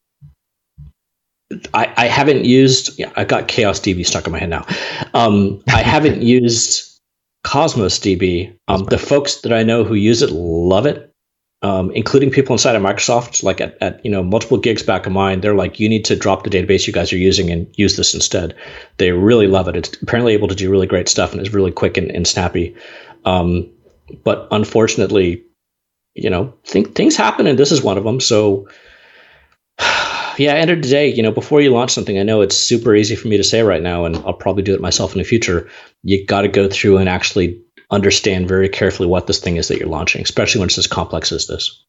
I, 1.72 1.92
I 1.96 2.06
haven't 2.06 2.44
used. 2.44 2.98
Yeah, 2.98 3.12
I 3.16 3.24
got 3.24 3.48
Chaos 3.48 3.80
DB 3.80 4.04
stuck 4.04 4.26
in 4.26 4.32
my 4.32 4.38
head 4.38 4.50
now. 4.50 4.66
Um, 5.14 5.62
I 5.68 5.82
haven't 5.94 6.22
used 6.22 7.00
Cosmos 7.44 7.98
DB. 7.98 8.54
Um, 8.68 8.84
the 8.84 8.98
folks 8.98 9.40
that 9.42 9.52
I 9.52 9.62
know 9.62 9.84
who 9.84 9.94
use 9.94 10.20
it 10.20 10.30
love 10.30 10.84
it, 10.84 11.10
um, 11.62 11.90
including 11.92 12.30
people 12.30 12.54
inside 12.54 12.76
of 12.76 12.82
Microsoft. 12.82 13.42
Like 13.42 13.60
at, 13.62 13.78
at 13.80 14.04
you 14.04 14.10
know 14.10 14.22
multiple 14.22 14.58
gigs 14.58 14.82
back 14.82 15.06
of 15.06 15.12
mine, 15.12 15.40
they're 15.40 15.54
like, 15.54 15.80
you 15.80 15.88
need 15.88 16.04
to 16.06 16.16
drop 16.16 16.44
the 16.44 16.50
database 16.50 16.86
you 16.86 16.92
guys 16.92 17.12
are 17.12 17.16
using 17.18 17.50
and 17.50 17.66
use 17.78 17.96
this 17.96 18.14
instead. 18.14 18.54
They 18.98 19.12
really 19.12 19.46
love 19.46 19.68
it. 19.68 19.76
It's 19.76 20.02
apparently 20.02 20.34
able 20.34 20.48
to 20.48 20.54
do 20.54 20.70
really 20.70 20.86
great 20.86 21.08
stuff 21.08 21.32
and 21.32 21.40
is 21.40 21.54
really 21.54 21.72
quick 21.72 21.96
and, 21.96 22.10
and 22.10 22.26
snappy. 22.26 22.76
Um, 23.24 23.70
but 24.24 24.48
unfortunately, 24.50 25.42
you 26.14 26.28
know, 26.28 26.52
think, 26.64 26.94
things 26.94 27.16
happen, 27.16 27.46
and 27.46 27.58
this 27.58 27.72
is 27.72 27.82
one 27.82 27.96
of 27.96 28.04
them. 28.04 28.20
So 28.20 28.68
yeah, 30.38 30.54
end 30.54 30.70
of 30.70 30.82
the 30.82 30.88
day, 30.88 31.08
you 31.12 31.22
know, 31.22 31.32
before 31.32 31.60
you 31.60 31.70
launch 31.70 31.92
something, 31.92 32.18
I 32.18 32.22
know 32.22 32.40
it's 32.40 32.56
super 32.56 32.94
easy 32.94 33.16
for 33.16 33.28
me 33.28 33.36
to 33.36 33.44
say 33.44 33.62
right 33.62 33.82
now, 33.82 34.04
and 34.04 34.16
I'll 34.18 34.32
probably 34.32 34.62
do 34.62 34.74
it 34.74 34.80
myself 34.80 35.12
in 35.12 35.18
the 35.18 35.24
future. 35.24 35.68
You 36.02 36.24
got 36.24 36.42
to 36.42 36.48
go 36.48 36.68
through 36.68 36.98
and 36.98 37.08
actually 37.08 37.60
understand 37.90 38.48
very 38.48 38.68
carefully 38.68 39.08
what 39.08 39.26
this 39.26 39.40
thing 39.40 39.56
is 39.56 39.68
that 39.68 39.78
you're 39.78 39.88
launching, 39.88 40.22
especially 40.22 40.60
when 40.60 40.68
it's 40.68 40.78
as 40.78 40.86
complex 40.86 41.32
as 41.32 41.46
this. 41.46 41.84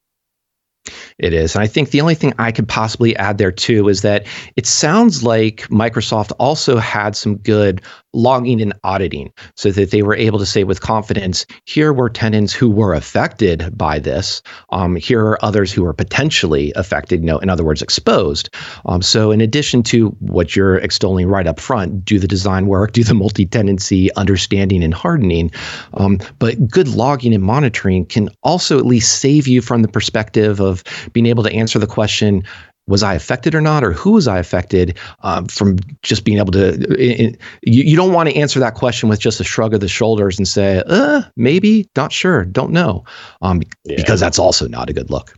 It 1.18 1.34
is. 1.34 1.56
And 1.56 1.62
I 1.62 1.68
think 1.68 1.92
the 1.92 2.00
only 2.00 2.16
thing 2.16 2.34
I 2.40 2.54
could 2.54 2.68
possibly 2.68 3.16
add 3.18 3.38
there 3.38 3.52
too 3.52 3.90
is 3.90 4.02
that 4.02 4.26
it 4.56 4.66
sounds 4.66 5.24
like 5.24 5.64
Microsoft 5.64 6.32
also 6.40 6.78
had 6.78 7.16
some 7.16 7.36
good 7.38 7.82
logging 8.14 8.62
and 8.62 8.74
auditing 8.84 9.32
so 9.56 9.72
that 9.72 9.92
they 9.92 10.02
were 10.02 10.16
able 10.16 10.40
to 10.40 10.46
say 10.46 10.64
with 10.64 10.82
confidence 10.82 11.46
here 11.66 11.94
were 11.94 12.10
tenants 12.10 12.54
who 12.54 12.70
were 12.70 12.94
affected 12.94 13.78
by 13.78 14.00
this. 14.00 14.42
Um, 14.72 14.96
here 14.96 15.22
are 15.22 15.46
others 15.46 15.72
who 15.72 15.86
are 15.86 15.94
potentially 15.94 16.74
affected 16.76 17.22
you 17.22 17.26
know, 17.26 17.40
in 17.40 17.50
other 17.50 17.64
words 17.64 17.82
exposed. 17.82 18.50
Um, 18.86 19.02
so 19.02 19.32
in 19.32 19.42
addition 19.42 19.84
to 19.84 20.10
what 20.20 20.56
you're 20.56 20.78
extolling 20.78 21.28
right 21.28 21.48
up 21.48 21.60
front 21.60 22.04
do 22.04 22.20
the 22.20 22.28
design 22.28 22.68
work 22.68 22.94
do 22.94 23.04
the 23.04 23.14
multi-tenancy 23.14 24.14
understanding 24.16 24.84
and 24.84 24.94
hardening. 24.94 25.52
Um, 25.94 26.20
but 26.40 26.68
good 26.68 26.88
logging 26.88 27.34
and 27.34 27.44
monitoring 27.44 28.06
can 28.06 28.30
also 28.44 28.78
at 28.80 28.86
least 28.86 29.20
save 29.20 29.48
you 29.48 29.62
from 29.62 29.82
the 29.82 29.88
perspective 29.88 30.60
of 30.60 30.84
being 31.14 31.26
able 31.26 31.44
to 31.44 31.52
answer 31.52 31.80
the 31.80 31.88
question 31.88 32.44
was 32.90 33.04
I 33.04 33.14
affected 33.14 33.56
or 33.56 33.62
not, 33.62 33.84
or 33.84 33.94
who 33.94 34.12
was 34.12 34.28
I 34.28 34.40
affected 34.40 34.98
um, 35.22 35.46
from 35.46 35.78
just 36.02 36.26
being 36.26 36.40
able 36.40 36.52
to? 36.54 37.38
you, 37.62 37.84
you, 37.84 37.96
don't 37.96 38.14
want 38.14 38.30
to 38.30 38.36
answer 38.36 38.60
that 38.60 38.74
question 38.74 39.08
with 39.08 39.20
just 39.20 39.40
a 39.40 39.44
shrug 39.44 39.74
of 39.74 39.80
the 39.80 39.88
shoulders 39.88 40.38
and 40.38 40.48
say, 40.48 40.84
uh, 40.88 41.22
maybe, 41.36 41.88
not 41.96 42.12
sure, 42.12 42.44
don't 42.44 42.72
know, 42.72 43.06
um, 43.42 43.62
yeah. 43.86 43.96
because 43.96 44.20
that's 44.20 44.40
also 44.40 44.68
not 44.68 44.90
a 44.90 44.94
good 44.94 45.10
look. 45.10 45.38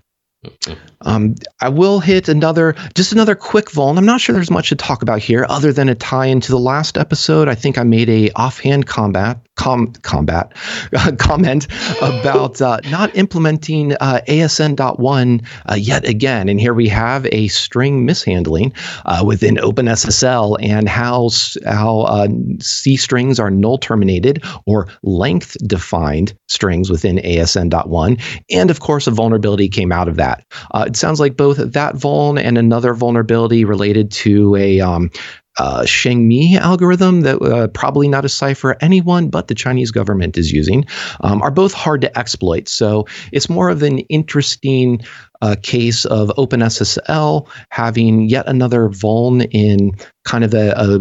Um, 1.02 1.36
I 1.60 1.70
will 1.70 1.99
hit 1.99 2.30
another, 2.30 2.74
just 2.95 3.12
another 3.12 3.36
quick 3.36 3.70
vuln. 3.70 3.97
I'm 3.97 4.06
not 4.06 4.22
sure 4.22 4.34
there's 4.34 4.49
much 4.49 4.70
to 4.70 4.76
talk 4.76 5.02
about 5.02 5.20
here, 5.20 5.45
other 5.49 5.72
than 5.72 5.89
a 5.89 5.95
tie 5.95 6.26
into 6.26 6.52
the 6.52 6.60
last 6.60 6.97
episode. 6.97 7.47
I 7.47 7.56
think 7.56 7.78
I 7.78 7.84
made 7.84 8.10
a 8.10 8.32
offhand 8.32 8.88
combat 8.88 9.39
com, 9.56 9.93
combat 10.02 10.54
comment 11.20 11.68
about 12.02 12.62
uh, 12.62 12.80
not 12.89 13.16
implementing 13.16 13.93
uh, 13.93 14.22
ASN.1 14.28 15.45
uh, 15.70 15.76
yet 15.76 16.08
again. 16.08 16.49
And 16.49 16.60
here 16.60 16.74
we 16.74 16.88
have 16.88 17.26
a 17.28 17.47
string 17.49 18.06
mishandling 18.06 18.74
uh, 19.06 19.24
within 19.26 19.56
OpenSSL 19.58 20.58
and 20.62 20.88
how 20.88 21.30
how 21.66 22.02
uh, 22.02 22.28
C 22.60 22.95
strings 22.97 23.39
are 23.39 23.52
null 23.52 23.78
terminated 23.78 24.43
or 24.66 24.88
length 25.04 25.56
defined 25.68 26.34
strings 26.47 26.89
within 26.89 27.18
ASN.1, 27.18 28.41
and 28.49 28.72
of 28.72 28.80
course 28.80 29.08
a 29.08 29.12
vulnerability 29.12 29.68
came 29.68 29.91
out 29.91 30.08
of 30.08 30.16
that 30.16 30.22
that. 30.22 30.45
Uh, 30.72 30.91
it 30.92 30.98
sounds 30.98 31.20
like 31.20 31.38
both 31.38 31.58
that 31.58 31.96
vuln 31.96 32.39
and 32.42 32.58
another 32.58 32.94
vulnerability 32.94 33.66
related 33.66 34.12
to 34.12 34.56
a 34.56 34.82
um, 34.82 35.10
uh, 35.58 35.82
ShangMi 35.82 36.56
algorithm 36.56 37.22
that 37.22 37.42
uh, 37.42 37.68
probably 37.68 38.08
not 38.08 38.26
a 38.26 38.30
cipher 38.30 38.78
anyone 38.82 39.30
but 39.30 39.48
the 39.48 39.56
Chinese 39.56 39.92
government 39.92 40.38
is 40.38 40.52
using 40.52 40.86
um, 41.22 41.42
are 41.42 41.52
both 41.52 41.74
hard 41.74 42.02
to 42.02 42.18
exploit. 42.18 42.68
So 42.68 43.06
it's 43.32 43.50
more 43.50 43.70
of 43.70 43.84
an 43.84 44.00
interesting 44.00 45.02
uh, 45.42 45.56
case 45.62 46.06
of 46.06 46.30
OpenSSL 46.38 47.48
having 47.70 48.30
yet 48.30 48.48
another 48.48 48.89
vuln 48.89 49.48
in 49.52 49.92
kind 50.24 50.44
of 50.44 50.54
a, 50.54 50.72
a, 50.72 51.00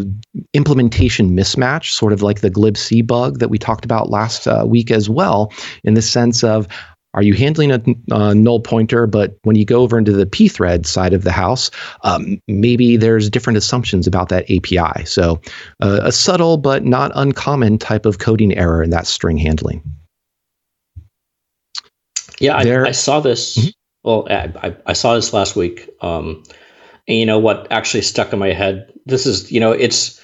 implementation 0.54 1.30
mismatch, 1.30 1.90
sort 1.90 2.12
of 2.12 2.22
like 2.22 2.40
the 2.40 2.50
glibc 2.50 3.06
bug 3.06 3.38
that 3.38 3.50
we 3.50 3.58
talked 3.58 3.84
about 3.84 4.10
last 4.10 4.46
uh, 4.46 4.64
week 4.66 4.90
as 4.90 5.10
well, 5.10 5.52
in 5.84 5.94
the 5.94 6.02
sense 6.02 6.42
of 6.42 6.66
Are 7.14 7.22
you 7.22 7.34
handling 7.34 7.72
a, 7.72 7.82
a, 8.10 8.34
null 8.34 8.60
pointer, 8.60 9.06
but 9.06 9.36
when 9.42 9.56
you 9.56 9.64
go 9.64 9.80
over 9.80 9.98
into 9.98 10.12
the 10.12 10.26
pthread 10.26 10.86
side 10.86 11.12
of 11.12 11.24
the 11.24 11.32
house, 11.32 11.70
um, 12.04 12.40
maybe 12.46 12.96
there's 12.96 13.28
different 13.28 13.56
assumptions 13.56 14.06
about 14.06 14.28
that 14.28 14.48
API. 14.50 15.04
So, 15.06 15.40
uh, 15.80 16.00
a 16.04 16.12
subtle 16.12 16.56
but 16.56 16.84
not 16.84 17.10
uncommon 17.16 17.78
type 17.78 18.06
of 18.06 18.18
coding 18.18 18.56
error 18.56 18.82
in 18.82 18.90
that 18.90 19.08
string 19.08 19.38
handling. 19.38 19.82
Yeah, 22.38 22.56
I, 22.56 22.88
I, 22.88 22.92
saw 22.92 23.20
this. 23.20 23.58
Mm-hmm. 23.58 23.68
Well, 24.04 24.26
I, 24.30 24.74
I, 24.86 24.92
saw 24.94 25.14
this 25.14 25.32
last 25.32 25.56
week. 25.56 25.90
Um, 26.00 26.42
and 27.06 27.18
you 27.18 27.26
know 27.26 27.38
what 27.38 27.66
actually 27.70 28.02
stuck 28.02 28.32
in 28.32 28.38
my 28.38 28.52
head? 28.52 28.92
This 29.04 29.26
is, 29.26 29.50
you 29.50 29.60
know, 29.60 29.72
it's 29.72 30.20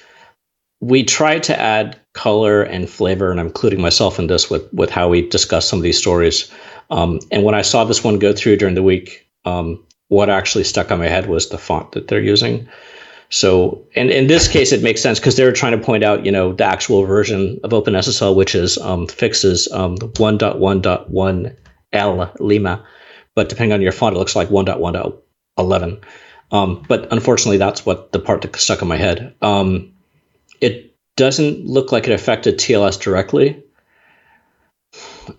we 0.79 1.03
tried 1.03 1.43
to 1.43 1.59
add 1.59 1.99
color 2.13 2.63
and 2.63 2.89
flavor, 2.89 3.29
and 3.29 3.39
I'm 3.39 3.47
including 3.47 3.81
myself 3.81 4.19
in 4.19 4.27
this 4.27 4.49
with 4.49 4.71
with 4.73 4.89
how 4.89 5.09
we 5.09 5.27
discuss 5.27 5.67
some 5.67 5.79
of 5.79 5.83
these 5.83 5.97
stories. 5.97 6.51
Um, 6.89 7.19
and 7.31 7.43
when 7.43 7.55
I 7.55 7.61
saw 7.61 7.83
this 7.83 8.03
one 8.03 8.19
go 8.19 8.33
through 8.33 8.57
during 8.57 8.75
the 8.75 8.83
week, 8.83 9.27
um, 9.45 9.83
what 10.09 10.29
actually 10.29 10.63
stuck 10.63 10.91
on 10.91 10.99
my 10.99 11.07
head 11.07 11.27
was 11.27 11.49
the 11.49 11.57
font 11.57 11.93
that 11.93 12.07
they're 12.07 12.21
using. 12.21 12.67
So, 13.29 13.85
and 13.95 14.09
in 14.09 14.27
this 14.27 14.47
case, 14.47 14.71
it 14.71 14.81
makes 14.81 15.01
sense 15.01 15.19
because 15.19 15.35
they 15.35 15.43
were 15.43 15.51
trying 15.51 15.77
to 15.77 15.85
point 15.85 16.03
out, 16.03 16.25
you 16.25 16.31
know, 16.31 16.53
the 16.53 16.63
actual 16.63 17.03
version 17.03 17.59
of 17.63 17.71
OpenSSL, 17.71 18.35
which 18.35 18.55
is 18.55 18.77
um, 18.77 19.07
fixes 19.07 19.69
um, 19.71 19.97
1.1.1L 19.97 22.39
Lima, 22.39 22.85
but 23.35 23.49
depending 23.49 23.73
on 23.73 23.81
your 23.81 23.91
font, 23.91 24.15
it 24.15 24.19
looks 24.19 24.35
like 24.35 24.47
1.1.11. 24.47 26.03
Um, 26.51 26.85
but 26.87 27.11
unfortunately, 27.11 27.57
that's 27.57 27.85
what 27.85 28.13
the 28.13 28.19
part 28.19 28.43
that 28.43 28.55
stuck 28.55 28.81
in 28.81 28.87
my 28.87 28.95
head. 28.95 29.35
Um, 29.41 29.91
it 30.61 30.95
doesn't 31.17 31.65
look 31.65 31.91
like 31.91 32.07
it 32.07 32.13
affected 32.13 32.57
TLS 32.57 33.01
directly. 33.01 33.61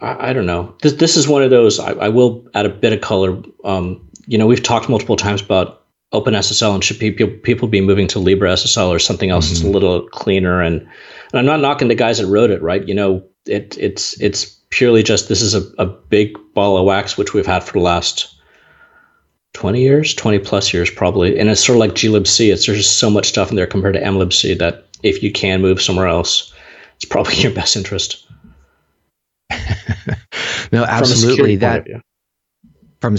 I, 0.00 0.30
I 0.30 0.32
don't 0.32 0.46
know. 0.46 0.74
This, 0.82 0.94
this 0.94 1.16
is 1.16 1.28
one 1.28 1.42
of 1.42 1.50
those. 1.50 1.78
I, 1.78 1.92
I 1.92 2.08
will 2.08 2.48
add 2.54 2.66
a 2.66 2.70
bit 2.70 2.92
of 2.92 3.00
color. 3.00 3.42
Um, 3.64 4.08
you 4.26 4.38
know, 4.38 4.46
we've 4.46 4.62
talked 4.62 4.88
multiple 4.88 5.16
times 5.16 5.42
about 5.42 5.84
OpenSSL 6.12 6.74
and 6.74 6.82
should 6.82 6.98
people 6.98 7.28
people 7.42 7.68
be 7.68 7.80
moving 7.80 8.06
to 8.08 8.18
LibreSSL 8.18 8.88
or 8.88 8.98
something 8.98 9.30
else 9.30 9.46
mm-hmm. 9.46 9.54
that's 9.54 9.64
a 9.64 9.70
little 9.70 10.08
cleaner. 10.08 10.62
And, 10.62 10.80
and 10.80 11.38
I'm 11.38 11.46
not 11.46 11.60
knocking 11.60 11.88
the 11.88 11.94
guys 11.94 12.18
that 12.18 12.26
wrote 12.26 12.50
it, 12.50 12.62
right? 12.62 12.86
You 12.86 12.94
know, 12.94 13.24
it 13.46 13.76
it's 13.78 14.20
it's 14.20 14.46
purely 14.70 15.02
just 15.02 15.28
this 15.28 15.42
is 15.42 15.54
a, 15.54 15.62
a 15.78 15.86
big 15.86 16.36
ball 16.54 16.76
of 16.76 16.84
wax 16.84 17.16
which 17.16 17.32
we've 17.32 17.46
had 17.46 17.64
for 17.64 17.72
the 17.72 17.84
last 17.84 18.34
20 19.54 19.80
years, 19.80 20.14
20 20.14 20.38
plus 20.40 20.72
years 20.72 20.90
probably. 20.90 21.38
And 21.38 21.48
it's 21.48 21.64
sort 21.64 21.76
of 21.76 21.80
like 21.80 21.92
glibc. 21.92 22.52
It's 22.52 22.66
there's 22.66 22.78
just 22.78 22.98
so 22.98 23.10
much 23.10 23.28
stuff 23.28 23.50
in 23.50 23.56
there 23.56 23.66
compared 23.66 23.94
to 23.94 24.02
mlibc 24.02 24.58
that 24.58 24.86
if 25.02 25.22
you 25.22 25.32
can 25.32 25.62
move 25.62 25.80
somewhere 25.80 26.06
else, 26.06 26.52
it's 26.96 27.04
probably 27.04 27.34
your 27.42 27.52
best 27.52 27.76
interest. 27.76 28.27
no, 30.72 30.84
absolutely. 30.84 31.56
That 31.56 31.86
from 33.00 33.16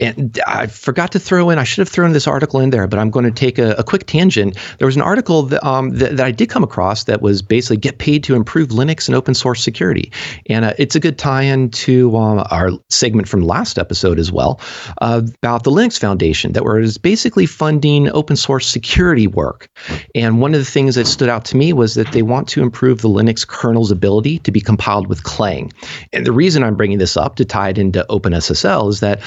and 0.00 0.38
I 0.46 0.66
forgot 0.66 1.12
to 1.12 1.18
throw 1.18 1.50
in, 1.50 1.58
I 1.58 1.64
should 1.64 1.78
have 1.78 1.88
thrown 1.88 2.12
this 2.12 2.26
article 2.26 2.60
in 2.60 2.70
there, 2.70 2.86
but 2.86 2.98
I'm 2.98 3.10
going 3.10 3.24
to 3.24 3.30
take 3.30 3.58
a, 3.58 3.72
a 3.74 3.84
quick 3.84 4.06
tangent. 4.06 4.56
There 4.78 4.86
was 4.86 4.96
an 4.96 5.02
article 5.02 5.42
that, 5.44 5.64
um, 5.66 5.90
that, 5.90 6.16
that, 6.16 6.26
I 6.26 6.30
did 6.30 6.48
come 6.48 6.62
across 6.62 7.04
that 7.04 7.22
was 7.22 7.42
basically 7.42 7.76
get 7.76 7.98
paid 7.98 8.24
to 8.24 8.34
improve 8.34 8.68
Linux 8.70 9.08
and 9.08 9.14
open 9.14 9.34
source 9.34 9.62
security. 9.62 10.10
And 10.48 10.64
uh, 10.64 10.74
it's 10.78 10.94
a 10.94 11.00
good 11.00 11.18
tie 11.18 11.42
in 11.42 11.70
to 11.70 12.16
um, 12.16 12.46
our 12.50 12.70
segment 12.90 13.28
from 13.28 13.42
last 13.42 13.78
episode 13.78 14.18
as 14.18 14.32
well 14.32 14.60
uh, 15.00 15.22
about 15.42 15.64
the 15.64 15.70
Linux 15.70 15.98
Foundation 15.98 16.52
that 16.52 16.64
was 16.64 16.98
basically 16.98 17.46
funding 17.46 18.08
open 18.10 18.36
source 18.36 18.66
security 18.66 19.26
work. 19.26 19.68
And 20.14 20.40
one 20.40 20.54
of 20.54 20.60
the 20.60 20.70
things 20.70 20.94
that 20.94 21.06
stood 21.06 21.28
out 21.28 21.44
to 21.46 21.56
me 21.56 21.72
was 21.72 21.94
that 21.94 22.12
they 22.12 22.22
want 22.22 22.48
to 22.48 22.62
improve 22.62 23.02
the 23.02 23.08
Linux 23.08 23.46
kernel's 23.46 23.90
ability 23.90 24.38
to 24.40 24.52
be 24.52 24.60
compiled 24.60 25.06
with 25.08 25.24
Clang. 25.24 25.72
And 26.12 26.26
the 26.26 26.32
reason 26.32 26.62
I'm 26.62 26.76
bringing 26.76 26.98
this 26.98 27.16
up 27.16 27.36
to 27.36 27.44
tie 27.44 27.70
it 27.70 27.78
into 27.78 28.06
OpenSSL 28.08 28.88
is 28.88 29.00
that 29.00 29.20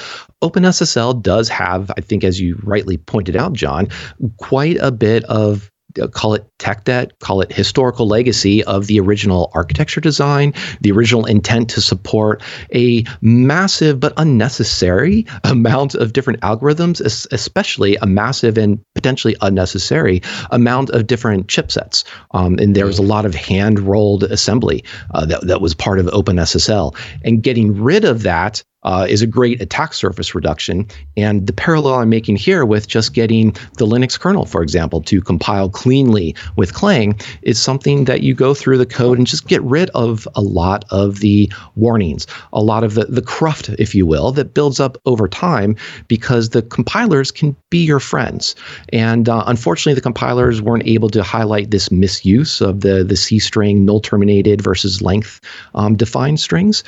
OpenSSL 0.55 1.21
does 1.21 1.49
have, 1.49 1.91
I 1.97 2.01
think, 2.01 2.23
as 2.23 2.39
you 2.39 2.59
rightly 2.63 2.97
pointed 2.97 3.35
out, 3.35 3.53
John, 3.53 3.89
quite 4.37 4.77
a 4.79 4.91
bit 4.91 5.23
of 5.25 5.69
uh, 6.01 6.07
call 6.07 6.33
it 6.33 6.45
tech 6.59 6.83
debt, 6.83 7.17
call 7.19 7.39
it 7.39 7.51
historical 7.53 8.05
legacy 8.05 8.61
of 8.65 8.87
the 8.87 8.99
original 8.99 9.49
architecture 9.53 10.01
design, 10.01 10.53
the 10.81 10.91
original 10.91 11.25
intent 11.25 11.69
to 11.69 11.79
support 11.79 12.43
a 12.73 13.05
massive 13.21 13.99
but 13.99 14.11
unnecessary 14.17 15.25
amount 15.45 15.95
of 15.95 16.11
different 16.11 16.39
algorithms, 16.41 16.99
especially 17.31 17.95
a 17.97 18.05
massive 18.05 18.57
and 18.57 18.79
potentially 18.93 19.37
unnecessary 19.41 20.21
amount 20.51 20.89
of 20.89 21.07
different 21.07 21.47
chipsets. 21.47 22.03
Um, 22.31 22.57
and 22.59 22.75
there 22.75 22.85
was 22.85 22.99
a 22.99 23.03
lot 23.03 23.25
of 23.25 23.33
hand 23.33 23.79
rolled 23.79 24.23
assembly 24.23 24.83
uh, 25.13 25.25
that, 25.25 25.47
that 25.47 25.61
was 25.61 25.73
part 25.73 25.99
of 25.99 26.07
OpenSSL. 26.07 26.93
And 27.23 27.41
getting 27.41 27.81
rid 27.81 28.03
of 28.03 28.23
that 28.23 28.63
uh, 28.85 29.05
is 29.09 29.21
a 29.21 29.27
great 29.27 29.61
attack 29.61 29.93
surface 29.93 30.33
reduction. 30.33 30.87
And 31.17 31.45
the 31.45 31.53
parallel 31.53 31.95
I'm 31.95 32.09
making 32.09 32.37
here 32.37 32.65
with 32.65 32.87
just 32.87 33.13
getting 33.13 33.51
the 33.77 33.85
Linux 33.85 34.17
kernel, 34.17 34.45
for 34.45 34.61
example, 34.61 35.01
to 35.01 35.21
compile 35.21 35.69
cleanly 35.69 36.35
with 36.55 36.73
Clang 36.73 37.19
is 37.41 37.61
something 37.61 38.05
that 38.05 38.21
you 38.21 38.33
go 38.33 38.53
through 38.53 38.77
the 38.77 38.85
code 38.85 39.17
and 39.17 39.27
just 39.27 39.47
get 39.47 39.61
rid 39.63 39.89
of 39.89 40.27
a 40.35 40.41
lot 40.41 40.85
of 40.91 41.19
the 41.19 41.51
warnings, 41.75 42.27
a 42.53 42.61
lot 42.61 42.83
of 42.83 42.93
the, 42.93 43.05
the 43.05 43.21
cruft, 43.21 43.69
if 43.79 43.95
you 43.95 44.05
will, 44.05 44.31
that 44.31 44.53
builds 44.53 44.79
up 44.79 44.97
over 45.05 45.27
time 45.27 45.75
because 46.07 46.49
the 46.49 46.61
compilers 46.61 47.31
can 47.31 47.55
be 47.71 47.83
your 47.83 47.99
friends. 47.99 48.55
And 48.89 49.27
uh, 49.27 49.43
unfortunately, 49.47 49.95
the 49.95 50.01
compilers 50.01 50.61
weren't 50.61 50.87
able 50.87 51.09
to 51.09 51.23
highlight 51.23 51.71
this 51.71 51.91
misuse 51.91 52.61
of 52.61 52.81
the, 52.81 53.03
the 53.03 53.15
C 53.15 53.39
string 53.39 53.83
null 53.83 53.99
terminated 53.99 54.61
versus 54.61 55.01
length 55.01 55.41
um, 55.73 55.95
defined 55.95 56.39
strings 56.39 56.83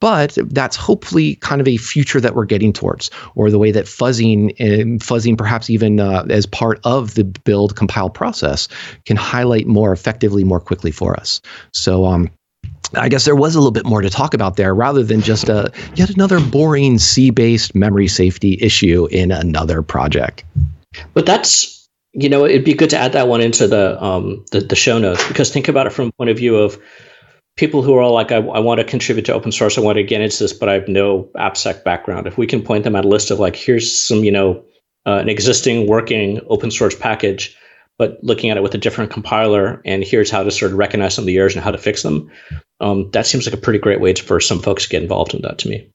but 0.00 0.38
that's 0.46 0.76
hopefully 0.76 1.36
kind 1.36 1.60
of 1.60 1.68
a 1.68 1.76
future 1.76 2.20
that 2.20 2.34
we're 2.34 2.44
getting 2.44 2.72
towards, 2.72 3.10
or 3.34 3.50
the 3.50 3.58
way 3.58 3.70
that 3.70 3.86
fuzzing 3.86 4.54
and 4.58 5.00
fuzzing, 5.00 5.36
perhaps 5.36 5.70
even 5.70 6.00
uh, 6.00 6.24
as 6.30 6.46
part 6.46 6.80
of 6.84 7.14
the 7.14 7.24
build 7.24 7.76
compile 7.76 8.10
process, 8.10 8.68
can 9.04 9.16
highlight 9.16 9.66
more 9.66 9.92
effectively, 9.92 10.44
more 10.44 10.60
quickly 10.60 10.90
for 10.90 11.18
us. 11.18 11.40
So, 11.72 12.06
um, 12.06 12.30
I 12.94 13.08
guess 13.08 13.24
there 13.24 13.36
was 13.36 13.54
a 13.54 13.58
little 13.58 13.72
bit 13.72 13.84
more 13.84 14.00
to 14.00 14.08
talk 14.08 14.34
about 14.34 14.56
there 14.56 14.74
rather 14.74 15.02
than 15.02 15.20
just 15.20 15.48
a 15.48 15.70
yet 15.94 16.10
another 16.10 16.40
boring 16.40 16.98
C-based 16.98 17.74
memory 17.74 18.08
safety 18.08 18.56
issue 18.60 19.06
in 19.10 19.30
another 19.30 19.82
project. 19.82 20.44
But 21.12 21.26
that's 21.26 21.86
you 22.12 22.28
know 22.28 22.46
it'd 22.46 22.64
be 22.64 22.72
good 22.72 22.90
to 22.90 22.98
add 22.98 23.12
that 23.12 23.28
one 23.28 23.42
into 23.42 23.68
the 23.68 24.02
um 24.02 24.44
the, 24.52 24.60
the 24.60 24.76
show 24.76 24.98
notes 24.98 25.26
because 25.28 25.52
think 25.52 25.68
about 25.68 25.86
it 25.86 25.90
from 25.90 26.12
point 26.12 26.30
of 26.30 26.38
view 26.38 26.56
of 26.56 26.80
people 27.58 27.82
who 27.82 27.94
are 27.94 28.00
all 28.00 28.14
like, 28.14 28.32
I, 28.32 28.36
I, 28.36 28.60
want 28.60 28.78
to 28.78 28.84
contribute 28.84 29.26
to 29.26 29.34
open 29.34 29.52
source, 29.52 29.76
I 29.76 29.80
want 29.80 29.96
to 29.96 30.04
get 30.04 30.20
into 30.20 30.38
this, 30.38 30.52
but 30.52 30.68
I 30.68 30.74
have 30.74 30.88
no 30.88 31.24
AppSec 31.36 31.84
background. 31.84 32.26
If 32.26 32.38
we 32.38 32.46
can 32.46 32.62
point 32.62 32.84
them 32.84 32.96
at 32.96 33.04
a 33.04 33.08
list 33.08 33.30
of 33.30 33.40
like, 33.40 33.56
here's 33.56 33.94
some, 33.94 34.24
you 34.24 34.30
know, 34.30 34.64
uh, 35.04 35.16
an 35.16 35.28
existing 35.28 35.88
working 35.88 36.40
open 36.48 36.70
source 36.70 36.94
package, 36.94 37.56
but 37.98 38.18
looking 38.22 38.50
at 38.50 38.56
it 38.56 38.62
with 38.62 38.74
a 38.74 38.78
different 38.78 39.10
compiler, 39.10 39.82
and 39.84 40.04
here's 40.04 40.30
how 40.30 40.42
to 40.42 40.50
sort 40.50 40.70
of 40.70 40.78
recognize 40.78 41.14
some 41.14 41.22
of 41.22 41.26
the 41.26 41.36
errors 41.36 41.54
and 41.54 41.64
how 41.64 41.72
to 41.72 41.78
fix 41.78 42.02
them. 42.02 42.30
Um, 42.80 43.10
that 43.10 43.26
seems 43.26 43.44
like 43.44 43.54
a 43.54 43.60
pretty 43.60 43.80
great 43.80 44.00
way 44.00 44.12
to, 44.12 44.22
for 44.22 44.38
some 44.38 44.60
folks 44.60 44.84
to 44.84 44.88
get 44.88 45.02
involved 45.02 45.34
in 45.34 45.42
that 45.42 45.58
to 45.58 45.68
me. 45.68 45.90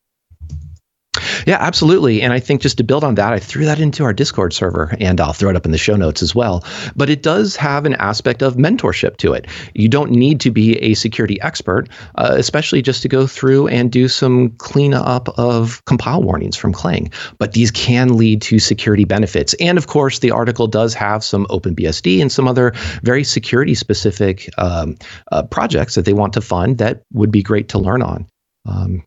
Yeah, 1.46 1.58
absolutely. 1.60 2.22
And 2.22 2.34
I 2.34 2.40
think 2.40 2.62
just 2.62 2.78
to 2.78 2.84
build 2.84 3.04
on 3.04 3.16
that, 3.16 3.34
I 3.34 3.40
threw 3.40 3.66
that 3.66 3.80
into 3.80 4.04
our 4.04 4.14
Discord 4.14 4.54
server 4.54 4.96
and 5.00 5.20
I'll 5.20 5.34
throw 5.34 5.50
it 5.50 5.56
up 5.56 5.66
in 5.66 5.72
the 5.72 5.78
show 5.78 5.96
notes 5.96 6.22
as 6.22 6.34
well. 6.34 6.64
But 6.96 7.10
it 7.10 7.22
does 7.22 7.56
have 7.56 7.86
an 7.86 7.94
aspect 7.96 8.42
of 8.42 8.56
mentorship 8.56 9.18
to 9.18 9.34
it. 9.34 9.48
You 9.74 9.90
don't 9.90 10.12
need 10.12 10.40
to 10.42 10.52
be 10.52 10.78
a 10.78 10.94
security 10.94 11.40
expert, 11.42 11.90
uh, 12.16 12.36
especially 12.38 12.82
just 12.82 13.02
to 13.02 13.10
go 13.10 13.28
through 13.28 13.68
and 13.68 13.92
do 13.92 14.08
some 14.08 14.52
cleanup 14.52 15.30
of 15.38 15.84
compile 15.86 16.22
warnings 16.22 16.56
from 16.56 16.74
Clang. 16.74 17.12
But 17.38 17.54
these 17.54 17.72
can 17.72 18.18
lead 18.18 18.42
to 18.44 18.60
security 18.60 19.06
benefits. 19.06 19.54
And 19.60 19.78
of 19.78 19.88
course, 19.88 20.20
the 20.20 20.32
article 20.32 20.68
does 20.68 20.94
have 20.94 21.24
some 21.24 21.46
OpenBSD 21.48 22.22
and 22.22 22.32
some 22.32 22.48
other 22.48 22.72
very 23.04 23.24
security 23.24 23.76
specific 23.76 24.50
um, 24.58 24.96
uh, 25.32 25.44
projects 25.44 25.96
that 25.96 26.06
they 26.06 26.14
want 26.14 26.34
to 26.34 26.42
fund 26.42 26.78
that 26.78 27.04
would 27.14 27.32
be 27.32 27.44
great 27.44 27.70
to 27.70 27.80
learn 27.80 28.02
on. 28.02 28.28
Um, 28.66 29.04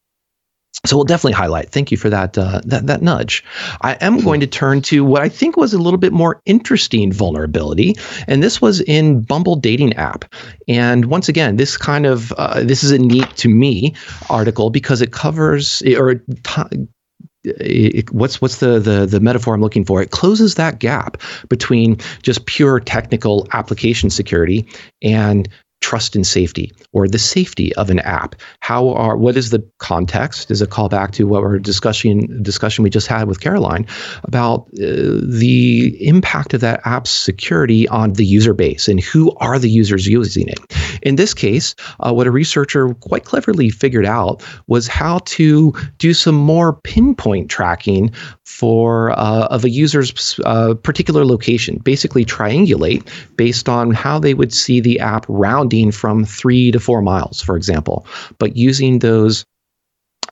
so 0.89 0.97
we'll 0.97 1.05
definitely 1.05 1.33
highlight. 1.33 1.71
Thank 1.71 1.91
you 1.91 1.97
for 1.97 2.11
that, 2.11 2.37
uh, 2.37 2.61
that 2.65 2.87
that 2.87 3.03
nudge. 3.03 3.45
I 3.83 3.95
am 3.95 4.21
going 4.21 4.41
to 4.41 4.47
turn 4.47 4.83
to 4.83 5.05
what 5.05 5.23
I 5.23 5.29
think 5.29 5.57
was 5.57 5.75
a 5.75 5.79
little 5.79 5.99
bit 5.99 6.13
more 6.13 6.41
interesting 6.47 7.13
vulnerability, 7.13 7.97
and 8.27 8.43
this 8.43 8.61
was 8.61 8.81
in 8.83 9.23
Bumble 9.23 9.57
dating 9.57 9.95
app. 9.95 10.25
And 10.69 11.07
once 11.07 11.29
again, 11.29 11.57
this 11.57 11.77
kind 11.77 12.07
of 12.07 12.33
uh, 12.33 12.63
this 12.63 12.85
is 12.85 12.91
a 12.91 12.99
neat 12.99 13.29
to 13.37 13.49
me 13.49 13.95
article 14.31 14.71
because 14.71 15.01
it 15.03 15.13
covers 15.13 15.83
or 15.83 16.17
t- 16.17 16.87
it, 17.47 18.11
what's 18.13 18.41
what's 18.41 18.59
the, 18.59 18.79
the 18.79 19.07
the 19.07 19.21
metaphor 19.21 19.55
I'm 19.55 19.61
looking 19.61 19.85
for? 19.85 20.03
It 20.03 20.11
closes 20.11 20.57
that 20.57 20.79
gap 20.79 21.21
between 21.49 21.97
just 22.23 22.47
pure 22.47 22.81
technical 22.81 23.47
application 23.53 24.11
security 24.11 24.67
and 25.03 25.49
trust 25.87 26.17
and 26.17 26.27
safety 26.27 26.73
or 26.91 27.07
the 27.07 27.19
safety 27.19 27.73
of 27.77 27.91
an 27.91 28.01
app. 28.01 28.35
How 28.59 28.89
are 28.89 29.17
what 29.17 29.37
is 29.37 29.51
the 29.51 29.63
context? 29.79 30.51
Is 30.51 30.61
a 30.61 30.67
call 30.67 30.89
back 30.89 31.13
to 31.13 31.29
what 31.29 31.43
we're 31.43 31.61
discussing 31.61 32.43
discussion 32.43 32.83
we 32.83 32.91
just 32.91 33.07
had 33.07 33.29
with 33.29 33.39
caroline 33.39 33.87
about 34.25 34.63
uh, 34.83 35.23
the 35.23 35.97
impact 36.01 36.55
of 36.55 36.61
that 36.61 36.81
app's 36.85 37.13
security 37.13 37.87
on 37.87 38.15
the 38.15 38.25
user 38.25 38.53
base 38.53 38.89
and 38.89 38.99
who 39.01 39.31
are 39.37 39.61
the 39.61 39.71
users 39.71 40.09
using 40.09 40.49
it? 40.49 40.59
In 41.03 41.15
this 41.15 41.33
case, 41.33 41.77
uh, 42.01 42.13
what 42.13 42.27
a 42.27 42.33
researcher 42.33 42.93
quite 42.95 43.25
cleverly 43.25 43.71
figured 43.71 44.07
out 44.07 44.43
was 44.67 44.89
how 44.89 45.21
to 45.37 45.73
do 45.99 46.13
some 46.13 46.35
more 46.35 46.73
pinpoint 46.73 47.49
tracking 47.49 48.11
for 48.43 49.13
uh, 49.13 49.47
of 49.55 49.65
a 49.65 49.71
user's 49.71 50.41
uh, 50.45 50.75
particular 50.83 51.25
location. 51.25 51.77
Basically, 51.85 52.25
triangulate 52.25 53.07
based 53.37 53.69
on 53.69 53.93
how 53.93 54.19
they 54.19 54.35
would 54.35 54.53
see 54.53 54.81
the 54.81 54.99
app 54.99 55.25
rounding 55.29 55.76
from 55.93 56.25
three 56.25 56.71
to 56.73 56.81
four 56.81 57.03
miles, 57.03 57.41
for 57.43 57.57
example, 57.57 58.07
but 58.39 58.57
using 58.57 58.99
those 59.01 59.45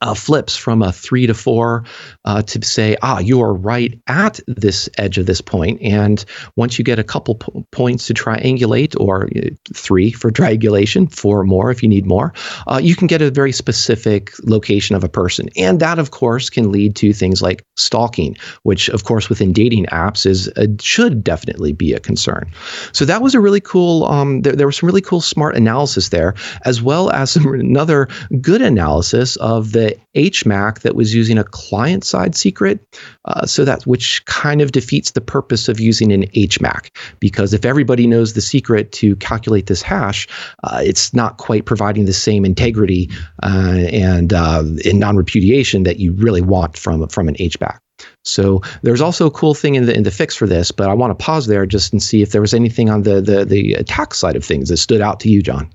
uh, 0.01 0.13
flips 0.13 0.55
from 0.55 0.81
a 0.81 0.91
three 0.91 1.27
to 1.27 1.33
four 1.33 1.83
uh, 2.25 2.41
to 2.43 2.63
say, 2.65 2.97
ah, 3.01 3.19
you 3.19 3.41
are 3.41 3.53
right 3.53 3.99
at 4.07 4.39
this 4.47 4.89
edge 4.97 5.17
of 5.17 5.25
this 5.25 5.41
point. 5.41 5.81
And 5.81 6.23
once 6.55 6.77
you 6.77 6.83
get 6.83 6.99
a 6.99 7.03
couple 7.03 7.35
p- 7.35 7.65
points 7.71 8.07
to 8.07 8.13
triangulate, 8.13 8.99
or 8.99 9.29
uh, 9.35 9.49
three 9.73 10.11
for 10.11 10.31
triangulation, 10.31 11.07
four 11.07 11.43
more 11.43 11.71
if 11.71 11.83
you 11.83 11.89
need 11.89 12.05
more, 12.05 12.33
uh, 12.67 12.79
you 12.81 12.95
can 12.95 13.07
get 13.07 13.21
a 13.21 13.31
very 13.31 13.51
specific 13.51 14.31
location 14.43 14.95
of 14.95 15.03
a 15.03 15.09
person. 15.09 15.49
And 15.57 15.79
that, 15.79 15.99
of 15.99 16.11
course, 16.11 16.49
can 16.49 16.71
lead 16.71 16.95
to 16.97 17.13
things 17.13 17.41
like 17.41 17.63
stalking, 17.77 18.37
which, 18.63 18.89
of 18.89 19.03
course, 19.03 19.29
within 19.29 19.53
dating 19.53 19.85
apps 19.87 20.25
is 20.25 20.49
should 20.81 21.23
definitely 21.23 21.73
be 21.73 21.93
a 21.93 21.99
concern. 21.99 22.49
So 22.91 23.05
that 23.05 23.21
was 23.21 23.35
a 23.35 23.39
really 23.39 23.61
cool. 23.61 24.05
Um, 24.05 24.41
there, 24.41 24.53
there 24.53 24.67
was 24.67 24.77
some 24.77 24.87
really 24.87 25.01
cool 25.01 25.21
smart 25.21 25.55
analysis 25.55 26.09
there, 26.09 26.35
as 26.63 26.81
well 26.81 27.11
as 27.11 27.31
some 27.31 27.47
another 27.53 28.07
good 28.41 28.61
analysis 28.61 29.35
of 29.37 29.71
the 29.71 29.84
HMAC 30.15 30.79
that 30.81 30.95
was 30.95 31.13
using 31.13 31.37
a 31.37 31.43
client 31.43 32.03
side 32.03 32.35
secret. 32.35 32.79
Uh, 33.25 33.45
so 33.45 33.65
that 33.65 33.85
which 33.85 34.23
kind 34.25 34.61
of 34.61 34.71
defeats 34.71 35.11
the 35.11 35.21
purpose 35.21 35.67
of 35.67 35.79
using 35.79 36.11
an 36.11 36.23
HMAC 36.27 36.89
because 37.19 37.53
if 37.53 37.65
everybody 37.65 38.07
knows 38.07 38.33
the 38.33 38.41
secret 38.41 38.91
to 38.93 39.15
calculate 39.17 39.67
this 39.67 39.81
hash, 39.81 40.27
uh, 40.63 40.81
it's 40.83 41.13
not 41.13 41.37
quite 41.37 41.65
providing 41.65 42.05
the 42.05 42.13
same 42.13 42.45
integrity 42.45 43.09
uh, 43.43 43.87
and 43.91 44.33
uh, 44.33 44.63
in 44.83 44.99
non-repudiation 44.99 45.83
that 45.83 45.99
you 45.99 46.13
really 46.13 46.41
want 46.41 46.77
from 46.77 47.07
from 47.07 47.27
an 47.27 47.35
HMAC. 47.35 47.77
So 48.23 48.61
there's 48.81 49.01
also 49.01 49.27
a 49.27 49.31
cool 49.31 49.53
thing 49.53 49.75
in 49.75 49.85
the 49.85 49.95
in 49.95 50.03
the 50.03 50.11
fix 50.11 50.35
for 50.35 50.47
this, 50.47 50.71
but 50.71 50.89
I 50.89 50.93
want 50.93 51.17
to 51.17 51.23
pause 51.23 51.47
there 51.47 51.65
just 51.65 51.93
and 51.93 52.01
see 52.01 52.21
if 52.21 52.31
there 52.31 52.41
was 52.41 52.53
anything 52.53 52.89
on 52.89 53.03
the 53.03 53.21
the 53.21 53.45
the 53.45 53.73
attack 53.73 54.13
side 54.13 54.35
of 54.35 54.43
things 54.43 54.69
that 54.69 54.77
stood 54.77 55.01
out 55.01 55.19
to 55.21 55.29
you, 55.29 55.41
John. 55.41 55.71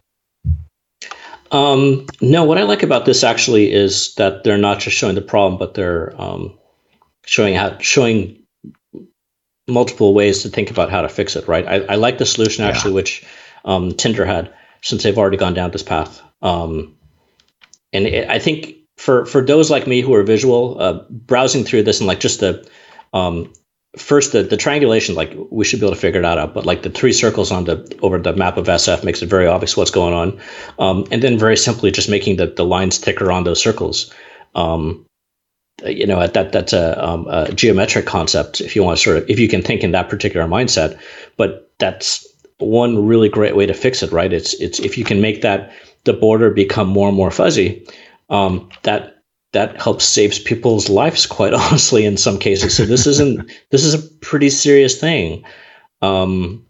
Um, 1.50 2.06
no, 2.20 2.44
what 2.44 2.58
I 2.58 2.62
like 2.62 2.82
about 2.82 3.04
this 3.04 3.24
actually 3.24 3.72
is 3.72 4.14
that 4.14 4.44
they're 4.44 4.58
not 4.58 4.80
just 4.80 4.96
showing 4.96 5.14
the 5.14 5.22
problem, 5.22 5.58
but 5.58 5.74
they're 5.74 6.14
um, 6.20 6.58
showing 7.24 7.54
how 7.54 7.76
showing 7.78 8.42
multiple 9.66 10.14
ways 10.14 10.42
to 10.42 10.48
think 10.48 10.70
about 10.70 10.90
how 10.90 11.02
to 11.02 11.08
fix 11.08 11.36
it. 11.36 11.48
Right. 11.48 11.66
I, 11.66 11.76
I 11.80 11.94
like 11.96 12.18
the 12.18 12.26
solution 12.26 12.64
actually, 12.64 12.92
yeah. 12.92 12.96
which 12.96 13.26
um, 13.64 13.92
Tinder 13.92 14.24
had, 14.24 14.52
since 14.82 15.02
they've 15.02 15.18
already 15.18 15.36
gone 15.36 15.54
down 15.54 15.70
this 15.70 15.82
path. 15.82 16.22
Um, 16.42 16.96
and 17.92 18.06
it, 18.06 18.28
I 18.28 18.38
think 18.38 18.76
for 18.96 19.26
for 19.26 19.44
those 19.44 19.70
like 19.70 19.86
me 19.86 20.00
who 20.00 20.14
are 20.14 20.22
visual, 20.22 20.80
uh, 20.80 21.04
browsing 21.10 21.64
through 21.64 21.82
this 21.82 22.00
and 22.00 22.06
like 22.06 22.20
just 22.20 22.40
the 22.40 22.68
um, 23.12 23.52
first 23.96 24.32
the, 24.32 24.42
the 24.42 24.56
triangulation 24.56 25.16
like 25.16 25.36
we 25.50 25.64
should 25.64 25.80
be 25.80 25.86
able 25.86 25.94
to 25.94 26.00
figure 26.00 26.22
that 26.22 26.38
out 26.38 26.54
but 26.54 26.64
like 26.64 26.82
the 26.82 26.90
three 26.90 27.12
circles 27.12 27.50
on 27.50 27.64
the 27.64 27.98
over 28.02 28.18
the 28.18 28.32
map 28.34 28.56
of 28.56 28.66
sf 28.66 29.02
makes 29.02 29.20
it 29.20 29.28
very 29.28 29.46
obvious 29.46 29.76
what's 29.76 29.90
going 29.90 30.14
on. 30.14 30.40
Um, 30.78 31.06
and 31.10 31.22
then 31.22 31.38
very 31.38 31.56
simply 31.56 31.90
just 31.90 32.08
making 32.08 32.36
the, 32.36 32.46
the 32.46 32.64
lines 32.64 32.98
thicker 32.98 33.32
on 33.32 33.44
those 33.44 33.60
circles. 33.60 34.12
Um, 34.54 35.06
you 35.84 36.06
know 36.06 36.26
that 36.26 36.52
that's 36.52 36.72
a, 36.72 37.02
um, 37.02 37.26
a, 37.28 37.50
geometric 37.52 38.04
concept 38.04 38.60
if 38.60 38.76
you 38.76 38.84
want 38.84 38.98
to 38.98 39.02
sort 39.02 39.16
of 39.16 39.30
if 39.30 39.38
you 39.38 39.48
can 39.48 39.62
think 39.62 39.82
in 39.82 39.92
that 39.92 40.10
particular 40.10 40.46
mindset 40.46 41.00
but 41.36 41.72
that's 41.78 42.26
one 42.58 43.06
really 43.06 43.30
great 43.30 43.56
way 43.56 43.64
to 43.64 43.72
fix 43.72 44.02
it 44.02 44.12
right? 44.12 44.32
It's 44.32 44.54
it's 44.54 44.78
if 44.78 44.98
you 44.98 45.04
can 45.04 45.20
make 45.20 45.40
that 45.42 45.72
the 46.04 46.12
border 46.12 46.50
become 46.50 46.88
more 46.88 47.08
and 47.08 47.16
more 47.16 47.30
fuzzy 47.30 47.86
um, 48.28 48.68
that 48.82 49.19
that 49.52 49.80
helps 49.80 50.04
saves 50.04 50.38
people's 50.38 50.88
lives 50.88 51.26
quite 51.26 51.54
honestly 51.54 52.04
in 52.04 52.16
some 52.16 52.38
cases. 52.38 52.76
So 52.76 52.84
this 52.84 53.06
isn't 53.06 53.50
this 53.70 53.84
is 53.84 53.94
a 53.94 54.08
pretty 54.16 54.50
serious 54.50 54.98
thing 54.98 55.44
um 56.02 56.66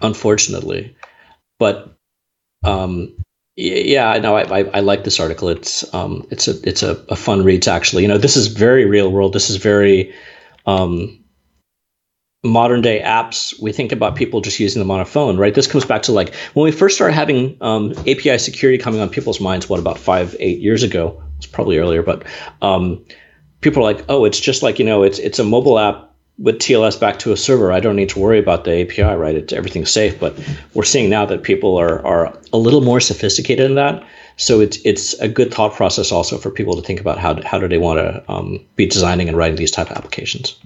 unfortunately. 0.00 0.96
But 1.58 1.94
um 2.64 3.16
yeah 3.56 4.18
no 4.18 4.36
I, 4.36 4.60
I, 4.60 4.64
I 4.74 4.80
like 4.80 5.04
this 5.04 5.20
article. 5.20 5.48
It's 5.48 5.92
um 5.94 6.26
it's 6.30 6.48
a 6.48 6.54
it's 6.68 6.82
a, 6.82 7.04
a 7.08 7.16
fun 7.16 7.44
read 7.44 7.62
to 7.62 7.70
actually 7.70 8.02
you 8.02 8.08
know 8.08 8.18
this 8.18 8.36
is 8.36 8.46
very 8.46 8.84
real 8.84 9.10
world. 9.10 9.32
This 9.32 9.50
is 9.50 9.56
very 9.56 10.14
um 10.66 11.22
modern 12.44 12.80
day 12.80 13.00
apps. 13.00 13.60
We 13.60 13.72
think 13.72 13.90
about 13.90 14.14
people 14.14 14.40
just 14.40 14.60
using 14.60 14.78
them 14.78 14.92
on 14.92 15.00
a 15.00 15.04
phone 15.04 15.36
right? 15.36 15.54
This 15.54 15.66
comes 15.66 15.84
back 15.84 16.02
to 16.02 16.12
like 16.12 16.34
when 16.54 16.64
we 16.64 16.72
first 16.72 16.94
started 16.94 17.14
having 17.14 17.58
um, 17.60 17.92
api 18.06 18.38
security 18.38 18.78
coming 18.78 19.00
on 19.00 19.10
people's 19.10 19.40
minds 19.40 19.68
what 19.68 19.80
about 19.80 19.98
five 19.98 20.34
eight 20.38 20.60
years 20.60 20.82
ago 20.82 21.22
it's 21.38 21.46
probably 21.46 21.78
earlier, 21.78 22.02
but 22.02 22.24
um, 22.62 23.04
people 23.60 23.82
are 23.82 23.92
like, 23.92 24.04
oh, 24.08 24.24
it's 24.24 24.40
just 24.40 24.62
like 24.62 24.78
you 24.78 24.84
know, 24.84 25.02
it's 25.02 25.18
it's 25.18 25.38
a 25.38 25.44
mobile 25.44 25.78
app 25.78 26.04
with 26.38 26.58
TLS 26.58 26.98
back 26.98 27.18
to 27.20 27.32
a 27.32 27.36
server. 27.36 27.72
I 27.72 27.80
don't 27.80 27.96
need 27.96 28.08
to 28.10 28.18
worry 28.18 28.38
about 28.38 28.64
the 28.64 28.82
API, 28.82 29.16
right? 29.16 29.34
It's 29.34 29.52
everything's 29.52 29.90
safe. 29.90 30.18
But 30.18 30.38
we're 30.74 30.84
seeing 30.84 31.10
now 31.10 31.26
that 31.26 31.42
people 31.42 31.76
are 31.76 32.04
are 32.06 32.36
a 32.52 32.58
little 32.58 32.80
more 32.80 33.00
sophisticated 33.00 33.66
in 33.66 33.74
that. 33.74 34.06
So 34.36 34.60
it's 34.60 34.78
it's 34.84 35.14
a 35.14 35.28
good 35.28 35.52
thought 35.52 35.74
process 35.74 36.12
also 36.12 36.38
for 36.38 36.50
people 36.50 36.76
to 36.76 36.82
think 36.82 37.00
about 37.00 37.18
how 37.18 37.42
how 37.42 37.58
do 37.58 37.68
they 37.68 37.78
want 37.78 37.98
to 37.98 38.32
um, 38.32 38.64
be 38.76 38.86
designing 38.86 39.28
and 39.28 39.36
writing 39.36 39.56
these 39.56 39.72
type 39.72 39.90
of 39.90 39.96
applications. 39.96 40.56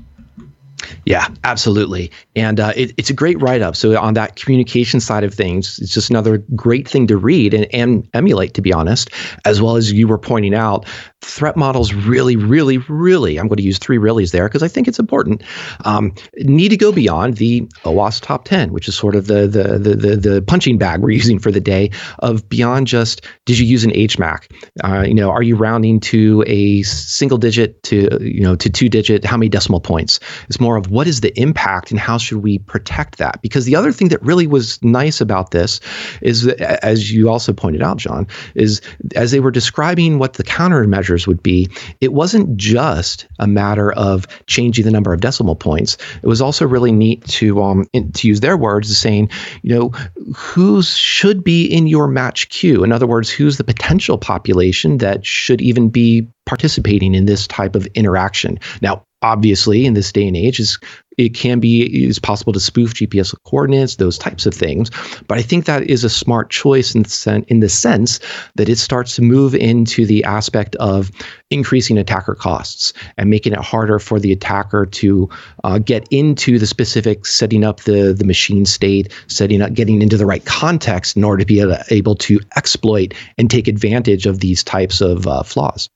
Yeah, 1.07 1.29
absolutely. 1.45 2.11
And 2.37 2.61
uh, 2.61 2.73
it, 2.77 2.93
it's 2.97 3.11
a 3.11 3.15
great 3.15 3.41
write 3.41 3.63
up. 3.63 3.77
So, 3.77 3.99
on 3.99 4.15
that 4.15 4.37
communication 4.37 5.01
side 5.01 5.25
of 5.25 5.35
things, 5.35 5.79
it's 5.79 5.93
just 5.93 6.11
another 6.11 6.39
great 6.55 6.89
thing 6.89 7.07
to 7.09 7.17
read 7.17 7.55
and, 7.55 7.67
and 7.75 8.09
emulate, 8.15 8.55
to 8.55 8.63
be 8.63 8.73
honest, 8.73 9.11
as 9.45 9.61
well 9.61 9.77
as 9.77 9.93
you 9.93 10.09
were 10.09 10.19
pointing 10.19 10.55
out 10.55 10.87
threat 11.23 11.57
models 11.57 11.95
really, 11.95 12.37
really, 12.37 12.79
really, 12.79 13.39
I'm 13.39 13.47
going 13.49 13.57
to 13.57 13.63
use 13.63 13.79
three 13.79 13.97
reallys 13.97 14.33
there 14.33 14.49
because 14.49 14.63
I 14.63 14.69
think 14.69 14.89
it's 14.89 14.99
important, 14.99 15.43
um, 15.85 16.15
need 16.39 16.71
to 16.71 16.77
go 16.77 16.93
beyond 16.93 17.37
the 17.37 17.63
OWASP 17.85 18.23
top 18.23 18.45
10, 18.45 18.73
which 18.73 18.89
is 18.89 18.97
sort 18.97 19.15
of 19.15 19.29
the, 19.29 19.47
the, 19.47 19.79
the, 19.79 19.95
the, 19.95 20.17
the 20.17 20.43
punching 20.43 20.79
bag 20.79 21.01
we're 21.01 21.11
using 21.23 21.39
for 21.39 21.51
the 21.51 21.61
day 21.61 21.91
of 22.19 22.49
beyond 22.49 22.87
just, 22.89 23.25
did 23.47 23.59
you 23.59 23.67
use 23.67 23.85
an 23.85 23.93
HMAC? 23.93 24.51
Uh, 24.83 25.03
you 25.03 25.15
know, 25.15 25.31
are 25.31 25.43
you 25.43 25.55
rounding 25.55 26.01
to 26.01 26.43
a 26.47 26.83
single 26.83 27.39
digit 27.39 27.83
to, 27.85 28.19
you 28.21 28.41
know, 28.41 28.57
to 28.57 28.69
two 28.69 28.89
digit? 28.89 29.25
How 29.25 29.37
many 29.37 29.49
decimal 29.49 29.81
points? 29.81 30.19
It's 30.49 30.61
more 30.61 30.77
of 30.77 30.82
what 30.89 31.07
is 31.07 31.21
the 31.21 31.39
impact 31.39 31.91
and 31.91 32.01
how 32.01 32.19
should 32.19 32.43
we 32.43 32.59
protect 32.59 33.19
that? 33.19 33.41
Because 33.43 33.65
the 33.65 33.77
other 33.77 33.93
thing 33.93 34.09
that 34.09 34.23
really 34.23 34.47
was 34.47 34.83
nice 34.83 35.21
about 35.21 35.51
this 35.51 35.81
is, 36.21 36.45
that, 36.45 36.85
as 36.85 37.13
you 37.13 37.29
also 37.29 37.53
pointed 37.53 37.83
out, 37.83 37.97
John, 37.97 38.27
is 38.55 38.81
as 39.15 39.31
they 39.31 39.41
were 39.41 39.51
describing 39.51 40.19
what 40.19 40.35
the 40.35 40.45
countermeasures 40.45 41.27
would 41.27 41.43
be, 41.43 41.69
it 42.01 42.13
wasn't 42.13 42.57
just 42.57 43.27
a 43.39 43.47
matter 43.47 43.93
of 43.93 44.27
changing 44.47 44.85
the 44.85 44.91
number 44.91 45.13
of 45.13 45.21
decimal 45.21 45.57
points. 45.57 45.97
It 46.23 46.27
was 46.27 46.41
also 46.41 46.67
really 46.67 46.93
neat 46.93 47.25
to 47.27 47.63
um 47.63 47.87
in, 47.93 48.13
to 48.13 48.29
use 48.29 48.41
their 48.41 48.57
words, 48.57 48.97
saying, 48.97 49.31
you 49.63 49.75
know, 49.75 49.89
who 50.35 50.83
should 50.83 51.43
be 51.45 51.67
in 51.67 51.87
your 51.87 52.09
match 52.09 52.49
queue. 52.49 52.85
In 52.85 52.93
other 52.93 53.07
words, 53.07 53.31
who's 53.31 53.59
the 53.59 53.65
potential 53.65 54.19
population 54.19 54.99
that 54.99 55.25
should 55.25 55.61
even 55.61 55.89
be 55.89 56.27
participating 56.47 57.15
in 57.15 57.27
this 57.27 57.47
type 57.47 57.77
of 57.77 57.87
interaction. 57.95 58.59
Now, 58.81 59.05
obviously 59.23 59.87
in 59.87 59.95
this 59.95 60.13
day 60.13 60.27
and 60.27 60.37
age 60.37 60.61
is 60.61 60.79
it 61.19 61.35
can 61.35 61.61
be 61.61 62.07
is 62.07 62.19
possible 62.19 62.53
to 62.53 62.61
spoof 62.61 62.95
GPS 62.95 63.35
coordinates, 63.45 63.97
those 63.97 64.19
types 64.19 64.47
of 64.47 64.55
things. 64.55 64.91
But 65.29 65.39
I 65.39 65.43
think 65.43 65.67
that 65.67 65.83
is 65.85 66.05
a 66.05 66.11
smart 66.11 66.51
choice 66.51 66.95
in, 66.95 67.05
sen- 67.05 67.45
in 67.49 67.61
the 67.61 67.69
sense 67.69 68.19
that 68.55 68.69
it 68.69 68.77
starts 68.77 69.17
to 69.17 69.23
move 69.23 69.55
into 69.55 70.07
the 70.07 70.25
aspect 70.25 70.75
of 70.77 71.11
increasing 71.51 71.99
attacker 71.99 72.35
costs 72.35 72.93
and 73.19 73.29
making 73.29 73.53
it 73.53 73.61
harder 73.61 73.99
for 73.99 74.19
the 74.19 74.33
attacker 74.33 74.87
to 74.87 75.29
uh, 75.65 75.79
get 75.79 76.09
into 76.11 76.59
the 76.59 76.67
specific 76.67 77.27
setting 77.27 77.65
up 77.65 77.81
the, 77.81 78.15
the 78.15 78.25
machine 78.25 78.65
state, 78.65 79.13
setting 79.27 79.61
up, 79.61 79.75
getting 79.75 80.01
into 80.01 80.17
the 80.17 80.27
right 80.27 80.45
context 80.45 81.17
in 81.17 81.25
order 81.25 81.45
to 81.45 81.47
be 81.47 81.61
able, 81.91 82.15
to 82.17 82.41
exploit 82.57 83.15
and 83.39 83.51
take 83.51 83.67
advantage 83.69 84.27
of 84.27 84.41
these 84.41 84.63
types 84.63 85.01
of 85.01 85.27
uh, 85.27 85.43
flaws. 85.43 85.89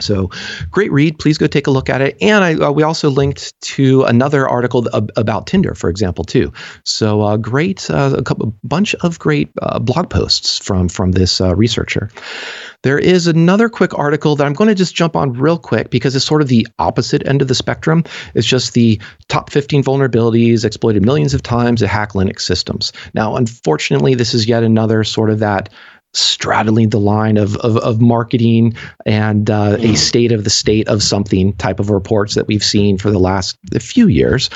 So, 0.00 0.30
great 0.70 0.92
read. 0.92 1.18
Please 1.18 1.38
go 1.38 1.46
take 1.46 1.66
a 1.66 1.70
look 1.70 1.90
at 1.90 2.00
it. 2.00 2.16
And 2.20 2.44
I, 2.44 2.54
uh, 2.54 2.70
we 2.70 2.82
also 2.82 3.10
linked 3.10 3.60
to 3.62 4.04
another 4.04 4.48
article 4.48 4.86
ab- 4.94 5.10
about 5.16 5.46
Tinder, 5.46 5.74
for 5.74 5.90
example, 5.90 6.24
too. 6.24 6.52
So, 6.84 7.22
uh, 7.22 7.36
great, 7.36 7.90
uh, 7.90 8.14
a 8.16 8.22
couple, 8.22 8.54
bunch 8.62 8.94
of 8.96 9.18
great 9.18 9.50
uh, 9.62 9.78
blog 9.78 10.08
posts 10.10 10.58
from 10.58 10.88
from 10.88 11.12
this 11.12 11.40
uh, 11.40 11.54
researcher. 11.56 12.10
There 12.84 12.98
is 12.98 13.26
another 13.26 13.68
quick 13.68 13.98
article 13.98 14.36
that 14.36 14.46
I'm 14.46 14.52
going 14.52 14.68
to 14.68 14.74
just 14.74 14.94
jump 14.94 15.16
on 15.16 15.32
real 15.32 15.58
quick 15.58 15.90
because 15.90 16.14
it's 16.14 16.24
sort 16.24 16.42
of 16.42 16.48
the 16.48 16.66
opposite 16.78 17.26
end 17.26 17.42
of 17.42 17.48
the 17.48 17.54
spectrum. 17.54 18.04
It's 18.34 18.46
just 18.46 18.74
the 18.74 19.00
top 19.26 19.50
15 19.50 19.82
vulnerabilities 19.82 20.64
exploited 20.64 21.04
millions 21.04 21.34
of 21.34 21.42
times 21.42 21.80
to 21.80 21.88
hack 21.88 22.12
Linux 22.12 22.42
systems. 22.42 22.92
Now, 23.14 23.34
unfortunately, 23.34 24.14
this 24.14 24.32
is 24.32 24.46
yet 24.46 24.62
another 24.62 25.02
sort 25.02 25.30
of 25.30 25.40
that 25.40 25.70
straddling 26.18 26.90
the 26.90 27.00
line 27.00 27.36
of 27.36 27.56
of, 27.58 27.76
of 27.78 28.00
marketing 28.00 28.74
and 29.06 29.50
uh, 29.50 29.76
a 29.78 29.94
state 29.94 30.32
of 30.32 30.44
the 30.44 30.50
state 30.50 30.88
of 30.88 31.02
something 31.02 31.52
type 31.54 31.80
of 31.80 31.90
reports 31.90 32.34
that 32.34 32.46
we've 32.46 32.64
seen 32.64 32.98
for 32.98 33.10
the 33.10 33.18
last 33.18 33.56
few 33.80 34.08
years. 34.08 34.50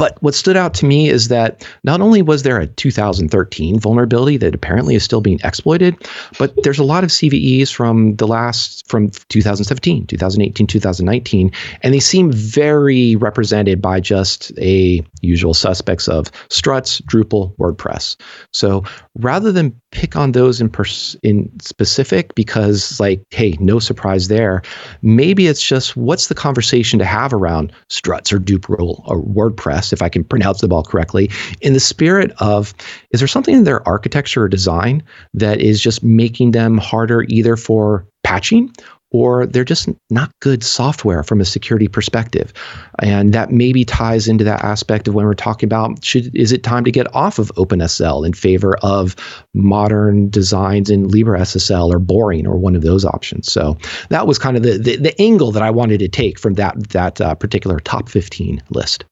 But 0.00 0.16
what 0.22 0.34
stood 0.34 0.56
out 0.56 0.72
to 0.76 0.86
me 0.86 1.10
is 1.10 1.28
that 1.28 1.62
not 1.84 2.00
only 2.00 2.22
was 2.22 2.42
there 2.42 2.58
a 2.58 2.66
2013 2.66 3.78
vulnerability 3.78 4.38
that 4.38 4.54
apparently 4.54 4.94
is 4.94 5.04
still 5.04 5.20
being 5.20 5.38
exploited, 5.44 5.94
but 6.38 6.54
there's 6.62 6.78
a 6.78 6.84
lot 6.84 7.04
of 7.04 7.10
CVEs 7.10 7.70
from 7.70 8.16
the 8.16 8.26
last 8.26 8.88
from 8.88 9.10
2017, 9.28 10.06
2018, 10.06 10.66
2019, 10.66 11.52
and 11.82 11.92
they 11.92 12.00
seem 12.00 12.32
very 12.32 13.14
represented 13.16 13.82
by 13.82 14.00
just 14.00 14.52
a 14.56 15.04
usual 15.20 15.52
suspects 15.52 16.08
of 16.08 16.30
struts, 16.48 17.02
Drupal, 17.02 17.54
WordPress. 17.58 18.18
So 18.54 18.82
rather 19.18 19.52
than 19.52 19.78
pick 19.90 20.16
on 20.16 20.32
those 20.32 20.62
in 20.62 20.70
pers- 20.70 21.16
in 21.22 21.50
specific 21.60 22.34
because 22.34 22.98
like 23.00 23.22
hey, 23.32 23.54
no 23.60 23.78
surprise 23.78 24.28
there, 24.28 24.62
maybe 25.02 25.46
it's 25.46 25.62
just 25.62 25.94
what's 25.94 26.28
the 26.28 26.34
conversation 26.34 26.98
to 26.98 27.04
have 27.04 27.34
around 27.34 27.70
struts 27.90 28.32
or 28.32 28.38
Drupal 28.38 29.02
or 29.06 29.22
WordPress 29.22 29.89
if 29.92 30.02
I 30.02 30.08
can 30.08 30.24
pronounce 30.24 30.60
them 30.60 30.72
all 30.72 30.82
correctly 30.82 31.30
in 31.60 31.72
the 31.72 31.80
spirit 31.80 32.32
of 32.38 32.74
is 33.10 33.20
there 33.20 33.28
something 33.28 33.54
in 33.54 33.64
their 33.64 33.86
architecture 33.86 34.44
or 34.44 34.48
design 34.48 35.02
that 35.34 35.60
is 35.60 35.80
just 35.80 36.02
making 36.02 36.52
them 36.52 36.78
harder 36.78 37.24
either 37.28 37.56
for 37.56 38.06
patching 38.24 38.72
or 39.12 39.46
they're 39.46 39.64
just 39.64 39.88
not 40.08 40.30
good 40.40 40.62
software 40.62 41.22
from 41.22 41.40
a 41.40 41.44
security 41.44 41.88
perspective. 41.88 42.52
And 43.00 43.32
that 43.32 43.50
maybe 43.50 43.84
ties 43.84 44.28
into 44.28 44.44
that 44.44 44.62
aspect 44.62 45.08
of 45.08 45.14
when 45.14 45.26
we're 45.26 45.34
talking 45.34 45.66
about 45.66 46.04
should 46.04 46.34
is 46.34 46.52
it 46.52 46.62
time 46.62 46.84
to 46.84 46.92
get 46.92 47.12
off 47.14 47.38
of 47.38 47.52
OpenSSL 47.56 48.24
in 48.24 48.32
favor 48.32 48.76
of 48.82 49.16
modern 49.54 50.30
designs 50.30 50.90
in 50.90 51.08
LibreSSL 51.08 51.92
or 51.92 51.98
boring 51.98 52.46
or 52.46 52.56
one 52.56 52.76
of 52.76 52.82
those 52.82 53.04
options. 53.04 53.52
So 53.52 53.76
that 54.10 54.26
was 54.26 54.38
kind 54.38 54.56
of 54.56 54.62
the 54.62 54.78
the, 54.78 54.96
the 54.96 55.20
angle 55.20 55.52
that 55.52 55.62
I 55.62 55.70
wanted 55.70 55.98
to 55.98 56.08
take 56.08 56.38
from 56.38 56.54
that 56.54 56.90
that 56.90 57.20
uh, 57.20 57.34
particular 57.34 57.80
top 57.80 58.08
15 58.08 58.62
list. 58.70 59.04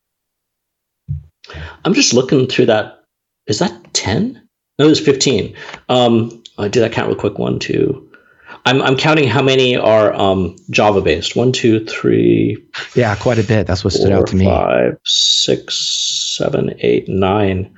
I'm 1.85 1.95
just 1.95 2.15
looking 2.15 2.47
through 2.47 2.67
that. 2.67 3.05
Is 3.47 3.59
that 3.61 3.95
10? 3.95 4.43
No, 4.79 4.87
it 4.87 4.89
was 4.89 5.01
15. 5.01 5.55
Um, 5.89 6.43
I 6.59 6.69
did 6.69 6.81
that 6.81 6.93
count 6.93 7.09
real 7.09 7.17
quick. 7.17 7.39
One, 7.39 7.59
two, 7.59 8.09
I'm, 8.65 8.83
I'm 8.83 8.97
counting 8.97 9.29
how 9.29 9.43
many 9.43 9.77
are 9.77 10.13
um, 10.13 10.57
Java 10.71 11.01
based. 11.01 11.37
One, 11.37 11.53
two, 11.53 11.85
three. 11.87 12.63
Yeah, 12.95 13.15
quite 13.17 13.39
a 13.39 13.43
bit. 13.43 13.67
That's 13.67 13.85
what 13.85 13.93
stood 13.93 14.13
out 14.13 14.27
to 14.29 14.37
me. 14.37 14.45
Five, 14.45 14.99
six, 15.05 15.77
seven, 16.37 16.75
eight, 16.81 17.09
nine. 17.09 17.75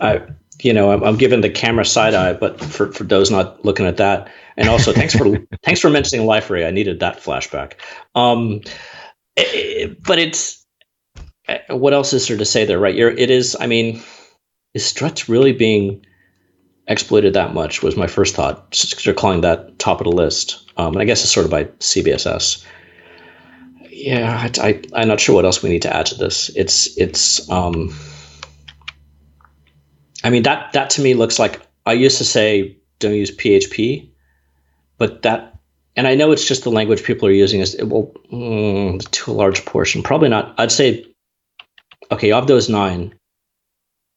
I, 0.00 0.22
you 0.62 0.72
know, 0.72 0.90
I'm, 0.90 1.02
I'm 1.02 1.16
giving 1.16 1.40
the 1.40 1.50
camera 1.50 1.84
side 1.84 2.14
eye, 2.14 2.32
but 2.32 2.60
for, 2.60 2.92
for 2.92 3.04
those 3.04 3.30
not 3.30 3.64
looking 3.64 3.86
at 3.86 3.96
that, 3.98 4.28
and 4.56 4.68
also 4.68 4.92
thanks 4.92 5.14
for 5.14 5.38
thanks 5.62 5.80
for 5.80 5.90
mentioning 5.90 6.26
Liferay. 6.26 6.66
I 6.66 6.70
needed 6.70 7.00
that 7.00 7.18
flashback. 7.18 7.74
Um, 8.14 8.60
it, 9.36 9.90
eh, 9.90 9.94
but 10.06 10.18
it's 10.18 10.56
eh, 10.56 10.59
what 11.68 11.92
else 11.92 12.12
is 12.12 12.26
there 12.28 12.36
to 12.36 12.44
say 12.44 12.64
there, 12.64 12.78
right? 12.78 12.94
You're, 12.94 13.10
it 13.10 13.30
is. 13.30 13.56
I 13.58 13.66
mean, 13.66 14.02
is 14.74 14.84
Struts 14.84 15.28
really 15.28 15.52
being 15.52 16.04
exploited 16.86 17.34
that 17.34 17.54
much 17.54 17.82
was 17.82 17.96
my 17.96 18.06
first 18.06 18.34
thought. 18.34 18.72
They're 19.04 19.14
calling 19.14 19.42
that 19.42 19.78
top 19.78 20.00
of 20.00 20.04
the 20.04 20.12
list, 20.12 20.70
um, 20.76 20.94
and 20.94 21.02
I 21.02 21.04
guess 21.04 21.22
it's 21.22 21.32
sort 21.32 21.44
of 21.44 21.50
by 21.50 21.64
CVSS. 21.64 22.64
Yeah, 23.88 24.48
I, 24.60 24.80
I, 24.94 25.02
am 25.02 25.08
not 25.08 25.20
sure 25.20 25.34
what 25.34 25.44
else 25.44 25.62
we 25.62 25.68
need 25.70 25.82
to 25.82 25.94
add 25.94 26.06
to 26.06 26.14
this. 26.14 26.50
It's 26.56 26.96
it's. 26.96 27.48
Um, 27.50 27.94
I 30.22 30.30
mean 30.30 30.42
that 30.44 30.72
that 30.72 30.90
to 30.90 31.02
me 31.02 31.14
looks 31.14 31.38
like 31.38 31.60
I 31.86 31.92
used 31.92 32.18
to 32.18 32.24
say 32.24 32.76
don't 32.98 33.14
use 33.14 33.34
PHP, 33.34 34.10
but 34.98 35.22
that 35.22 35.58
and 35.96 36.06
I 36.06 36.14
know 36.14 36.32
it's 36.32 36.46
just 36.46 36.64
the 36.64 36.70
language 36.70 37.02
people 37.02 37.28
are 37.28 37.32
using 37.32 37.60
is 37.60 37.76
well 37.82 38.12
mm, 38.32 39.10
to 39.10 39.30
a 39.30 39.34
large 39.34 39.64
portion. 39.64 40.02
Probably 40.02 40.28
not. 40.28 40.54
I'd 40.58 40.72
say 40.72 41.09
okay 42.12 42.32
of 42.32 42.46
those 42.46 42.68
nine, 42.68 43.14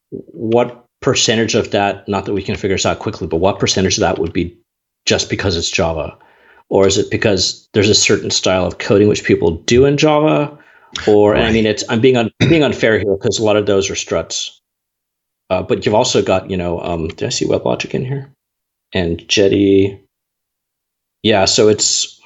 what 0.09 0.85
percentage 1.01 1.55
of 1.55 1.71
that, 1.71 2.07
not 2.07 2.25
that 2.25 2.33
we 2.33 2.43
can 2.43 2.55
figure 2.55 2.75
this 2.75 2.85
out 2.85 2.99
quickly, 2.99 3.27
but 3.27 3.37
what 3.37 3.59
percentage 3.59 3.97
of 3.97 4.01
that 4.01 4.19
would 4.19 4.33
be 4.33 4.57
just 5.05 5.29
because 5.29 5.57
it's 5.57 5.69
Java? 5.69 6.17
Or 6.69 6.87
is 6.87 6.97
it 6.97 7.11
because 7.11 7.67
there's 7.73 7.89
a 7.89 7.95
certain 7.95 8.31
style 8.31 8.65
of 8.65 8.77
coding 8.77 9.07
which 9.07 9.25
people 9.25 9.51
do 9.51 9.85
in 9.85 9.97
Java? 9.97 10.57
Or 11.07 11.33
right. 11.33 11.45
I 11.45 11.51
mean, 11.51 11.65
it's 11.65 11.83
I'm 11.89 12.01
being 12.01 12.17
un, 12.17 12.31
being 12.39 12.63
unfair 12.63 12.97
here 12.97 13.15
because 13.15 13.37
a 13.37 13.43
lot 13.43 13.57
of 13.57 13.65
those 13.65 13.89
are 13.89 13.95
struts. 13.95 14.59
Uh, 15.49 15.61
but 15.61 15.85
you've 15.85 15.95
also 15.95 16.21
got, 16.21 16.49
you 16.49 16.57
know, 16.57 16.79
um, 16.81 17.09
did 17.09 17.23
I 17.23 17.29
see 17.29 17.45
WebLogic 17.45 17.93
in 17.93 18.05
here? 18.05 18.33
And 18.93 19.27
Jetty. 19.27 19.99
Yeah, 21.21 21.45
so 21.45 21.67
it's. 21.67 22.19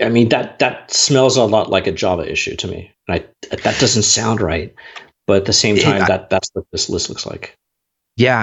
I 0.00 0.08
mean 0.08 0.30
that 0.30 0.58
that 0.58 0.90
smells 0.90 1.36
a 1.36 1.44
lot 1.44 1.70
like 1.70 1.86
a 1.86 1.92
Java 1.92 2.30
issue 2.30 2.56
to 2.56 2.68
me, 2.68 2.92
and 3.08 3.20
I 3.20 3.56
that 3.56 3.78
doesn't 3.80 4.02
sound 4.02 4.40
right. 4.40 4.74
But 5.26 5.38
at 5.38 5.44
the 5.46 5.52
same 5.52 5.76
time, 5.76 6.02
it, 6.02 6.08
that 6.08 6.30
that's 6.30 6.50
what 6.52 6.64
this 6.72 6.88
list 6.88 7.08
looks 7.08 7.26
like. 7.26 7.56
Yeah, 8.16 8.38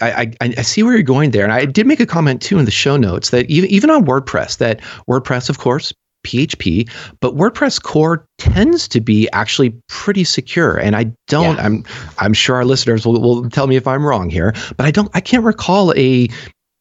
I, 0.00 0.06
I, 0.06 0.32
I, 0.40 0.54
I 0.58 0.62
see 0.62 0.82
where 0.84 0.92
you're 0.92 1.02
going 1.02 1.32
there, 1.32 1.42
and 1.42 1.52
I 1.52 1.64
did 1.64 1.86
make 1.86 1.98
a 1.98 2.06
comment 2.06 2.40
too 2.40 2.58
in 2.58 2.64
the 2.64 2.70
show 2.70 2.96
notes 2.96 3.30
that 3.30 3.48
even 3.50 3.70
even 3.70 3.90
on 3.90 4.04
WordPress, 4.04 4.58
that 4.58 4.80
WordPress, 5.08 5.48
of 5.48 5.58
course, 5.58 5.92
PHP, 6.26 6.90
but 7.20 7.36
WordPress 7.36 7.82
core 7.82 8.26
tends 8.38 8.86
to 8.88 9.00
be 9.00 9.28
actually 9.32 9.74
pretty 9.88 10.24
secure. 10.24 10.76
And 10.76 10.94
I 10.94 11.12
don't, 11.28 11.56
yeah. 11.56 11.64
I'm 11.64 11.84
I'm 12.18 12.34
sure 12.34 12.56
our 12.56 12.64
listeners 12.64 13.06
will, 13.06 13.20
will 13.20 13.48
tell 13.48 13.66
me 13.66 13.76
if 13.76 13.86
I'm 13.86 14.04
wrong 14.04 14.28
here, 14.28 14.52
but 14.76 14.86
I 14.86 14.90
don't 14.90 15.10
I 15.14 15.20
can't 15.20 15.44
recall 15.44 15.92
a 15.96 16.28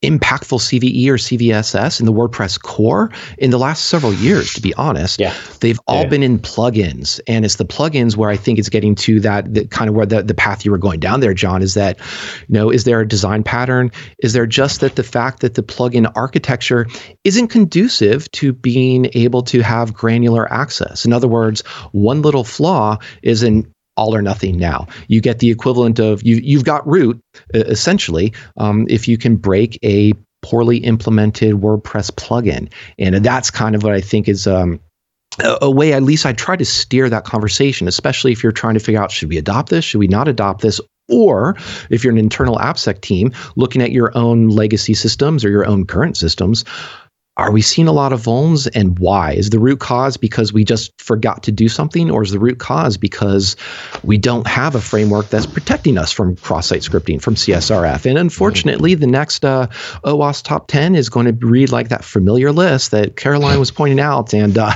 impactful 0.10 0.60
CVE 0.60 1.08
or 1.08 1.16
CVSS 1.16 2.00
in 2.00 2.06
the 2.06 2.14
WordPress 2.14 2.62
core 2.62 3.12
in 3.38 3.52
the 3.52 3.58
last 3.58 3.86
several 3.86 4.14
years, 4.14 4.54
to 4.54 4.62
be 4.62 4.74
honest. 4.76 5.20
Yeah. 5.20 5.34
They've 5.60 5.80
all 5.88 6.04
yeah. 6.04 6.10
been 6.10 6.24
in 6.24 6.40
plugins. 6.40 7.20
And 7.28 7.46
it's 7.46 7.56
the 7.56 7.66
plugins 7.66 8.16
where 8.16 8.30
I 8.30 8.38
think 8.38 8.60
it's 8.60 8.70
getting 8.70 8.96
to 8.96 9.20
that, 9.22 9.54
that 9.54 9.72
kind 9.72 9.90
of 9.90 9.96
where 9.96 10.06
the, 10.06 10.24
the 10.24 10.34
path 10.34 10.66
you 10.66 10.72
were 10.72 10.78
going 10.78 11.00
down 11.00 11.20
there, 11.20 11.34
John, 11.34 11.62
is 11.62 11.74
that, 11.74 11.98
you 12.48 12.54
know, 12.54 12.70
is 12.70 12.84
there 12.84 13.00
a 13.02 13.08
design 13.08 13.44
pattern? 13.44 13.92
Is 14.20 14.34
there 14.34 14.46
just 14.46 14.82
that 14.82 14.96
the 14.96 15.04
fact 15.04 15.42
that 15.42 15.56
the 15.56 15.64
plugin 15.64 16.12
architecture 16.16 16.88
isn't 17.24 17.48
conducive 17.50 18.32
to 18.32 18.54
being 18.54 19.10
able 19.14 19.42
to 19.44 19.62
have 19.62 19.94
granular 19.94 20.52
access? 20.52 21.06
In 21.06 21.14
other 21.14 21.28
words, 21.28 21.62
one 21.92 22.22
little 22.22 22.44
flaw 22.44 22.98
is 23.22 23.44
an 23.44 23.72
all 23.98 24.16
or 24.16 24.22
nothing 24.22 24.58
now. 24.58 24.88
You 25.08 25.22
get 25.22 25.40
the 25.40 25.50
equivalent 25.50 26.00
of 26.00 26.24
you 26.24 26.38
you've 26.38 26.66
got 26.66 26.86
root 26.88 27.22
essentially 27.54 28.34
um, 28.58 28.86
if 28.90 29.08
you 29.08 29.18
can 29.18 29.36
break 29.36 29.80
a 29.84 30.14
poorly 30.42 30.78
implemented 30.78 31.56
WordPress 31.56 32.12
plugin, 32.12 32.72
and 33.00 33.16
that's 33.16 33.50
kind 33.50 33.76
of 33.76 33.84
what 33.84 33.94
I 33.94 34.02
think 34.02 34.28
is. 34.28 34.48
Um, 34.48 34.80
a, 35.40 35.58
a 35.64 35.72
way, 35.72 35.92
at 35.92 36.04
least 36.04 36.26
I 36.26 36.32
try 36.32 36.56
to 36.56 36.64
steer 36.64 37.10
that 37.10 37.26
conversation, 37.26 37.90
especially 37.90 38.32
if 38.32 38.42
you're 38.42 38.54
trying 38.54 38.76
to 38.76 38.80
figure 38.80 39.02
out 39.02 39.12
should 39.12 39.28
we 39.28 39.38
adopt 39.38 39.70
this, 39.70 39.84
should 39.84 40.00
we 40.00 40.08
not 40.08 40.30
adopt 40.30 40.62
this, 40.62 40.80
or 41.10 41.58
if 41.90 42.04
you're 42.04 42.14
an 42.14 42.18
internal 42.20 42.58
AppSec 42.58 43.02
team 43.02 43.34
looking 43.56 43.82
at 43.82 43.92
your 43.92 44.16
own 44.18 44.50
legacy 44.50 44.94
systems 44.94 45.44
or 45.44 45.50
your 45.50 45.66
own 45.66 45.86
current 45.86 46.16
systems, 46.16 46.64
are 47.38 47.52
we 47.52 47.62
seeing 47.62 47.88
a 47.88 47.92
lot 47.92 48.14
of 48.14 48.22
vulns 48.22 48.70
and 48.74 48.98
why? 48.98 49.34
Is 49.34 49.50
the 49.50 49.60
root 49.60 49.80
cause 49.80 50.16
because 50.16 50.54
we 50.54 50.64
just 50.64 50.94
forgot 51.02 51.44
to 51.44 51.52
do 51.52 51.68
something, 51.68 52.10
or 52.10 52.24
is 52.24 52.32
the 52.32 52.40
root 52.40 52.60
cause 52.60 52.96
because 52.96 53.58
we 54.04 54.18
don't 54.18 54.48
have 54.48 54.74
a 54.74 54.80
framework 54.80 55.28
that's 55.30 55.46
protecting 55.46 55.98
us 55.98 56.14
from 56.14 56.38
cross 56.38 56.68
site 56.68 56.82
scripting, 56.82 57.22
from 57.22 57.36
CSRF? 57.36 58.06
And 58.06 58.18
unfortunately, 58.18 58.96
the 58.96 59.08
next 59.08 59.44
uh, 59.44 59.68
OWASP 60.06 60.44
top 60.44 60.68
10 60.68 60.96
is 60.96 61.10
going 61.10 61.26
to 61.26 61.46
read 61.46 61.74
like 61.74 61.90
that 61.90 62.06
familiar 62.06 62.54
list 62.54 62.92
that 62.92 63.18
Caroline 63.18 63.60
was 63.60 63.70
pointing 63.70 64.00
out 64.00 64.34
and 64.34 64.58
uh, 64.58 64.72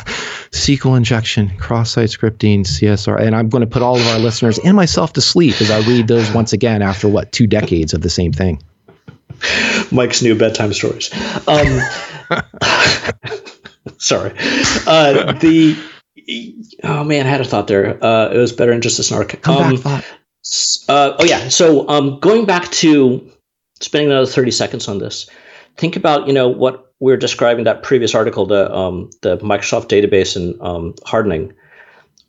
SQL 0.51 0.97
injection, 0.97 1.55
cross 1.59 1.91
site 1.91 2.09
scripting, 2.09 2.61
CSR. 2.61 3.21
And 3.21 3.37
I'm 3.37 3.47
going 3.47 3.61
to 3.61 3.67
put 3.67 3.81
all 3.81 3.95
of 3.95 4.05
our 4.07 4.19
listeners 4.19 4.59
and 4.59 4.75
myself 4.75 5.13
to 5.13 5.21
sleep 5.21 5.61
as 5.61 5.71
I 5.71 5.79
read 5.87 6.09
those 6.09 6.29
once 6.33 6.51
again 6.51 6.81
after 6.81 7.07
what, 7.07 7.31
two 7.31 7.47
decades 7.47 7.93
of 7.93 8.01
the 8.01 8.09
same 8.09 8.33
thing. 8.33 8.61
Mike's 9.91 10.21
new 10.21 10.35
bedtime 10.35 10.73
stories. 10.73 11.09
Um, 11.47 11.79
sorry. 13.97 14.33
Uh, 14.87 15.33
the 15.33 15.77
oh 16.83 17.03
man, 17.03 17.25
I 17.25 17.29
had 17.29 17.41
a 17.41 17.45
thought 17.45 17.67
there. 17.67 18.03
Uh, 18.03 18.29
it 18.29 18.37
was 18.37 18.51
better 18.51 18.71
in 18.71 18.81
just 18.81 18.99
a 18.99 19.03
snark. 19.03 19.41
Come 19.41 19.57
um, 19.57 19.81
back, 19.81 20.05
uh, 20.87 21.15
oh 21.19 21.25
yeah. 21.25 21.49
So 21.49 21.87
um, 21.89 22.19
going 22.19 22.45
back 22.45 22.69
to 22.71 23.31
spending 23.81 24.11
another 24.11 24.29
thirty 24.29 24.51
seconds 24.51 24.87
on 24.87 24.99
this. 24.99 25.29
Think 25.77 25.95
about 25.95 26.27
you 26.27 26.33
know 26.33 26.49
what 26.49 26.93
we 26.99 27.13
are 27.13 27.17
describing 27.17 27.63
that 27.65 27.83
previous 27.83 28.13
article, 28.13 28.45
the 28.45 28.73
um, 28.73 29.09
the 29.21 29.37
Microsoft 29.37 29.87
database 29.87 30.35
and 30.35 30.59
um, 30.61 30.95
hardening. 31.05 31.53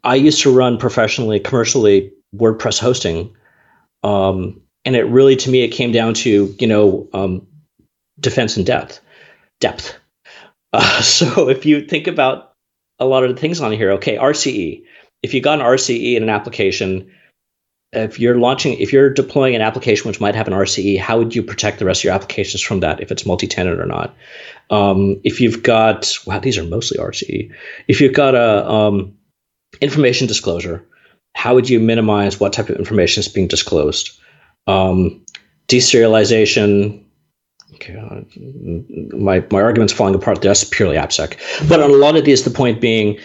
I 0.02 0.14
used 0.14 0.40
to 0.42 0.54
run 0.54 0.78
professionally, 0.78 1.40
commercially 1.40 2.12
WordPress 2.34 2.78
hosting. 2.78 3.36
Um, 4.02 4.62
and 4.84 4.96
it 4.96 5.04
really 5.04 5.36
to 5.36 5.50
me 5.50 5.62
it 5.62 5.68
came 5.68 5.92
down 5.92 6.14
to 6.14 6.54
you 6.58 6.66
know 6.66 7.08
um, 7.12 7.46
defense 8.18 8.56
and 8.56 8.66
depth 8.66 9.00
depth 9.60 9.96
uh, 10.72 11.02
so 11.02 11.48
if 11.48 11.64
you 11.64 11.86
think 11.86 12.06
about 12.06 12.52
a 12.98 13.06
lot 13.06 13.24
of 13.24 13.34
the 13.34 13.40
things 13.40 13.60
on 13.60 13.72
here 13.72 13.92
okay 13.92 14.16
rce 14.16 14.82
if 15.22 15.34
you 15.34 15.40
got 15.40 15.60
an 15.60 15.66
rce 15.66 16.16
in 16.16 16.22
an 16.22 16.28
application 16.28 17.10
if 17.92 18.20
you're 18.20 18.38
launching 18.38 18.78
if 18.78 18.92
you're 18.92 19.10
deploying 19.10 19.54
an 19.54 19.62
application 19.62 20.08
which 20.08 20.20
might 20.20 20.34
have 20.34 20.46
an 20.46 20.54
rce 20.54 20.98
how 20.98 21.18
would 21.18 21.34
you 21.34 21.42
protect 21.42 21.78
the 21.78 21.84
rest 21.84 22.00
of 22.00 22.04
your 22.04 22.14
applications 22.14 22.60
from 22.60 22.80
that 22.80 23.00
if 23.00 23.10
it's 23.10 23.26
multi-tenant 23.26 23.80
or 23.80 23.86
not 23.86 24.14
um, 24.70 25.20
if 25.24 25.40
you've 25.40 25.62
got 25.62 26.16
wow 26.26 26.38
these 26.38 26.58
are 26.58 26.64
mostly 26.64 26.98
rce 26.98 27.52
if 27.88 28.00
you've 28.00 28.14
got 28.14 28.34
a 28.34 28.68
um, 28.70 29.16
information 29.80 30.26
disclosure. 30.26 30.84
How 31.34 31.54
would 31.54 31.68
you 31.68 31.78
minimize 31.80 32.40
what 32.40 32.52
type 32.52 32.68
of 32.68 32.76
information 32.76 33.20
is 33.20 33.28
being 33.28 33.48
disclosed? 33.48 34.18
Um, 34.66 35.24
deserialization. 35.68 37.04
Okay, 37.80 37.96
uh, 37.96 39.16
my 39.16 39.42
my 39.50 39.60
argument's 39.62 39.92
falling 39.92 40.14
apart. 40.14 40.42
That's 40.42 40.64
purely 40.64 40.96
AppSec. 40.96 41.68
But 41.68 41.80
on 41.80 41.90
a 41.90 41.94
lot 41.94 42.16
of 42.16 42.24
these, 42.26 42.44
the 42.44 42.50
point 42.50 42.80
being, 42.80 43.18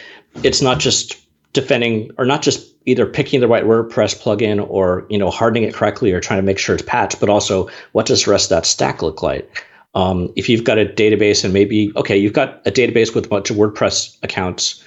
it's 0.43 0.62
not 0.62 0.80
just 0.80 1.18
defending 1.51 2.12
or 2.18 2.26
not 2.26 2.41
just 2.41 2.74
either 2.86 3.06
picking 3.06 3.41
the 3.41 3.47
right 3.47 3.64
WordPress 3.64 4.22
plugin 4.22 4.66
or 4.70 5.06
you 5.10 5.18
know 5.18 5.30
hardening 5.30 5.64
it 5.64 5.74
correctly 5.74 6.14
or 6.14 6.22
trying 6.22 6.39
to 6.39 6.45
make 6.45 6.58
sure 6.58 6.76
it's 6.76 6.86
patched, 6.86 7.20
but 7.20 7.30
also 7.30 7.70
what 7.91 8.06
does 8.06 8.24
the 8.24 8.32
rest 8.32 8.45
of 8.45 8.56
that 8.56 8.66
stack 8.66 9.01
look 9.01 9.22
like? 9.22 9.66
Um, 9.93 10.32
if 10.36 10.47
you've 10.47 10.64
got 10.64 10.78
a 10.78 10.86
database 10.86 11.43
and 11.43 11.53
maybe 11.53 11.91
okay, 11.97 12.18
you've 12.18 12.34
got 12.34 12.62
a 12.66 12.72
database 12.72 13.14
with 13.14 13.26
a 13.26 13.30
bunch 13.30 13.49
of 13.49 13.58
WordPress 13.58 14.18
accounts, 14.24 14.84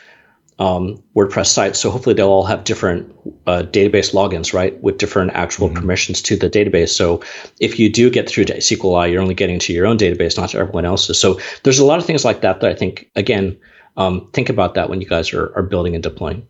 um, 0.58 1.02
WordPress 1.14 1.46
sites, 1.46 1.78
so 1.78 1.90
hopefully 1.90 2.14
they'll 2.14 2.28
all 2.28 2.44
have 2.44 2.64
different 2.64 3.14
uh, 3.46 3.62
database 3.62 4.12
logins, 4.12 4.52
right, 4.52 4.80
with 4.82 4.98
different 4.98 5.32
actual 5.32 5.68
mm-hmm. 5.68 5.78
permissions 5.78 6.20
to 6.22 6.36
the 6.36 6.50
database. 6.50 6.90
So 6.90 7.22
if 7.60 7.78
you 7.78 7.90
do 7.90 8.10
get 8.10 8.28
through 8.28 8.46
to 8.46 8.56
SQLi, 8.56 9.10
you're 9.12 9.22
only 9.22 9.34
getting 9.34 9.58
to 9.60 9.72
your 9.72 9.86
own 9.86 9.98
database, 9.98 10.36
not 10.36 10.50
to 10.50 10.58
everyone 10.58 10.84
else's. 10.84 11.20
So 11.20 11.38
there's 11.62 11.78
a 11.78 11.84
lot 11.84 11.98
of 11.98 12.06
things 12.06 12.24
like 12.24 12.40
that 12.40 12.60
that 12.60 12.70
I 12.70 12.74
think 12.74 13.10
again. 13.16 13.58
Um, 13.96 14.30
think 14.32 14.48
about 14.48 14.74
that 14.74 14.88
when 14.88 15.00
you 15.00 15.08
guys 15.08 15.32
are, 15.32 15.52
are 15.56 15.62
building 15.64 15.94
and 15.94 16.02
deploying. 16.04 16.46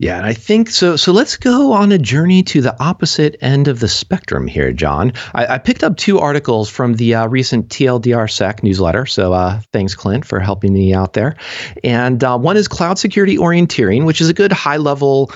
Yeah, 0.00 0.16
and 0.16 0.26
I 0.26 0.32
think 0.32 0.70
so. 0.70 0.96
So 0.96 1.12
let's 1.12 1.36
go 1.36 1.72
on 1.72 1.92
a 1.92 1.98
journey 1.98 2.42
to 2.44 2.60
the 2.60 2.76
opposite 2.82 3.36
end 3.40 3.68
of 3.68 3.78
the 3.78 3.86
spectrum 3.86 4.48
here, 4.48 4.72
John. 4.72 5.12
I, 5.34 5.46
I 5.46 5.58
picked 5.58 5.84
up 5.84 5.96
two 5.96 6.18
articles 6.18 6.68
from 6.68 6.94
the 6.94 7.14
uh, 7.14 7.28
recent 7.28 7.68
TLDR 7.68 8.28
Sec 8.28 8.64
newsletter. 8.64 9.06
So 9.06 9.32
uh, 9.32 9.60
thanks, 9.72 9.94
Clint, 9.94 10.26
for 10.26 10.40
helping 10.40 10.72
me 10.72 10.92
out 10.92 11.12
there. 11.12 11.36
And 11.84 12.24
uh, 12.24 12.36
one 12.36 12.56
is 12.56 12.66
cloud 12.66 12.98
security 12.98 13.36
orienteering, 13.36 14.04
which 14.04 14.20
is 14.20 14.28
a 14.28 14.34
good 14.34 14.50
high 14.50 14.78
level 14.78 15.30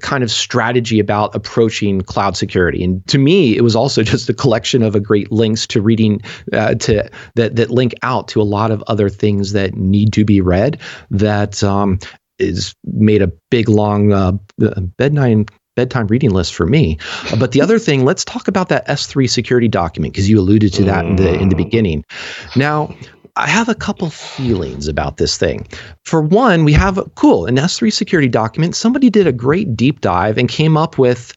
kind 0.00 0.24
of 0.24 0.30
strategy 0.30 0.98
about 0.98 1.34
approaching 1.34 2.00
cloud 2.00 2.34
security. 2.34 2.82
And 2.82 3.06
to 3.08 3.18
me, 3.18 3.58
it 3.58 3.62
was 3.62 3.76
also 3.76 4.02
just 4.14 4.30
a 4.30 4.34
collection 4.34 4.82
of 4.82 4.94
a 4.94 5.00
great 5.00 5.30
links 5.30 5.66
to 5.66 5.82
reading 5.82 6.22
uh, 6.54 6.76
to 6.76 7.10
that 7.34 7.56
that 7.56 7.70
link 7.70 7.92
out 8.02 8.26
to 8.28 8.40
a 8.40 8.42
lot 8.42 8.70
of 8.70 8.82
other 8.86 9.10
things 9.10 9.52
that 9.52 9.74
need 9.74 10.14
to 10.14 10.24
be 10.24 10.40
read. 10.40 10.80
That 11.10 11.62
um, 11.62 11.98
is 12.38 12.74
made 12.84 13.22
a 13.22 13.32
big 13.50 13.68
long 13.68 14.12
uh, 14.12 14.32
bedtime 14.96 15.46
bedtime 15.76 16.08
reading 16.08 16.30
list 16.30 16.54
for 16.54 16.66
me. 16.66 16.98
But 17.38 17.52
the 17.52 17.60
other 17.60 17.78
thing, 17.78 18.04
let's 18.04 18.24
talk 18.24 18.48
about 18.48 18.68
that 18.68 18.84
S3 18.88 19.30
security 19.30 19.68
document 19.68 20.12
because 20.12 20.28
you 20.28 20.40
alluded 20.40 20.72
to 20.74 20.82
that 20.84 21.06
in 21.06 21.16
the 21.16 21.32
in 21.34 21.48
the 21.48 21.54
mm. 21.54 21.64
beginning. 21.64 22.04
Now, 22.56 22.94
I 23.36 23.46
have 23.46 23.68
a 23.68 23.74
couple 23.74 24.10
feelings 24.10 24.88
about 24.88 25.18
this 25.18 25.38
thing. 25.38 25.68
For 26.04 26.20
one, 26.20 26.64
we 26.64 26.72
have 26.72 26.98
cool 27.14 27.46
an 27.46 27.56
S3 27.56 27.92
security 27.92 28.28
document. 28.28 28.74
Somebody 28.74 29.08
did 29.08 29.28
a 29.28 29.32
great 29.32 29.76
deep 29.76 30.00
dive 30.00 30.36
and 30.36 30.48
came 30.48 30.76
up 30.76 30.98
with. 30.98 31.34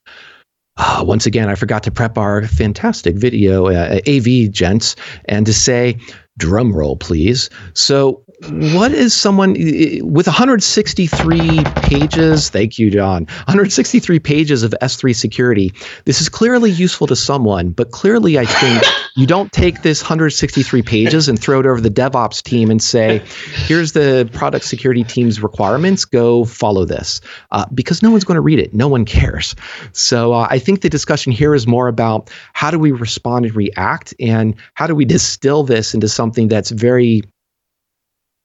Uh, 0.77 1.03
once 1.05 1.25
again, 1.27 1.49
I 1.49 1.55
forgot 1.55 1.83
to 1.83 1.91
prep 1.91 2.17
our 2.17 2.47
fantastic 2.47 3.15
video 3.15 3.67
uh, 3.67 3.99
AV 4.07 4.49
gents 4.49 4.95
and 5.25 5.45
to 5.45 5.53
say, 5.53 5.99
drum 6.39 6.73
roll, 6.73 6.95
please. 6.95 7.49
So 7.73 8.23
what 8.49 8.91
is 8.91 9.13
someone 9.13 9.53
with 9.53 10.25
163 10.25 11.63
pages? 11.75 12.49
Thank 12.49 12.79
you, 12.79 12.89
John. 12.89 13.25
163 13.25 14.17
pages 14.19 14.63
of 14.63 14.73
S3 14.81 15.15
security. 15.15 15.71
This 16.05 16.21
is 16.21 16.29
clearly 16.29 16.71
useful 16.71 17.05
to 17.07 17.15
someone, 17.15 17.69
but 17.69 17.91
clearly, 17.91 18.39
I 18.39 18.45
think 18.45 18.83
you 19.15 19.27
don't 19.27 19.51
take 19.51 19.83
this 19.83 20.01
163 20.01 20.81
pages 20.81 21.29
and 21.29 21.39
throw 21.39 21.59
it 21.59 21.67
over 21.67 21.79
the 21.79 21.89
DevOps 21.89 22.41
team 22.41 22.71
and 22.71 22.81
say, 22.81 23.21
here's 23.67 23.91
the 23.91 24.27
product 24.33 24.65
security 24.65 25.03
team's 25.03 25.43
requirements. 25.43 26.03
Go 26.03 26.45
follow 26.45 26.83
this. 26.83 27.21
Uh, 27.51 27.65
because 27.75 28.01
no 28.01 28.09
one's 28.09 28.23
going 28.23 28.35
to 28.35 28.41
read 28.41 28.57
it. 28.57 28.73
No 28.73 28.87
one 28.87 29.05
cares. 29.05 29.55
So 29.91 30.33
uh, 30.33 30.47
I 30.49 30.57
think 30.57 30.81
the 30.81 30.89
discussion 30.89 31.31
here 31.31 31.53
is 31.53 31.67
more 31.67 31.87
about 31.87 32.31
how 32.53 32.71
do 32.71 32.79
we 32.79 32.91
respond 32.91 33.45
and 33.45 33.55
react 33.55 34.15
and 34.19 34.55
how 34.73 34.87
do 34.87 34.95
we 34.95 35.05
distill 35.05 35.63
this 35.63 35.93
into 35.93 36.09
something 36.09 36.47
that's 36.47 36.71
very 36.71 37.21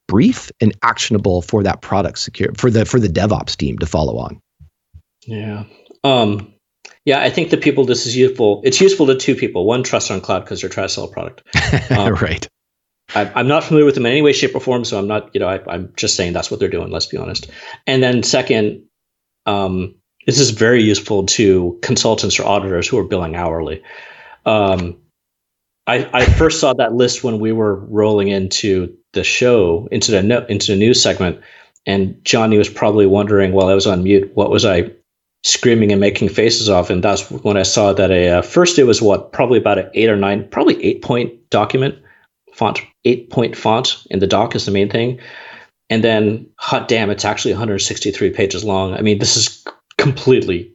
brief 0.07 0.51
and 0.61 0.73
actionable 0.83 1.41
for 1.41 1.63
that 1.63 1.81
product 1.81 2.19
secure 2.19 2.53
for 2.55 2.69
the 2.69 2.85
for 2.85 2.99
the 2.99 3.07
DevOps 3.07 3.55
team 3.55 3.77
to 3.79 3.85
follow 3.85 4.17
on. 4.17 4.41
Yeah. 5.25 5.65
Um, 6.03 6.53
yeah, 7.05 7.21
I 7.21 7.29
think 7.29 7.49
the 7.49 7.57
people 7.57 7.85
this 7.85 8.05
is 8.05 8.15
useful. 8.15 8.61
It's 8.63 8.81
useful 8.81 9.07
to 9.07 9.15
two 9.15 9.35
people. 9.35 9.65
One, 9.65 9.83
trust 9.83 10.11
on 10.11 10.21
cloud 10.21 10.41
because 10.41 10.61
they're 10.61 10.69
trying 10.69 10.87
to 10.87 10.93
sell 10.93 11.05
a 11.05 11.11
product. 11.11 11.43
Um, 11.91 12.13
right. 12.15 12.47
I, 13.15 13.39
am 13.39 13.47
not 13.47 13.63
familiar 13.63 13.85
with 13.85 13.95
them 13.95 14.05
in 14.05 14.11
any 14.11 14.21
way, 14.21 14.33
shape, 14.33 14.55
or 14.55 14.59
form, 14.59 14.83
so 14.83 14.99
I'm 14.99 15.07
not. 15.07 15.33
You 15.33 15.39
know, 15.39 15.47
I, 15.47 15.73
am 15.73 15.93
just 15.95 16.15
saying 16.15 16.33
that's 16.33 16.51
what 16.51 16.59
they're 16.59 16.69
doing. 16.69 16.91
Let's 16.91 17.05
be 17.05 17.17
honest. 17.17 17.49
And 17.85 18.03
then 18.03 18.23
second, 18.23 18.83
um, 19.45 19.95
this 20.25 20.39
is 20.39 20.49
very 20.49 20.83
useful 20.83 21.25
to 21.27 21.79
consultants 21.81 22.39
or 22.39 22.45
auditors 22.45 22.87
who 22.87 22.97
are 22.99 23.05
billing 23.05 23.35
hourly. 23.35 23.81
Um, 24.45 24.97
I, 25.87 26.09
I 26.11 26.25
first 26.25 26.59
saw 26.59 26.73
that 26.73 26.93
list 26.93 27.23
when 27.23 27.39
we 27.39 27.53
were 27.53 27.75
rolling 27.75 28.27
into 28.27 28.97
the 29.17 29.23
show 29.23 29.87
into 29.91 30.11
the 30.11 30.23
no, 30.23 30.45
into 30.45 30.71
the 30.71 30.77
news 30.77 31.01
segment, 31.01 31.41
and 31.85 32.23
Johnny 32.23 32.57
was 32.57 32.69
probably 32.69 33.05
wondering 33.05 33.51
while 33.51 33.67
I 33.67 33.73
was 33.73 33.87
on 33.87 34.03
mute, 34.03 34.31
what 34.35 34.49
was 34.49 34.65
I 34.65 34.91
screaming 35.43 35.91
and 35.91 36.01
making 36.01 36.29
faces 36.29 36.69
off? 36.69 36.89
And 36.89 37.03
that's 37.03 37.29
when 37.29 37.57
I 37.57 37.63
saw 37.63 37.93
that 37.93 38.11
a 38.11 38.29
uh, 38.29 38.41
first 38.41 38.79
it 38.79 38.83
was 38.83 39.01
what 39.01 39.31
probably 39.31 39.57
about 39.57 39.79
an 39.79 39.89
eight 39.93 40.09
or 40.09 40.17
nine, 40.17 40.47
probably 40.49 40.83
eight 40.83 41.01
point 41.01 41.49
document 41.49 41.95
font, 42.53 42.81
eight 43.05 43.29
point 43.29 43.55
font, 43.55 44.05
in 44.09 44.19
the 44.19 44.27
doc 44.27 44.55
is 44.55 44.65
the 44.65 44.71
main 44.71 44.89
thing. 44.89 45.19
And 45.89 46.03
then, 46.03 46.49
hot 46.57 46.87
damn, 46.89 47.09
it's 47.09 47.23
actually 47.23 47.53
163 47.53 48.31
pages 48.31 48.63
long. 48.65 48.93
I 48.93 49.01
mean, 49.01 49.19
this 49.19 49.37
is 49.37 49.65
completely. 49.97 50.73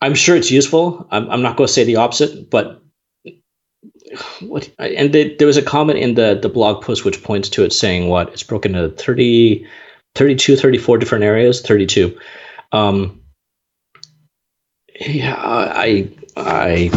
I'm 0.00 0.14
sure 0.14 0.34
it's 0.34 0.50
useful. 0.50 1.06
I'm, 1.10 1.30
I'm 1.30 1.42
not 1.42 1.56
going 1.56 1.66
to 1.66 1.72
say 1.72 1.84
the 1.84 1.96
opposite, 1.96 2.50
but 2.50 2.82
what 4.40 4.70
and 4.78 5.12
the, 5.12 5.34
there 5.36 5.46
was 5.46 5.56
a 5.56 5.62
comment 5.62 5.98
in 5.98 6.14
the 6.14 6.38
the 6.40 6.48
blog 6.48 6.82
post 6.82 7.04
which 7.04 7.22
points 7.22 7.48
to 7.50 7.64
it 7.64 7.72
saying 7.72 8.08
what? 8.08 8.32
It's 8.32 8.42
broken 8.42 8.74
into 8.74 8.90
30 8.96 9.66
32 10.14 10.56
34 10.56 10.98
different 10.98 11.24
areas? 11.24 11.60
32 11.62 12.18
um 12.72 13.20
yeah 15.00 15.34
i 15.38 16.10
i 16.36 16.90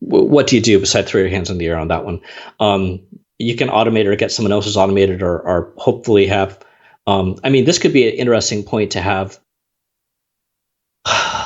what 0.00 0.46
do 0.46 0.56
you 0.56 0.62
do 0.62 0.78
besides 0.78 1.10
throw 1.10 1.20
your 1.20 1.30
hands 1.30 1.50
in 1.50 1.58
the 1.58 1.66
air 1.66 1.78
on 1.78 1.88
that 1.88 2.04
one? 2.04 2.20
Um 2.60 3.00
you 3.38 3.56
can 3.56 3.68
automate 3.68 4.06
or 4.06 4.14
get 4.16 4.30
someone 4.30 4.52
else's 4.52 4.76
automated 4.76 5.22
or, 5.22 5.40
or 5.40 5.72
hopefully 5.76 6.26
have 6.26 6.58
um 7.06 7.36
i 7.44 7.50
mean 7.50 7.64
this 7.64 7.78
could 7.78 7.92
be 7.92 8.08
an 8.08 8.14
interesting 8.14 8.62
point 8.62 8.92
to 8.92 9.00
have 9.00 9.38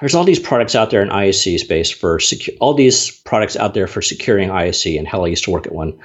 there's 0.00 0.14
all 0.14 0.24
these 0.24 0.38
products 0.38 0.74
out 0.74 0.90
there 0.90 1.02
in 1.02 1.08
ISC 1.08 1.58
space 1.58 1.90
for 1.90 2.20
secure, 2.20 2.56
all 2.60 2.74
these 2.74 3.10
products 3.10 3.56
out 3.56 3.74
there 3.74 3.86
for 3.86 4.02
securing 4.02 4.48
ISC. 4.48 4.98
And 4.98 5.08
hell, 5.08 5.24
I 5.24 5.28
used 5.28 5.44
to 5.44 5.50
work 5.50 5.66
at 5.66 5.74
one. 5.74 5.98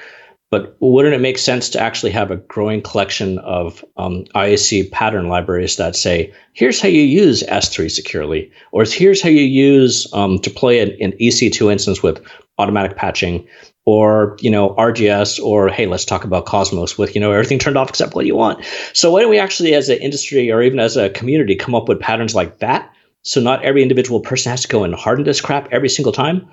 But 0.50 0.78
wouldn't 0.80 1.16
it 1.16 1.22
make 1.22 1.40
sense 1.40 1.68
to 1.70 1.80
actually 1.80 2.12
have 2.12 2.30
a 2.30 2.36
growing 2.36 2.84
collection 2.84 3.40
of 3.40 3.84
um, 3.98 4.26
ISC 4.36 4.92
pattern 4.92 5.28
libraries 5.28 5.78
that 5.78 5.96
say, 5.96 6.32
here's 6.54 6.80
how 6.80 6.88
you 6.90 7.02
use 7.02 7.42
S3 7.42 7.90
securely, 7.90 8.52
or 8.72 8.84
here's 8.84 9.20
how 9.20 9.30
you 9.30 9.42
use 9.42 10.08
um, 10.14 10.38
deploy 10.38 10.80
an, 10.80 10.92
an 11.02 11.14
EC2 11.14 11.72
instance 11.72 12.04
with 12.04 12.24
automatic 12.60 12.96
patching, 12.96 13.48
or 13.86 14.38
you 14.42 14.52
know 14.52 14.76
RDS, 14.76 15.40
or 15.40 15.70
hey, 15.70 15.88
let's 15.88 16.06
talk 16.06 16.24
about 16.24 16.46
Cosmos 16.46 17.00
with 17.00 17.16
you 17.16 17.22
know 17.22 17.32
everything 17.32 17.58
turned 17.58 17.78
off 17.78 17.90
except 17.90 18.14
what 18.14 18.28
you 18.28 18.36
want. 18.36 18.64
So 18.94 19.10
why 19.10 19.22
don't 19.22 19.32
we 19.32 19.40
actually, 19.40 19.74
as 19.74 19.90
an 19.90 19.98
industry 19.98 20.52
or 20.52 20.62
even 20.62 20.80
as 20.80 20.98
a 20.98 21.10
community, 21.10 21.56
come 21.56 21.74
up 21.74 21.90
with 21.90 22.00
patterns 22.00 22.36
like 22.36 22.60
that? 22.60 22.94
So 23.24 23.42
not 23.42 23.64
every 23.64 23.82
individual 23.82 24.20
person 24.20 24.52
has 24.52 24.62
to 24.62 24.68
go 24.68 24.84
and 24.84 24.94
harden 24.94 25.26
this 25.26 25.42
crap 25.42 25.70
every 25.72 25.90
single 25.90 26.12
time. 26.12 26.48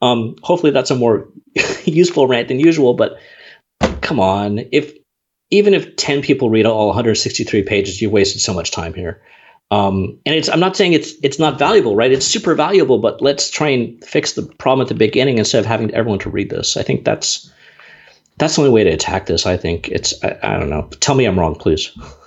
Um, 0.00 0.36
hopefully 0.42 0.72
that's 0.72 0.90
a 0.90 0.96
more 0.96 1.28
useful 1.84 2.26
rant 2.26 2.48
than 2.48 2.60
usual, 2.60 2.94
but 2.94 3.18
come 4.00 4.20
on. 4.20 4.60
If 4.72 4.94
even 5.50 5.74
if 5.74 5.96
10 5.96 6.22
people 6.22 6.48
read 6.48 6.66
all 6.66 6.86
163 6.86 7.62
pages, 7.62 8.00
you've 8.00 8.12
wasted 8.12 8.40
so 8.40 8.54
much 8.54 8.70
time 8.70 8.94
here. 8.94 9.22
Um, 9.70 10.18
and 10.26 10.34
it's 10.34 10.48
I'm 10.48 10.60
not 10.60 10.76
saying 10.76 10.92
it's 10.92 11.12
it's 11.22 11.38
not 11.38 11.58
valuable, 11.58 11.96
right? 11.96 12.12
It's 12.12 12.26
super 12.26 12.54
valuable, 12.54 12.98
but 12.98 13.22
let's 13.22 13.48
try 13.48 13.68
and 13.68 14.04
fix 14.04 14.34
the 14.34 14.42
problem 14.42 14.84
at 14.84 14.88
the 14.88 14.94
beginning 14.94 15.38
instead 15.38 15.60
of 15.60 15.66
having 15.66 15.92
everyone 15.94 16.18
to 16.20 16.30
read 16.30 16.50
this. 16.50 16.76
I 16.76 16.82
think 16.82 17.06
that's 17.06 17.50
that's 18.36 18.56
the 18.56 18.62
only 18.62 18.72
way 18.72 18.84
to 18.84 18.90
attack 18.90 19.26
this. 19.26 19.46
I 19.46 19.56
think 19.56 19.88
it's 19.88 20.12
I, 20.22 20.38
I 20.42 20.58
don't 20.58 20.68
know. 20.68 20.88
Tell 21.00 21.14
me 21.14 21.24
I'm 21.24 21.38
wrong, 21.38 21.54
please. 21.54 21.90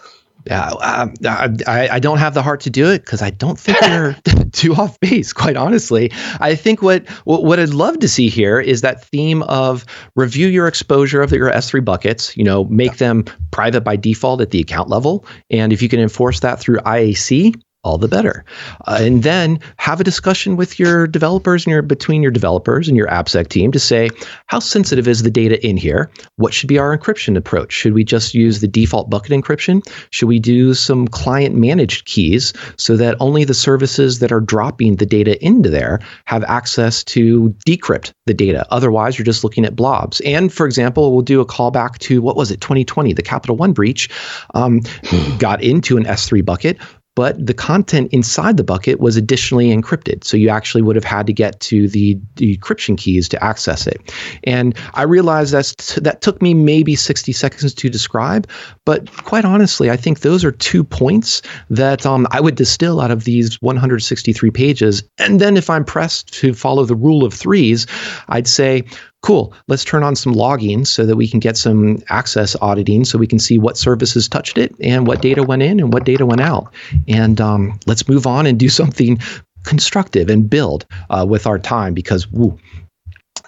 Uh, 0.49 1.07
I, 1.25 1.89
I 1.93 1.99
don't 1.99 2.19
have 2.19 2.33
the 2.33 2.43
heart 2.43 2.61
to 2.61 2.69
do 2.69 2.91
it 2.91 2.99
because 2.99 3.21
I 3.21 3.31
don't 3.31 3.59
think 3.59 3.79
they're 3.79 4.15
too 4.51 4.73
off 4.75 4.99
base. 4.99 5.33
Quite 5.33 5.57
honestly, 5.57 6.11
I 6.39 6.55
think 6.55 6.81
what, 6.81 7.07
what 7.25 7.43
what 7.43 7.59
I'd 7.59 7.69
love 7.69 7.99
to 7.99 8.07
see 8.07 8.29
here 8.29 8.59
is 8.59 8.81
that 8.81 9.03
theme 9.03 9.43
of 9.43 9.85
review 10.15 10.47
your 10.47 10.67
exposure 10.67 11.21
of 11.21 11.31
your 11.31 11.51
S3 11.51 11.83
buckets. 11.83 12.35
You 12.37 12.43
know, 12.43 12.65
make 12.65 12.97
them 12.97 13.25
private 13.51 13.81
by 13.81 13.95
default 13.95 14.41
at 14.41 14.51
the 14.51 14.59
account 14.59 14.89
level, 14.89 15.25
and 15.49 15.73
if 15.73 15.81
you 15.81 15.89
can 15.89 15.99
enforce 15.99 16.39
that 16.41 16.59
through 16.59 16.77
IAC, 16.77 17.59
all 17.85 17.97
the 17.97 18.07
better. 18.07 18.43
Uh, 18.87 18.97
and 18.99 19.23
then 19.23 19.59
have 19.77 20.01
a 20.01 20.03
discussion 20.03 20.57
with 20.57 20.79
your 20.79 21.07
developers 21.07 21.65
and 21.65 21.71
your 21.71 21.83
between 21.83 22.21
your 22.21 22.31
developers 22.31 22.87
and 22.87 22.97
your 22.97 23.07
AppSec 23.07 23.47
team 23.47 23.71
to 23.71 23.79
say 23.79 24.09
how 24.47 24.59
sensitive 24.59 25.07
is 25.07 25.23
the 25.23 25.31
data 25.31 25.63
in 25.65 25.77
here? 25.77 26.09
What 26.37 26.53
should 26.53 26.67
be 26.67 26.79
our 26.79 26.97
encryption 26.97 27.37
approach? 27.37 27.71
Should 27.71 27.93
we 27.93 28.03
just 28.03 28.33
use 28.33 28.59
the 28.59 28.67
default 28.67 29.09
bucket 29.09 29.31
encryption? 29.31 29.87
Should 30.09 30.27
we 30.27 30.39
do 30.39 30.73
some 30.73 31.07
client 31.07 31.55
managed 31.55 32.05
keys 32.05 32.53
so 32.77 32.97
that 32.97 33.15
only 33.19 33.43
the 33.43 33.53
services 33.53 34.19
that 34.19 34.31
are 34.31 34.41
dropping 34.41 34.95
the 34.95 35.05
data 35.05 35.43
into 35.45 35.69
there 35.69 35.99
have 36.25 36.43
access 36.45 37.03
to 37.05 37.49
decrypt 37.67 38.11
the 38.25 38.33
data? 38.33 38.65
Otherwise, 38.71 39.17
you're 39.17 39.25
just 39.25 39.43
looking 39.43 39.63
at 39.63 39.75
blobs. 39.75 40.21
And 40.21 40.51
for 40.51 40.65
example, 40.65 41.13
we'll 41.13 41.21
do 41.21 41.39
a 41.39 41.45
callback 41.45 41.99
to 41.99 42.21
what 42.21 42.35
was 42.35 42.49
it, 42.49 42.61
2020, 42.61 43.13
the 43.13 43.21
Capital 43.21 43.55
One 43.55 43.73
breach 43.73 44.09
um, 44.55 44.81
got 45.37 45.61
into 45.61 45.97
an 45.97 46.05
S3 46.05 46.43
bucket 46.43 46.79
but 47.15 47.43
the 47.43 47.53
content 47.53 48.11
inside 48.11 48.57
the 48.57 48.63
bucket 48.63 48.99
was 48.99 49.15
additionally 49.15 49.69
encrypted. 49.69 50.23
So 50.23 50.37
you 50.37 50.49
actually 50.49 50.81
would 50.81 50.95
have 50.95 51.05
had 51.05 51.25
to 51.27 51.33
get 51.33 51.59
to 51.61 51.87
the 51.87 52.15
decryption 52.35 52.97
keys 52.97 53.29
to 53.29 53.43
access 53.43 53.87
it. 53.87 54.13
And 54.43 54.77
I 54.93 55.03
realized 55.03 55.53
that 55.53 55.97
that 56.03 56.21
took 56.21 56.41
me 56.41 56.53
maybe 56.53 56.95
60 56.95 57.31
seconds 57.31 57.73
to 57.73 57.89
describe, 57.89 58.47
but 58.83 59.11
quite 59.23 59.45
honestly, 59.45 59.89
I 59.89 59.95
think 59.97 60.19
those 60.19 60.43
are 60.43 60.51
two 60.51 60.83
points 60.83 61.41
that 61.69 62.05
um, 62.05 62.27
I 62.31 62.41
would 62.41 62.55
distill 62.55 62.99
out 62.99 63.11
of 63.11 63.23
these 63.23 63.61
163 63.61 64.51
pages. 64.51 65.03
And 65.17 65.39
then 65.39 65.57
if 65.57 65.69
I'm 65.69 65.85
pressed 65.85 66.33
to 66.33 66.53
follow 66.53 66.83
the 66.83 66.95
rule 66.95 67.23
of 67.23 67.33
threes, 67.33 67.87
I'd 68.27 68.47
say, 68.47 68.83
cool, 69.25 69.51
let's 69.67 69.83
turn 69.83 70.03
on 70.03 70.15
some 70.15 70.33
logging 70.33 70.85
so 70.85 71.03
that 71.03 71.15
we 71.15 71.27
can 71.27 71.39
get 71.39 71.57
some 71.57 71.97
access 72.09 72.55
auditing 72.61 73.03
so 73.03 73.17
we 73.17 73.25
can 73.25 73.39
see 73.39 73.57
what 73.57 73.75
services 73.75 74.29
touched 74.29 74.55
it 74.55 74.73
and 74.79 75.07
what 75.07 75.19
data 75.19 75.41
went 75.41 75.63
in 75.63 75.79
and 75.79 75.91
what 75.91 76.05
data 76.05 76.27
went 76.27 76.41
out. 76.41 76.71
And 77.07 77.41
um, 77.41 77.79
let's 77.87 78.07
move 78.07 78.27
on 78.27 78.45
and 78.45 78.59
do 78.59 78.69
something 78.81 79.17
constructive 79.63 80.29
and 80.29 80.47
build 80.47 80.85
uh, 81.09 81.25
with 81.27 81.47
our 81.47 81.57
time 81.57 81.95
because 81.95 82.31
woo, 82.31 82.57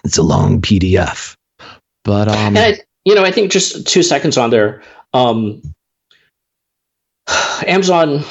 it's 0.04 0.18
a 0.18 0.22
long 0.22 0.60
PDF. 0.60 1.36
But 2.02 2.26
um, 2.26 2.56
I, 2.56 2.80
you 3.04 3.14
know, 3.14 3.24
I 3.24 3.30
think 3.30 3.52
just 3.52 3.86
two 3.86 4.02
seconds 4.02 4.36
on 4.36 4.50
there. 4.50 4.82
Um, 5.14 5.62
Amazon 7.68 8.24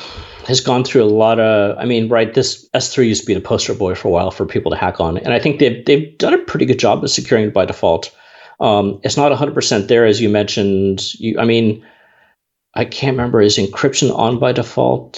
has 0.47 0.61
gone 0.61 0.85
through 0.85 1.03
a 1.03 1.05
lot 1.05 1.39
of. 1.39 1.77
I 1.77 1.85
mean, 1.85 2.07
right, 2.07 2.33
this 2.33 2.67
S3 2.73 3.07
used 3.07 3.21
to 3.21 3.27
be 3.27 3.33
the 3.33 3.41
poster 3.41 3.73
boy 3.73 3.95
for 3.95 4.07
a 4.07 4.11
while 4.11 4.31
for 4.31 4.45
people 4.45 4.71
to 4.71 4.77
hack 4.77 5.01
on, 5.01 5.17
and 5.17 5.33
I 5.33 5.39
think 5.39 5.59
they've 5.59 5.85
they've 5.85 6.17
done 6.17 6.33
a 6.33 6.37
pretty 6.37 6.65
good 6.65 6.79
job 6.79 7.03
of 7.03 7.09
securing 7.09 7.45
it 7.47 7.53
by 7.53 7.65
default. 7.65 8.15
Um, 8.59 8.99
it's 9.03 9.17
not 9.17 9.31
100% 9.31 9.87
there, 9.87 10.05
as 10.05 10.19
you 10.19 10.29
mentioned. 10.29 11.13
You, 11.15 11.37
I 11.37 11.45
mean, 11.45 11.85
I 12.73 12.85
can't 12.85 13.15
remember. 13.15 13.41
Is 13.41 13.57
encryption 13.57 14.15
on 14.15 14.39
by 14.39 14.51
default? 14.53 15.15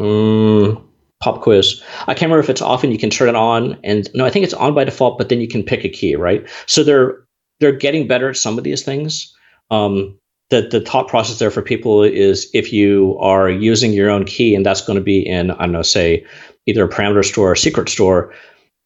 Mm, 0.00 0.82
pop 1.20 1.42
quiz. 1.42 1.82
I 2.02 2.14
can't 2.14 2.30
remember 2.30 2.40
if 2.40 2.48
it's 2.48 2.62
off 2.62 2.84
and 2.84 2.92
you 2.92 2.98
can 2.98 3.10
turn 3.10 3.28
it 3.28 3.34
on. 3.34 3.78
And 3.84 4.08
no, 4.14 4.24
I 4.24 4.30
think 4.30 4.44
it's 4.44 4.54
on 4.54 4.72
by 4.72 4.84
default, 4.84 5.18
but 5.18 5.28
then 5.28 5.40
you 5.40 5.48
can 5.48 5.62
pick 5.62 5.84
a 5.84 5.88
key, 5.88 6.14
right? 6.14 6.48
So 6.66 6.82
they're 6.84 7.18
they're 7.60 7.72
getting 7.72 8.06
better 8.06 8.30
at 8.30 8.36
some 8.36 8.56
of 8.56 8.64
these 8.64 8.82
things. 8.82 9.34
Um, 9.70 10.18
the, 10.50 10.62
the 10.62 10.80
thought 10.80 11.08
process 11.08 11.38
there 11.38 11.50
for 11.50 11.62
people 11.62 12.02
is 12.02 12.48
if 12.54 12.72
you 12.72 13.16
are 13.20 13.50
using 13.50 13.92
your 13.92 14.10
own 14.10 14.24
key 14.24 14.54
and 14.54 14.64
that's 14.64 14.80
going 14.80 14.98
to 14.98 15.04
be 15.04 15.26
in, 15.26 15.50
I 15.50 15.58
don't 15.64 15.72
know, 15.72 15.82
say 15.82 16.24
either 16.66 16.84
a 16.84 16.88
parameter 16.88 17.24
store 17.24 17.50
or 17.50 17.52
a 17.52 17.56
secret 17.56 17.88
store, 17.88 18.32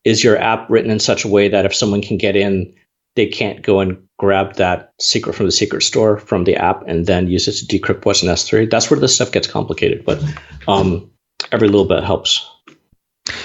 is 0.05 0.25
your 0.25 0.39
app 0.39 0.69
written 0.71 0.91
in 0.91 1.01
such 1.01 1.25
a 1.25 1.29
way 1.29 1.49
that 1.49 1.67
if 1.67 1.75
someone 1.75 2.01
can 2.01 2.17
get 2.17 2.37
in, 2.37 2.75
they 3.17 3.27
can't 3.27 3.63
go 3.63 3.81
and 3.81 4.03
grab 4.19 4.55
that 4.55 4.93
secret 5.01 5.35
from 5.35 5.47
the 5.47 5.53
secret 5.53 5.83
store 5.83 6.19
from 6.19 6.45
the 6.45 6.57
app 6.57 6.83
and 6.87 7.07
then 7.07 7.29
use 7.29 7.49
it 7.49 7.53
to 7.53 7.67
decrypt 7.67 8.05
what's 8.05 8.23
in 8.23 8.29
S3. 8.29 8.71
That's 8.71 8.91
where 8.91 9.01
this 9.01 9.15
stuff 9.15 9.33
gets 9.33 9.47
complicated, 9.47 10.05
but 10.05 10.23
um, 10.69 11.11
every 11.53 11.69
little 11.69 11.87
bit 11.87 12.05
helps. 12.05 12.49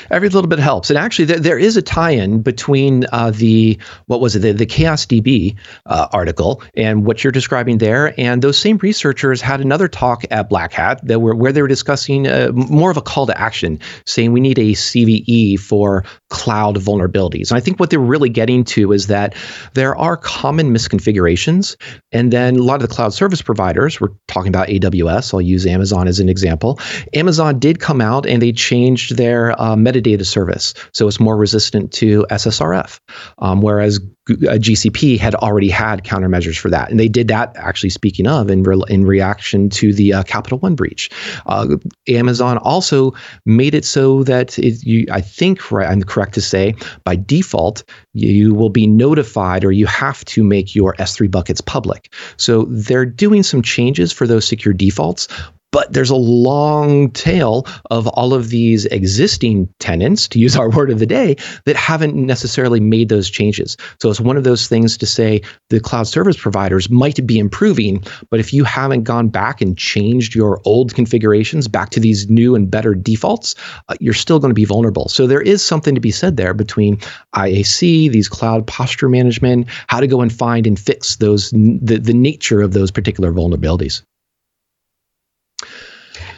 Every 0.10 0.30
little 0.30 0.48
bit 0.48 0.60
helps. 0.60 0.90
And 0.90 0.98
actually, 0.98 1.26
there, 1.26 1.40
there 1.40 1.60
is 1.60 1.78
a 1.78 1.82
tie-in 1.82 2.42
between 2.42 3.06
uh, 3.12 3.32
the 3.32 3.78
what 4.06 4.22
was 4.22 4.36
it 4.36 4.40
the, 4.40 4.54
the 4.54 4.66
Chaos 4.66 5.06
DB 5.06 5.56
uh, 5.86 6.08
article 6.14 6.62
and 6.76 7.06
what 7.06 7.24
you're 7.24 7.32
describing 7.32 7.80
there. 7.80 8.14
And 8.20 8.42
those 8.42 8.58
same 8.58 8.78
researchers 8.78 9.42
had 9.42 9.62
another 9.62 9.88
talk 9.88 10.24
at 10.32 10.50
Black 10.50 10.72
Hat 10.72 11.06
that 11.06 11.20
were 11.20 11.36
where 11.36 11.52
they 11.52 11.62
were 11.62 11.68
discussing 11.68 12.28
uh, 12.28 12.52
more 12.54 12.92
of 12.92 12.98
a 12.98 13.02
call 13.02 13.26
to 13.26 13.40
action, 13.40 13.80
saying 14.06 14.32
we 14.32 14.40
need 14.40 14.60
a 14.60 14.72
CVE 14.72 15.60
for 15.60 16.04
cloud 16.30 16.78
vulnerabilities. 16.78 17.50
And 17.50 17.58
I 17.58 17.60
think 17.60 17.80
what 17.80 17.90
they're 17.90 18.00
really 18.00 18.30
getting 18.30 18.64
to 18.66 18.92
is 18.92 19.08
that 19.08 19.36
there 19.74 19.96
are 19.96 20.18
common 20.18 20.74
misconfigurations, 20.74 21.76
and 22.12 22.32
then 22.32 22.58
a 22.58 22.64
lot 22.64 22.82
of 22.82 22.88
the 22.88 22.94
cloud 22.94 23.14
service 23.14 23.42
providers. 23.42 24.00
We're 24.00 24.10
talking 24.28 24.50
about 24.50 24.68
AWS. 24.68 25.34
I'll 25.34 25.42
use 25.42 25.66
Amazon 25.66 26.08
as 26.08 26.20
an 26.20 26.30
example. 26.30 26.80
Amazon 27.14 27.60
did 27.60 27.80
come 27.80 28.02
out 28.02 28.26
and 28.26 28.42
they 28.42 28.52
changed 28.52 29.18
their 29.18 29.60
uh, 29.66 29.76
metadata 29.76 30.26
service. 30.26 30.76
So 30.92 31.08
it's 31.08 31.20
more 31.20 31.36
resistant 31.36 31.92
to 31.94 32.24
SSRF, 32.30 33.00
um, 33.40 33.64
whereas 33.64 34.00
GCP 34.28 35.18
had 35.18 35.34
already 35.36 35.70
had 35.70 36.04
countermeasures 36.04 36.58
for 36.58 36.70
that. 36.70 36.92
And 36.92 37.00
they 37.00 37.08
did 37.08 37.28
that, 37.30 37.56
actually, 37.58 37.90
speaking 37.90 38.28
of, 38.28 38.50
in, 38.50 38.62
re- 38.62 38.84
in 38.90 39.06
reaction 39.06 39.70
to 39.72 39.92
the 39.92 40.14
uh, 40.14 40.24
Capital 40.24 40.60
One 40.60 40.76
breach. 40.76 41.10
Uh, 41.48 41.78
Amazon 42.08 42.60
also 42.60 43.14
made 43.46 43.74
it 43.74 43.86
so 43.86 44.24
that 44.24 44.58
it, 44.60 44.84
you, 44.84 45.08
I 45.12 45.22
think, 45.22 45.72
right, 45.72 45.90
I'm 45.90 46.04
correct 46.04 46.36
to 46.36 46.42
say, 46.42 46.76
by 47.04 47.16
default, 47.16 47.84
you 48.14 48.54
will 48.54 48.70
be 48.70 48.86
notified 48.86 49.66
or 49.66 49.72
you 49.72 49.88
have 49.88 50.24
to 50.26 50.44
make 50.44 50.76
your 50.76 50.94
S3 50.96 51.30
buckets 51.30 51.62
public. 51.62 52.14
So 52.38 52.66
they're 52.70 53.06
doing 53.06 53.42
some 53.42 53.64
changes 53.64 54.12
for 54.12 54.28
those 54.28 54.48
secure 54.48 54.74
defaults, 54.74 55.28
but 55.76 55.92
there's 55.92 56.10
a 56.10 56.16
long 56.16 57.12
tail 57.12 57.68
of 57.92 58.08
all 58.08 58.34
of 58.34 58.48
these 58.48 58.86
existing 58.86 59.68
tenants, 59.80 60.26
to 60.26 60.40
use 60.40 60.56
our 60.56 60.70
word 60.70 60.90
of 60.90 61.00
the 61.00 61.06
day, 61.06 61.36
that 61.66 61.76
haven't 61.76 62.16
necessarily 62.16 62.80
made 62.80 63.10
those 63.10 63.30
changes. 63.30 63.76
So 64.02 64.10
it's 64.10 64.22
one 64.22 64.38
of 64.38 64.46
those 64.46 64.70
things 64.70 64.98
to 64.98 65.06
say 65.06 65.42
the 65.70 65.82
cloud 65.82 66.08
service 66.08 66.38
providers 66.38 66.90
might 66.90 67.28
be 67.28 67.38
improving, 67.38 68.02
but 68.30 68.40
if 68.40 68.54
you 68.54 68.64
haven't 68.64 69.04
gone 69.04 69.28
back 69.28 69.60
and 69.60 69.78
changed 69.78 70.34
your 70.34 70.62
old 70.64 70.96
configurations 70.96 71.68
back 71.68 71.90
to 71.90 72.00
these 72.00 72.30
new 72.30 72.56
and 72.56 72.72
better 72.72 72.96
defaults, 72.96 73.54
uh, 73.90 73.96
you're 74.00 74.14
still 74.14 74.40
going 74.40 74.52
to 74.52 74.56
be 74.56 74.64
vulnerable. 74.64 75.10
So 75.10 75.28
there 75.28 75.42
is 75.42 75.62
something 75.62 75.94
to 75.94 76.00
be 76.00 76.12
said 76.12 76.38
there 76.38 76.54
between 76.54 77.00
IAC, 77.36 78.10
these 78.14 78.30
cloud 78.30 78.66
posture 78.66 79.10
management, 79.10 79.68
how 79.88 80.00
to 80.00 80.08
go 80.08 80.22
and 80.22 80.32
find 80.32 80.66
and 80.68 80.80
fix 80.80 81.18
those 81.18 81.52
the, 81.52 82.00
the 82.02 82.14
nature 82.14 82.62
of 82.62 82.72
those 82.72 82.92
particular 82.92 83.34
vulnerabilities. 83.34 84.04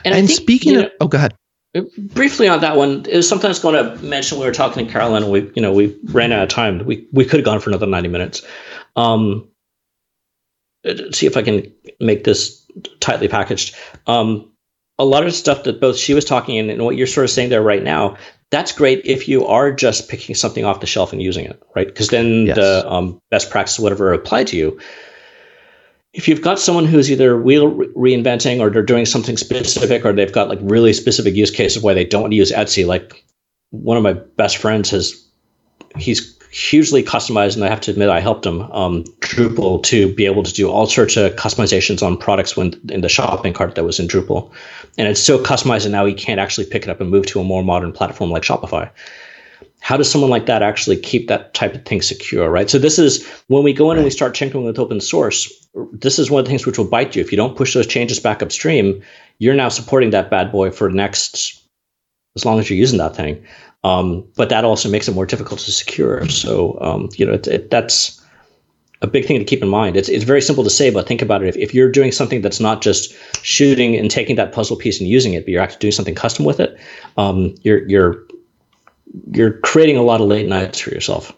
And, 0.07 0.15
and 0.15 0.27
think, 0.27 0.39
speaking 0.39 0.73
you 0.73 0.79
know, 0.79 0.85
of, 0.85 0.91
oh, 1.01 1.07
go 1.07 1.17
ahead. 1.17 1.35
Briefly 1.97 2.47
on 2.47 2.61
that 2.61 2.75
one, 2.75 3.05
it 3.05 3.15
was 3.15 3.29
something 3.29 3.45
I 3.45 3.49
was 3.49 3.59
going 3.59 3.75
to 3.75 4.03
mention. 4.03 4.39
We 4.39 4.45
were 4.45 4.51
talking 4.51 4.85
to 4.85 4.91
Caroline, 4.91 5.23
and 5.23 5.31
we, 5.31 5.51
you 5.55 5.61
know, 5.61 5.71
we 5.73 5.95
ran 6.05 6.31
out 6.31 6.41
of 6.41 6.49
time. 6.49 6.83
We 6.85 7.07
we 7.11 7.23
could 7.23 7.39
have 7.39 7.45
gone 7.45 7.59
for 7.59 7.69
another 7.69 7.85
ninety 7.85 8.09
minutes. 8.09 8.41
Um, 8.95 9.47
see 11.11 11.27
if 11.27 11.37
I 11.37 11.41
can 11.43 11.71
make 11.99 12.23
this 12.23 12.65
tightly 12.99 13.27
packaged. 13.27 13.75
Um, 14.07 14.51
a 14.99 15.05
lot 15.05 15.25
of 15.25 15.33
stuff 15.33 15.63
that 15.63 15.79
both 15.79 15.97
she 15.97 16.13
was 16.13 16.25
talking 16.25 16.57
and, 16.57 16.71
and 16.71 16.83
what 16.83 16.95
you're 16.95 17.07
sort 17.07 17.25
of 17.25 17.29
saying 17.29 17.49
there 17.49 17.61
right 17.61 17.83
now, 17.83 18.17
that's 18.49 18.71
great 18.71 19.05
if 19.05 19.27
you 19.27 19.45
are 19.45 19.71
just 19.71 20.09
picking 20.09 20.33
something 20.33 20.65
off 20.65 20.79
the 20.79 20.87
shelf 20.87 21.13
and 21.13 21.21
using 21.21 21.45
it, 21.45 21.61
right? 21.75 21.87
Because 21.87 22.07
then 22.07 22.47
yes. 22.47 22.55
the 22.55 22.89
um, 22.89 23.21
best 23.29 23.51
practice, 23.51 23.77
whatever, 23.77 24.13
apply 24.13 24.45
to 24.45 24.57
you 24.57 24.79
if 26.13 26.27
you've 26.27 26.41
got 26.41 26.59
someone 26.59 26.85
who's 26.85 27.11
either 27.11 27.37
wheel 27.37 27.71
reinventing 27.71 28.59
or 28.59 28.69
they're 28.69 28.81
doing 28.81 29.05
something 29.05 29.37
specific 29.37 30.05
or 30.05 30.13
they've 30.13 30.31
got 30.31 30.49
like 30.49 30.59
really 30.61 30.93
specific 30.93 31.35
use 31.35 31.51
cases 31.51 31.83
why 31.83 31.93
they 31.93 32.05
don't 32.05 32.21
want 32.21 32.31
to 32.31 32.37
use 32.37 32.51
Etsy, 32.51 32.85
like 32.85 33.23
one 33.71 33.97
of 33.97 34.03
my 34.03 34.13
best 34.13 34.57
friends 34.57 34.89
has, 34.89 35.27
he's 35.97 36.37
hugely 36.49 37.03
customized, 37.03 37.55
and 37.55 37.65
I 37.65 37.69
have 37.69 37.81
to 37.81 37.91
admit 37.91 38.09
I 38.09 38.21
helped 38.21 38.45
him 38.45 38.61
um, 38.71 39.03
Drupal 39.19 39.83
to 39.83 40.13
be 40.15 40.25
able 40.25 40.43
to 40.43 40.53
do 40.53 40.69
all 40.69 40.87
sorts 40.87 41.17
of 41.17 41.35
customizations 41.35 42.01
on 42.01 42.17
products 42.17 42.55
when 42.55 42.73
in 42.89 43.01
the 43.01 43.09
shopping 43.09 43.53
cart 43.53 43.75
that 43.75 43.83
was 43.83 43.99
in 43.99 44.07
Drupal, 44.07 44.51
and 44.97 45.07
it's 45.07 45.21
so 45.21 45.37
customized, 45.37 45.83
and 45.83 45.91
now 45.91 46.05
he 46.05 46.13
can't 46.13 46.39
actually 46.39 46.65
pick 46.65 46.83
it 46.83 46.89
up 46.89 47.01
and 47.01 47.09
move 47.09 47.25
to 47.27 47.41
a 47.41 47.43
more 47.43 47.63
modern 47.63 47.91
platform 47.91 48.31
like 48.31 48.43
Shopify 48.43 48.89
how 49.79 49.95
does 49.97 50.11
someone 50.11 50.29
like 50.29 50.47
that 50.47 50.63
actually 50.63 50.97
keep 50.97 51.27
that 51.27 51.53
type 51.53 51.75
of 51.75 51.85
thing 51.85 52.01
secure, 52.01 52.49
right? 52.49 52.69
So 52.69 52.77
this 52.77 52.99
is 52.99 53.25
when 53.47 53.63
we 53.63 53.73
go 53.73 53.91
in 53.91 53.97
and 53.97 54.03
we 54.03 54.11
start 54.11 54.35
tinkering 54.35 54.65
with 54.65 54.79
open 54.79 54.99
source. 54.99 55.51
This 55.93 56.19
is 56.19 56.31
one 56.31 56.39
of 56.39 56.45
the 56.45 56.49
things 56.49 56.65
which 56.65 56.77
will 56.77 56.85
bite 56.85 57.15
you 57.15 57.21
if 57.21 57.31
you 57.31 57.37
don't 57.37 57.55
push 57.55 57.73
those 57.73 57.87
changes 57.87 58.19
back 58.19 58.41
upstream. 58.41 59.01
You're 59.39 59.55
now 59.55 59.69
supporting 59.69 60.09
that 60.09 60.29
bad 60.29 60.51
boy 60.51 60.71
for 60.71 60.89
next 60.89 61.61
as 62.35 62.45
long 62.45 62.59
as 62.59 62.69
you're 62.69 62.77
using 62.77 62.99
that 62.99 63.15
thing. 63.15 63.43
Um, 63.83 64.27
but 64.35 64.49
that 64.49 64.65
also 64.65 64.89
makes 64.89 65.07
it 65.07 65.15
more 65.15 65.25
difficult 65.25 65.59
to 65.61 65.71
secure. 65.71 66.27
So 66.29 66.77
um, 66.81 67.09
you 67.15 67.25
know 67.25 67.33
it, 67.33 67.47
it, 67.47 67.69
that's 67.69 68.21
a 69.01 69.07
big 69.07 69.25
thing 69.25 69.37
to 69.37 69.45
keep 69.45 69.61
in 69.61 69.69
mind. 69.69 69.95
It's 69.95 70.09
it's 70.09 70.23
very 70.23 70.41
simple 70.41 70.63
to 70.63 70.69
say, 70.69 70.89
but 70.89 71.07
think 71.07 71.21
about 71.21 71.43
it. 71.43 71.49
If, 71.49 71.57
if 71.57 71.73
you're 71.73 71.91
doing 71.91 72.11
something 72.11 72.41
that's 72.41 72.59
not 72.59 72.81
just 72.81 73.13
shooting 73.43 73.95
and 73.95 74.09
taking 74.09 74.35
that 74.37 74.51
puzzle 74.51 74.75
piece 74.75 74.99
and 74.99 75.07
using 75.07 75.33
it, 75.33 75.45
but 75.45 75.49
you're 75.49 75.61
actually 75.61 75.79
doing 75.79 75.91
something 75.91 76.15
custom 76.15 76.45
with 76.45 76.59
it, 76.59 76.77
um, 77.17 77.53
you're 77.61 77.87
you're 77.87 78.26
you're 79.31 79.59
creating 79.59 79.97
a 79.97 80.03
lot 80.03 80.21
of 80.21 80.27
late 80.27 80.47
nights 80.47 80.79
for 80.79 80.91
yourself. 80.91 81.35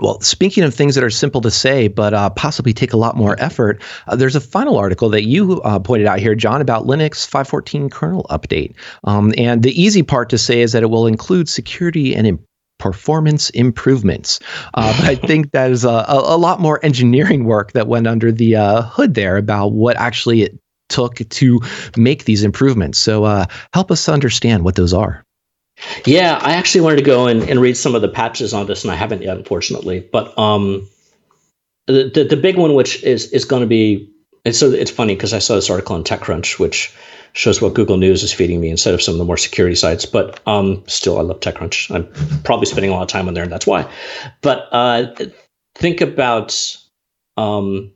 well, 0.00 0.20
speaking 0.20 0.64
of 0.64 0.74
things 0.74 0.94
that 0.94 1.04
are 1.04 1.10
simple 1.10 1.40
to 1.40 1.50
say, 1.50 1.88
but 1.88 2.14
uh, 2.14 2.30
possibly 2.30 2.72
take 2.72 2.92
a 2.92 2.96
lot 2.96 3.16
more 3.16 3.36
effort, 3.38 3.82
uh, 4.06 4.16
there's 4.16 4.36
a 4.36 4.40
final 4.40 4.76
article 4.76 5.08
that 5.10 5.24
you 5.24 5.60
uh, 5.62 5.78
pointed 5.78 6.06
out 6.06 6.18
here, 6.18 6.34
John, 6.34 6.60
about 6.60 6.86
Linux 6.86 7.28
5.14 7.28 7.90
kernel 7.90 8.26
update. 8.30 8.74
Um, 9.04 9.34
and 9.36 9.62
the 9.62 9.80
easy 9.80 10.02
part 10.02 10.30
to 10.30 10.38
say 10.38 10.60
is 10.60 10.72
that 10.72 10.82
it 10.82 10.90
will 10.90 11.06
include 11.06 11.48
security 11.48 12.14
and 12.14 12.38
performance 12.78 13.50
improvements. 13.50 14.40
Uh, 14.74 14.96
I 15.02 15.14
think 15.14 15.52
that 15.52 15.70
is 15.70 15.84
a, 15.84 16.04
a, 16.08 16.38
lot 16.38 16.60
more 16.60 16.82
engineering 16.82 17.44
work 17.44 17.72
that 17.72 17.88
went 17.88 18.06
under 18.06 18.32
the 18.32 18.56
uh, 18.56 18.82
hood 18.82 19.14
there 19.14 19.36
about 19.36 19.72
what 19.72 19.96
actually 19.96 20.42
it 20.42 20.58
took 20.88 21.16
to 21.16 21.60
make 21.96 22.24
these 22.24 22.42
improvements. 22.42 22.98
So 22.98 23.24
uh, 23.24 23.46
help 23.74 23.90
us 23.90 24.08
understand 24.08 24.64
what 24.64 24.76
those 24.76 24.94
are. 24.94 25.22
Yeah, 26.04 26.38
I 26.42 26.52
actually 26.52 26.82
wanted 26.82 26.96
to 26.96 27.02
go 27.02 27.26
and, 27.26 27.42
and 27.42 27.60
read 27.60 27.76
some 27.76 27.94
of 27.94 28.02
the 28.02 28.08
patches 28.08 28.52
on 28.52 28.66
this, 28.66 28.84
and 28.84 28.92
I 28.92 28.96
haven't 28.96 29.22
yet, 29.22 29.36
unfortunately. 29.36 30.00
But 30.12 30.36
um, 30.38 30.88
the, 31.86 32.10
the, 32.12 32.24
the 32.24 32.36
big 32.36 32.56
one, 32.56 32.74
which 32.74 33.02
is 33.02 33.30
is 33.32 33.44
going 33.44 33.60
to 33.60 33.66
be, 33.66 34.10
and 34.44 34.54
so 34.54 34.70
it's 34.70 34.90
funny 34.90 35.14
because 35.14 35.32
I 35.32 35.38
saw 35.38 35.54
this 35.54 35.70
article 35.70 35.96
on 35.96 36.04
TechCrunch, 36.04 36.58
which 36.58 36.92
shows 37.32 37.62
what 37.62 37.74
Google 37.74 37.96
News 37.96 38.22
is 38.22 38.32
feeding 38.32 38.60
me 38.60 38.70
instead 38.70 38.94
of 38.94 39.02
some 39.02 39.14
of 39.14 39.18
the 39.18 39.24
more 39.24 39.36
security 39.36 39.76
sites. 39.76 40.06
But 40.06 40.40
um, 40.46 40.82
still, 40.86 41.18
I 41.18 41.22
love 41.22 41.40
TechCrunch. 41.40 41.94
I'm 41.94 42.42
probably 42.42 42.66
spending 42.66 42.90
a 42.90 42.94
lot 42.94 43.02
of 43.02 43.08
time 43.08 43.28
on 43.28 43.34
there, 43.34 43.44
and 43.44 43.52
that's 43.52 43.66
why. 43.66 43.90
But 44.40 44.68
uh, 44.72 45.14
think 45.74 46.00
about, 46.00 46.76
um, 47.36 47.92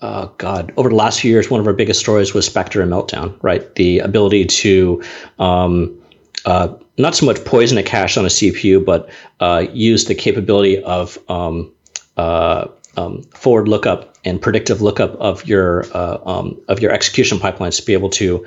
uh, 0.00 0.26
God, 0.38 0.72
over 0.76 0.88
the 0.88 0.94
last 0.94 1.20
few 1.20 1.30
years, 1.30 1.50
one 1.50 1.60
of 1.60 1.66
our 1.66 1.72
biggest 1.72 2.00
stories 2.00 2.34
was 2.34 2.46
Spectre 2.46 2.82
and 2.82 2.92
Meltdown, 2.92 3.38
right? 3.42 3.72
The 3.76 4.00
ability 4.00 4.46
to 4.46 5.02
um, 5.38 6.02
uh, 6.44 6.74
not 6.98 7.14
so 7.14 7.26
much 7.26 7.44
poison 7.44 7.78
a 7.78 7.82
cache 7.82 8.16
on 8.16 8.24
a 8.24 8.28
CPU, 8.28 8.84
but 8.84 9.10
uh, 9.40 9.66
use 9.72 10.06
the 10.06 10.14
capability 10.14 10.82
of 10.82 11.18
um, 11.28 11.72
uh, 12.16 12.68
um, 12.96 13.22
forward 13.34 13.68
lookup 13.68 14.16
and 14.24 14.40
predictive 14.40 14.80
lookup 14.80 15.14
of 15.16 15.46
your 15.46 15.84
uh, 15.94 16.18
um, 16.24 16.60
of 16.68 16.80
your 16.80 16.90
execution 16.92 17.38
pipelines 17.38 17.76
to 17.76 17.84
be 17.84 17.92
able 17.92 18.10
to 18.10 18.46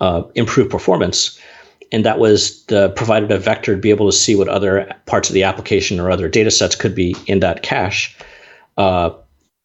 uh, 0.00 0.22
improve 0.34 0.70
performance. 0.70 1.38
And 1.92 2.04
that 2.04 2.18
was 2.18 2.64
the, 2.66 2.90
provided 2.90 3.32
a 3.32 3.38
vector 3.38 3.74
to 3.74 3.80
be 3.80 3.90
able 3.90 4.10
to 4.10 4.16
see 4.16 4.36
what 4.36 4.48
other 4.48 4.90
parts 5.06 5.28
of 5.28 5.34
the 5.34 5.42
application 5.42 5.98
or 5.98 6.10
other 6.10 6.28
data 6.28 6.50
sets 6.50 6.76
could 6.76 6.94
be 6.94 7.16
in 7.26 7.40
that 7.40 7.62
cache. 7.62 8.16
Uh, 8.76 9.10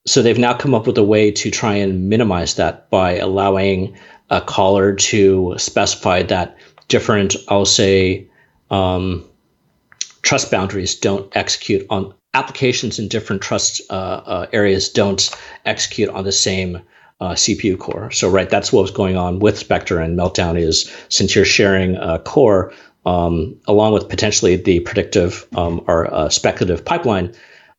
so 0.07 0.21
they've 0.21 0.39
now 0.39 0.53
come 0.53 0.73
up 0.73 0.87
with 0.87 0.97
a 0.97 1.03
way 1.03 1.31
to 1.31 1.51
try 1.51 1.75
and 1.75 2.09
minimize 2.09 2.55
that 2.55 2.89
by 2.89 3.17
allowing 3.17 3.95
a 4.29 4.41
caller 4.41 4.93
to 4.95 5.53
specify 5.57 6.23
that 6.23 6.57
different, 6.87 7.35
I'll 7.47 7.65
say, 7.65 8.27
um, 8.69 9.25
trust 10.21 10.51
boundaries 10.51 10.95
don't 10.95 11.35
execute 11.35 11.85
on 11.89 12.13
applications 12.33 12.99
in 12.99 13.07
different 13.07 13.41
trust 13.41 13.81
uh, 13.89 13.93
uh, 13.93 14.47
areas 14.51 14.89
don't 14.89 15.29
execute 15.65 16.09
on 16.09 16.23
the 16.25 16.31
same 16.31 16.81
uh, 17.21 17.31
CPU 17.31 17.79
core. 17.79 18.11
So 18.11 18.29
right, 18.29 18.49
that's 18.49 18.73
what 18.73 18.81
was 18.81 18.91
going 18.91 19.15
on 19.15 19.39
with 19.39 19.57
Spectre 19.57 19.99
and 19.99 20.17
Meltdown 20.17 20.59
is 20.59 20.91
since 21.09 21.35
you're 21.35 21.45
sharing 21.45 21.95
a 21.95 22.19
core 22.19 22.73
um, 23.05 23.55
along 23.67 23.93
with 23.93 24.09
potentially 24.09 24.55
the 24.55 24.79
predictive 24.81 25.47
um, 25.55 25.83
or 25.87 26.13
uh, 26.13 26.29
speculative 26.29 26.83
pipeline, 26.83 27.33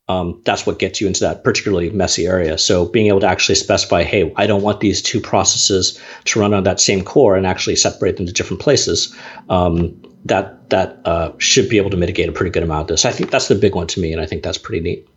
um, 0.09 0.41
that's 0.45 0.65
what 0.65 0.79
gets 0.79 1.01
you 1.01 1.07
into 1.07 1.21
that 1.21 1.43
particularly 1.43 1.89
messy 1.89 2.27
area. 2.27 2.57
So 2.57 2.85
being 2.85 3.07
able 3.07 3.19
to 3.21 3.27
actually 3.27 3.55
specify, 3.55 4.03
hey, 4.03 4.33
I 4.37 4.47
don't 4.47 4.61
want 4.61 4.79
these 4.79 5.01
two 5.01 5.19
processes 5.19 6.01
to 6.25 6.39
run 6.39 6.53
on 6.53 6.63
that 6.63 6.79
same 6.79 7.03
core 7.03 7.35
and 7.35 7.45
actually 7.45 7.75
separate 7.75 8.17
them 8.17 8.25
to 8.25 8.31
different 8.31 8.61
places. 8.61 9.15
Um, 9.49 10.01
that 10.25 10.69
that 10.69 10.99
uh, 11.05 11.31
should 11.37 11.69
be 11.69 11.77
able 11.77 11.89
to 11.89 11.97
mitigate 11.97 12.27
a 12.27 12.31
pretty 12.31 12.51
good 12.51 12.63
amount 12.63 12.81
of 12.81 12.87
this. 12.87 13.05
I 13.05 13.11
think 13.11 13.31
that's 13.31 13.47
the 13.47 13.55
big 13.55 13.75
one 13.75 13.87
to 13.87 13.99
me, 13.99 14.11
and 14.11 14.21
I 14.21 14.25
think 14.25 14.43
that's 14.43 14.57
pretty 14.57 14.81
neat. 14.81 15.07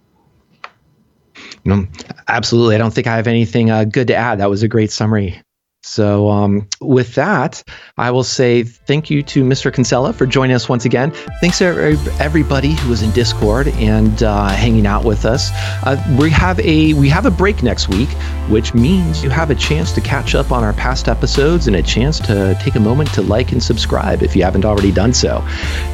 No, 1.65 1.87
absolutely. 2.29 2.75
I 2.75 2.79
don't 2.79 2.93
think 2.93 3.07
I 3.07 3.17
have 3.17 3.27
anything 3.27 3.71
uh, 3.71 3.85
good 3.85 4.07
to 4.09 4.15
add. 4.15 4.39
That 4.41 4.51
was 4.51 4.63
a 4.63 4.69
great 4.69 4.91
summary. 4.91 5.41
So, 5.83 6.29
um, 6.29 6.69
with 6.83 7.15
that, 7.15 7.65
I 7.97 8.11
will 8.11 8.25
say 8.25 8.65
thank 8.65 9.09
you 9.09 9.23
to 9.23 9.43
Mr. 9.43 9.73
Kinsella 9.73 10.13
for 10.13 10.27
joining 10.27 10.55
us 10.55 10.69
once 10.69 10.85
again. 10.85 11.11
Thanks 11.41 11.57
to 11.59 11.97
everybody 12.21 12.73
who 12.73 12.91
was 12.91 13.03
in 13.03 13.11
Discord 13.13 13.69
and 13.69 14.23
uh, 14.23 14.49
hanging 14.49 14.87
out 14.87 15.05
with 15.05 15.25
us. 15.25 15.49
Uh, 15.83 15.97
we 16.19 16.29
have 16.31 16.61
a 16.61 16.93
we 16.93 17.09
have 17.09 17.25
a 17.25 17.31
break 17.31 17.63
next 17.63 17.89
week, 17.89 18.11
which 18.51 18.75
means 18.75 19.25
you 19.25 19.31
have 19.31 19.51
a 19.51 19.55
chance 19.55 19.91
to 19.93 20.03
catch 20.03 20.35
up 20.35 20.53
on 20.53 20.63
our 20.63 20.75
past 20.75 21.09
episodes 21.09 21.67
and 21.67 21.75
a 21.75 21.83
chance 21.83 22.21
to 22.21 22.55
take 22.61 22.75
a 22.75 22.81
moment 22.81 23.11
to 23.15 23.23
like 23.23 23.53
and 23.53 23.63
subscribe 23.63 24.23
if 24.23 24.37
you 24.37 24.43
haven't 24.43 24.67
already 24.67 24.93
done 24.93 25.15
so. 25.15 25.43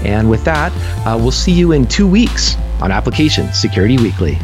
And 0.05 0.28
with 0.28 0.43
that, 0.45 0.72
uh, 1.07 1.16
we'll 1.16 1.30
see 1.30 1.53
you 1.53 1.70
in 1.70 1.87
two 1.87 2.09
weeks 2.09 2.57
on 2.80 2.91
Application 2.91 3.53
Security 3.53 3.99
Weekly. 3.99 4.37